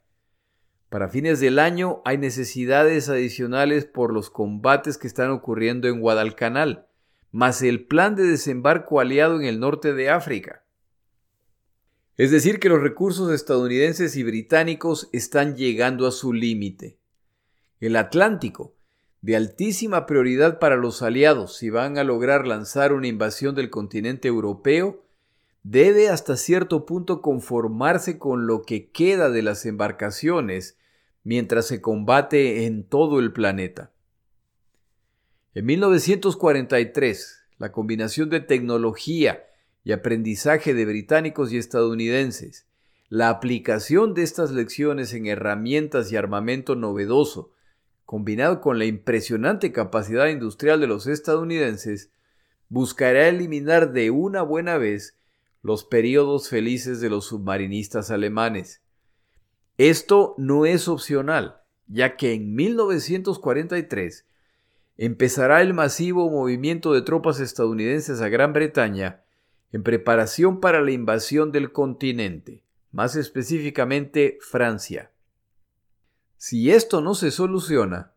Para 0.92 1.08
fines 1.08 1.39
del 1.39 1.58
año 1.58 2.02
hay 2.04 2.18
necesidades 2.18 3.08
adicionales 3.08 3.86
por 3.86 4.12
los 4.12 4.30
combates 4.30 4.98
que 4.98 5.08
están 5.08 5.30
ocurriendo 5.30 5.88
en 5.88 6.02
Guadalcanal, 6.02 6.86
más 7.32 7.62
el 7.62 7.86
plan 7.86 8.18
de 8.18 8.24
desembarco 8.24 9.00
aliado 9.00 9.39
en 9.39 9.46
el 9.46 9.62
norte 9.62 9.94
de 9.94 10.10
África. 10.10 10.66
Es 12.18 12.30
decir, 12.30 12.60
que 12.60 12.68
los 12.68 12.82
recursos 12.82 13.32
estadounidenses 13.32 14.18
y 14.18 14.24
británicos 14.24 15.08
están 15.14 15.56
llegando 15.56 16.08
a 16.08 16.12
su 16.12 16.34
límite. 16.34 16.98
El 17.80 17.96
Atlántico, 17.96 18.76
de 19.22 19.38
altísima 19.38 20.06
prioridad 20.06 20.60
para 20.60 20.76
los 20.76 21.02
aliados 21.02 21.56
si 21.56 21.70
van 21.70 21.98
a 22.00 22.04
lograr 22.04 22.46
lanzar 22.46 22.92
una 22.92 23.08
invasión 23.08 23.56
del 23.56 23.70
continente 23.70 24.28
europeo, 24.28 25.06
debe 25.64 26.10
hasta 26.10 26.36
cierto 26.36 26.86
punto 26.86 27.22
conformarse 27.22 28.20
con 28.20 28.46
lo 28.46 28.64
que 28.64 28.89
queda 28.89 29.30
de 29.30 29.42
las 29.42 29.66
embarcaciones 29.66 30.76
mientras 31.24 31.67
se 31.67 31.82
combate 31.82 32.65
en 32.65 32.84
todo 32.84 33.19
el 33.19 33.34
planeta. 33.34 33.91
En 35.53 35.65
1943, 35.65 37.43
la 37.57 37.72
combinación 37.72 38.30
de 38.30 38.39
tecnología 38.39 39.45
y 39.84 39.91
aprendizaje 39.91 40.74
de 40.74 40.86
británicos 40.86 41.51
y 41.51 41.57
estadounidenses, 41.57 42.67
la 43.09 43.30
aplicación 43.30 44.13
de 44.13 44.24
estas 44.24 44.51
lecciones 44.51 45.13
en 45.13 45.26
herramientas 45.26 46.11
y 46.11 46.15
armamento 46.15 46.76
novedoso, 46.76 47.51
combinado 48.05 48.61
con 48.61 48.80
la 48.80 48.86
impresionante 48.86 49.72
capacidad 49.72 50.28
industrial 50.28 50.80
de 50.80 50.88
los 50.88 51.07
estadounidenses, 51.07 52.11
buscará 52.69 53.28
eliminar 53.28 53.91
de 53.91 54.11
una 54.11 54.41
buena 54.41 54.78
vez 54.78 55.17
los 55.61 55.84
periodos 55.84 56.49
felices 56.49 57.01
de 57.01 57.09
los 57.09 57.26
submarinistas 57.26 58.09
alemanes, 58.11 58.81
esto 59.78 60.36
no 60.38 60.65
es 60.65 60.88
opcional, 60.88 61.61
ya 61.88 62.15
que 62.17 62.34
en 62.34 62.55
1943 62.55 64.26
empezará 64.97 65.61
el 65.61 65.74
masivo 65.74 66.30
movimiento 66.30 66.93
de 66.93 67.01
tropas 67.01 67.39
estadounidenses 67.39 68.22
a 68.22 68.30
Gran 68.30 68.53
Bretaña 68.53 69.24
en 69.72 69.84
preparación 69.84 70.59
para 70.59 70.82
la 70.82 70.91
invasión 70.91 71.51
del 71.51 71.72
continente, 71.72 72.63
más 72.91 73.15
específicamente 73.15 74.38
Francia. 74.41 75.11
Si 76.38 76.72
esto 76.72 77.01
no 77.01 77.15
se 77.15 77.32
soluciona, 77.32 78.13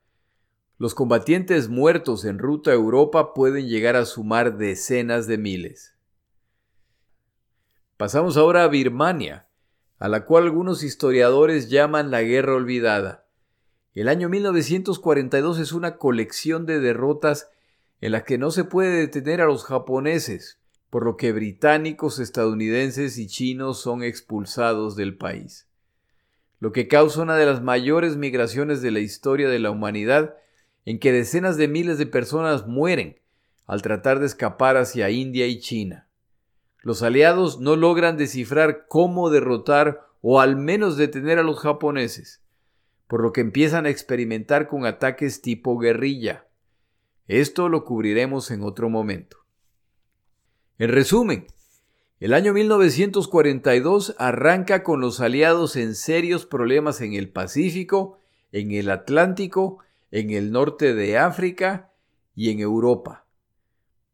los 0.78 0.94
combatientes 0.94 1.68
muertos 1.68 2.24
en 2.24 2.38
ruta 2.38 2.72
a 2.72 2.74
Europa 2.74 3.32
pueden 3.32 3.68
llegar 3.68 3.96
a 3.96 4.05
sumar 4.05 4.59
decenas 4.59 5.26
de 5.26 5.38
miles. 5.38 5.94
Pasamos 7.96 8.36
ahora 8.36 8.64
a 8.64 8.68
Birmania, 8.68 9.46
a 10.05 10.09
la 10.09 10.26
cual 10.26 10.44
algunos 10.44 10.82
historiadores 10.82 11.70
llaman 11.70 12.11
la 12.11 12.20
Guerra 12.20 12.52
Olvidada. 12.52 13.24
El 13.94 14.11
año 14.11 14.28
1942 14.28 15.59
es 15.59 15.72
una 15.72 15.96
colección 15.96 16.66
de 16.66 16.78
derrotas 16.78 17.48
en 18.02 18.12
la 18.12 18.22
que 18.22 18.36
no 18.36 18.50
se 18.50 18.64
puede 18.64 18.98
detener 18.98 19.40
a 19.40 19.46
los 19.46 19.64
japoneses, 19.64 20.59
por 20.90 21.07
lo 21.07 21.16
que 21.16 21.32
británicos, 21.32 22.18
estadounidenses 22.18 23.16
y 23.16 23.28
chinos 23.28 23.80
son 23.80 24.02
expulsados 24.02 24.94
del 24.94 25.16
país, 25.16 25.68
lo 26.61 26.70
que 26.70 26.86
causa 26.86 27.22
una 27.22 27.38
de 27.38 27.46
las 27.46 27.62
mayores 27.62 28.18
migraciones 28.18 28.82
de 28.82 28.90
la 28.90 29.00
historia 29.00 29.48
de 29.48 29.59
la 29.59 29.70
humanidad 29.70 30.36
en 30.84 30.98
que 30.98 31.12
decenas 31.12 31.57
de 31.57 31.68
miles 31.68 31.96
de 31.96 32.05
personas 32.05 32.66
mueren 32.66 33.20
al 33.66 33.80
tratar 33.80 34.20
de 34.20 34.26
escapar 34.26 34.76
hacia 34.76 35.09
India 35.09 35.46
y 35.46 35.61
China. 35.61 36.03
Los 36.85 37.03
aliados 37.03 37.61
no 37.61 37.76
logran 37.76 38.18
descifrar 38.18 38.85
cómo 38.89 39.30
derrotar 39.30 40.07
o 40.20 40.43
al 40.43 40.57
menos 40.57 40.99
detener 40.99 41.39
a 41.39 41.43
los 41.43 41.59
japoneses, 41.59 42.43
por 43.09 43.22
lo 43.22 43.32
que 43.32 43.41
empiezan 43.41 43.87
a 43.87 43.89
experimentar 43.89 44.68
con 44.68 44.85
ataques 44.85 45.41
tipo 45.41 45.78
guerrilla. 45.78 46.47
Esto 47.26 47.70
lo 47.70 47.87
cubriremos 47.87 48.51
en 48.51 48.62
otro 48.62 48.91
momento. 48.91 49.39
En 50.78 50.91
resumen, 50.91 51.47
el 52.20 52.35
año 52.35 52.53
1942 52.53 54.14
arranca 54.18 54.82
con 54.82 55.01
los 55.01 55.22
aliados 55.22 55.76
en 55.76 55.95
serios 55.95 56.45
problemas 56.45 57.01
en 57.01 57.14
el 57.14 57.30
Pacífico, 57.30 58.18
en 58.53 58.72
el 58.72 58.91
Atlántico, 58.91 59.78
en 60.11 60.32
el 60.32 60.53
norte 60.53 60.93
de 60.93 61.16
África 61.16 61.93
y 62.35 62.51
en 62.51 62.61
Europa. 62.61 63.24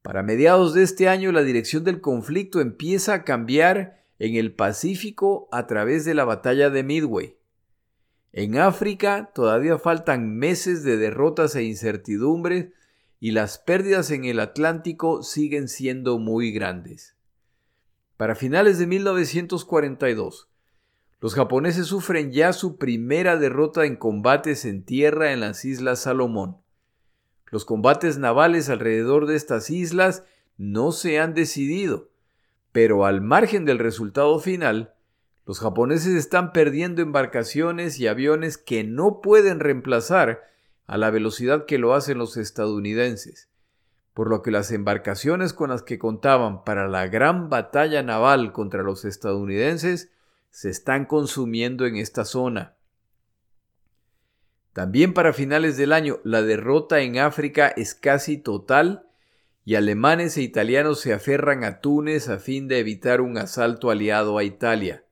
Para 0.03 0.23
mediados 0.23 0.73
de 0.75 0.83
este 0.83 1.09
año 1.09 1.31
la 1.33 1.43
dirección 1.43 1.85
del 1.85 2.01
conflicto 2.01 2.61
empieza 2.61 3.15
a 3.15 3.25
cambiar 3.25 4.03
en 4.19 4.37
el 4.37 4.53
Pacífico 4.53 5.49
a 5.53 5.67
través 5.67 6.05
de 6.05 6.15
la 6.15 6.25
batalla 6.25 6.71
de 6.71 6.83
Midway. 6.83 7.37
En 8.33 8.59
África 8.59 9.31
todavía 9.35 9.79
faltan 9.79 10.37
meses 10.37 10.85
de 10.85 10.97
derrotas 10.97 11.57
e 11.57 11.65
incertidumbres 11.65 12.69
y 13.19 13.33
las 13.33 13.59
pérdidas 13.59 14.11
en 14.11 14.25
el 14.25 14.41
Atlántico 14.41 15.23
siguen 15.23 15.69
siendo 15.69 16.19
muy 16.19 16.53
grandes. 16.53 17.17
Para 18.17 18.35
finales 18.35 18.79
de 18.79 18.87
1942, 18.87 20.49
los 21.21 21.35
japoneses 21.35 21.87
sufren 21.87 22.33
ya 22.33 22.55
su 22.55 22.79
primera 22.79 23.37
derrota 23.37 23.85
en 23.85 23.97
combates 23.97 24.65
en 24.65 24.85
tierra 24.85 25.33
en 25.33 25.41
las 25.41 25.67
Islas 25.67 26.01
Salomón. 26.01 26.57
Los 27.51 27.65
combates 27.65 28.19
navales 28.19 28.69
alrededor 28.69 29.27
de 29.27 29.37
estas 29.37 29.71
islas 29.71 30.25
no 30.57 30.93
se 30.93 31.19
han 31.19 31.35
decidido, 31.35 32.11
pero 32.73 33.07
al 33.07 33.21
margen 33.21 33.65
del 33.65 33.79
resultado 33.79 34.39
final, 34.39 34.95
los 35.47 35.59
japoneses 35.59 36.15
están 36.15 36.53
perdiendo 36.53 37.03
embarcaciones 37.03 37.99
y 37.99 38.07
aviones 38.07 38.57
que 38.57 38.85
no 38.85 39.21
pueden 39.21 39.59
reemplazar 39.59 40.43
a 40.87 40.97
la 40.97 41.11
velocidad 41.11 41.67
que 41.67 41.79
lo 41.79 41.95
hacen 41.95 42.19
los 42.19 42.37
estadounidenses, 42.37 43.49
por 44.15 44.29
lo 44.29 44.43
que 44.43 44.51
las 44.51 44.71
embarcaciones 44.71 45.53
con 45.53 45.71
las 45.71 45.83
que 45.83 45.99
contaban 45.99 46.63
para 46.63 46.89
la 46.89 47.09
gran 47.09 47.49
batalla 47.49 48.03
naval 48.03 48.53
contra 48.53 48.83
los 48.83 49.05
estadounidenses 49.05 50.13
se 50.51 50.69
están 50.69 51.05
consumiendo 51.07 51.87
en 51.87 51.97
esta 51.97 52.25
zona. 52.25 52.77
También 54.73 55.14
para 55.14 55.33
finales 55.33 55.77
del 55.77 55.93
año, 55.93 56.21
la 56.23 56.43
derrota 56.43 57.01
en 57.01 57.18
África 57.18 57.68
es 57.68 57.95
casi 57.95 58.39
total 58.39 59.07
y 59.64 59.75
alemanes 59.75 60.37
e 60.37 60.43
italianos 60.43 61.01
se 61.01 61.12
aferran 61.12 61.64
a 61.64 61.81
Túnez 61.81 62.29
a 62.29 62.39
fin 62.39 62.68
de 62.68 62.79
evitar 62.79 63.21
un 63.21 63.37
asalto 63.37 63.91
aliado 63.91 64.39
a 64.39 64.45
Italia. 64.45 65.05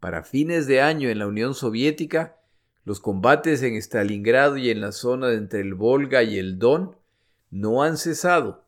Para 0.00 0.22
fines 0.22 0.66
de 0.66 0.82
año 0.82 1.08
en 1.08 1.18
la 1.18 1.26
Unión 1.26 1.54
Soviética, 1.54 2.36
los 2.84 3.00
combates 3.00 3.62
en 3.62 3.76
Stalingrado 3.76 4.58
y 4.58 4.70
en 4.70 4.82
la 4.82 4.92
zona 4.92 5.32
entre 5.32 5.60
el 5.60 5.74
Volga 5.74 6.22
y 6.22 6.38
el 6.38 6.58
Don 6.58 6.96
no 7.50 7.82
han 7.82 7.96
cesado, 7.96 8.66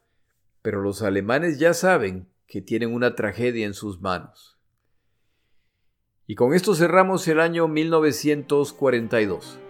pero 0.63 0.81
los 0.81 1.03
alemanes 1.03 1.59
ya 1.59 1.75
saben 1.75 2.27
que 2.47 2.63
tienen 2.63 2.95
una 2.95 3.15
tragedia 3.15 3.67
en 3.67 3.75
sus 3.75 4.01
manos. 4.01 4.57
Y 6.27 6.35
con 6.35 6.55
esto 6.55 6.75
cerramos 6.75 7.29
el 7.29 7.41
año 7.41 7.69
1942. 7.69 9.61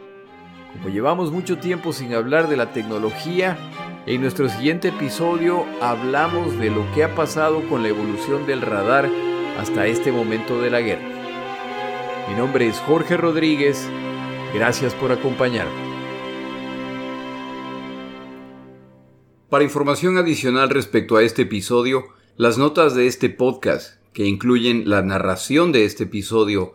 Como 0.77 0.91
llevamos 0.91 1.33
mucho 1.33 1.57
tiempo 1.57 1.95
sin 1.95 2.13
hablar 2.13 2.49
de 2.49 2.57
la 2.57 2.73
tecnología, 2.73 3.57
en 4.05 4.21
nuestro 4.21 4.49
siguiente 4.51 4.89
episodio 4.89 5.65
hablamos 5.81 6.59
de 6.59 6.71
lo 6.71 6.85
que 6.93 7.03
ha 7.03 7.15
pasado 7.15 7.67
con 7.69 7.83
la 7.83 7.89
evolución 7.89 8.47
del 8.47 8.61
radar 8.61 9.09
hasta 9.59 9.87
este 9.87 10.13
momento 10.13 10.61
de 10.61 10.71
la 10.71 10.83
guerra. 10.83 11.09
Mi 12.29 12.35
nombre 12.35 12.69
es 12.69 12.79
Jorge 12.81 13.17
Rodríguez, 13.17 13.89
gracias 14.53 14.93
por 14.95 15.13
acompañarme. 15.13 15.73
Para 19.49 19.65
información 19.65 20.19
adicional 20.19 20.69
respecto 20.69 21.17
a 21.17 21.23
este 21.23 21.43
episodio, 21.43 22.05
las 22.37 22.59
notas 22.59 22.95
de 22.95 23.07
este 23.07 23.31
podcast, 23.31 23.99
que 24.13 24.27
incluyen 24.27 24.91
la 24.91 25.01
narración 25.01 25.73
de 25.73 25.87
este 25.87 26.05
episodio, 26.05 26.75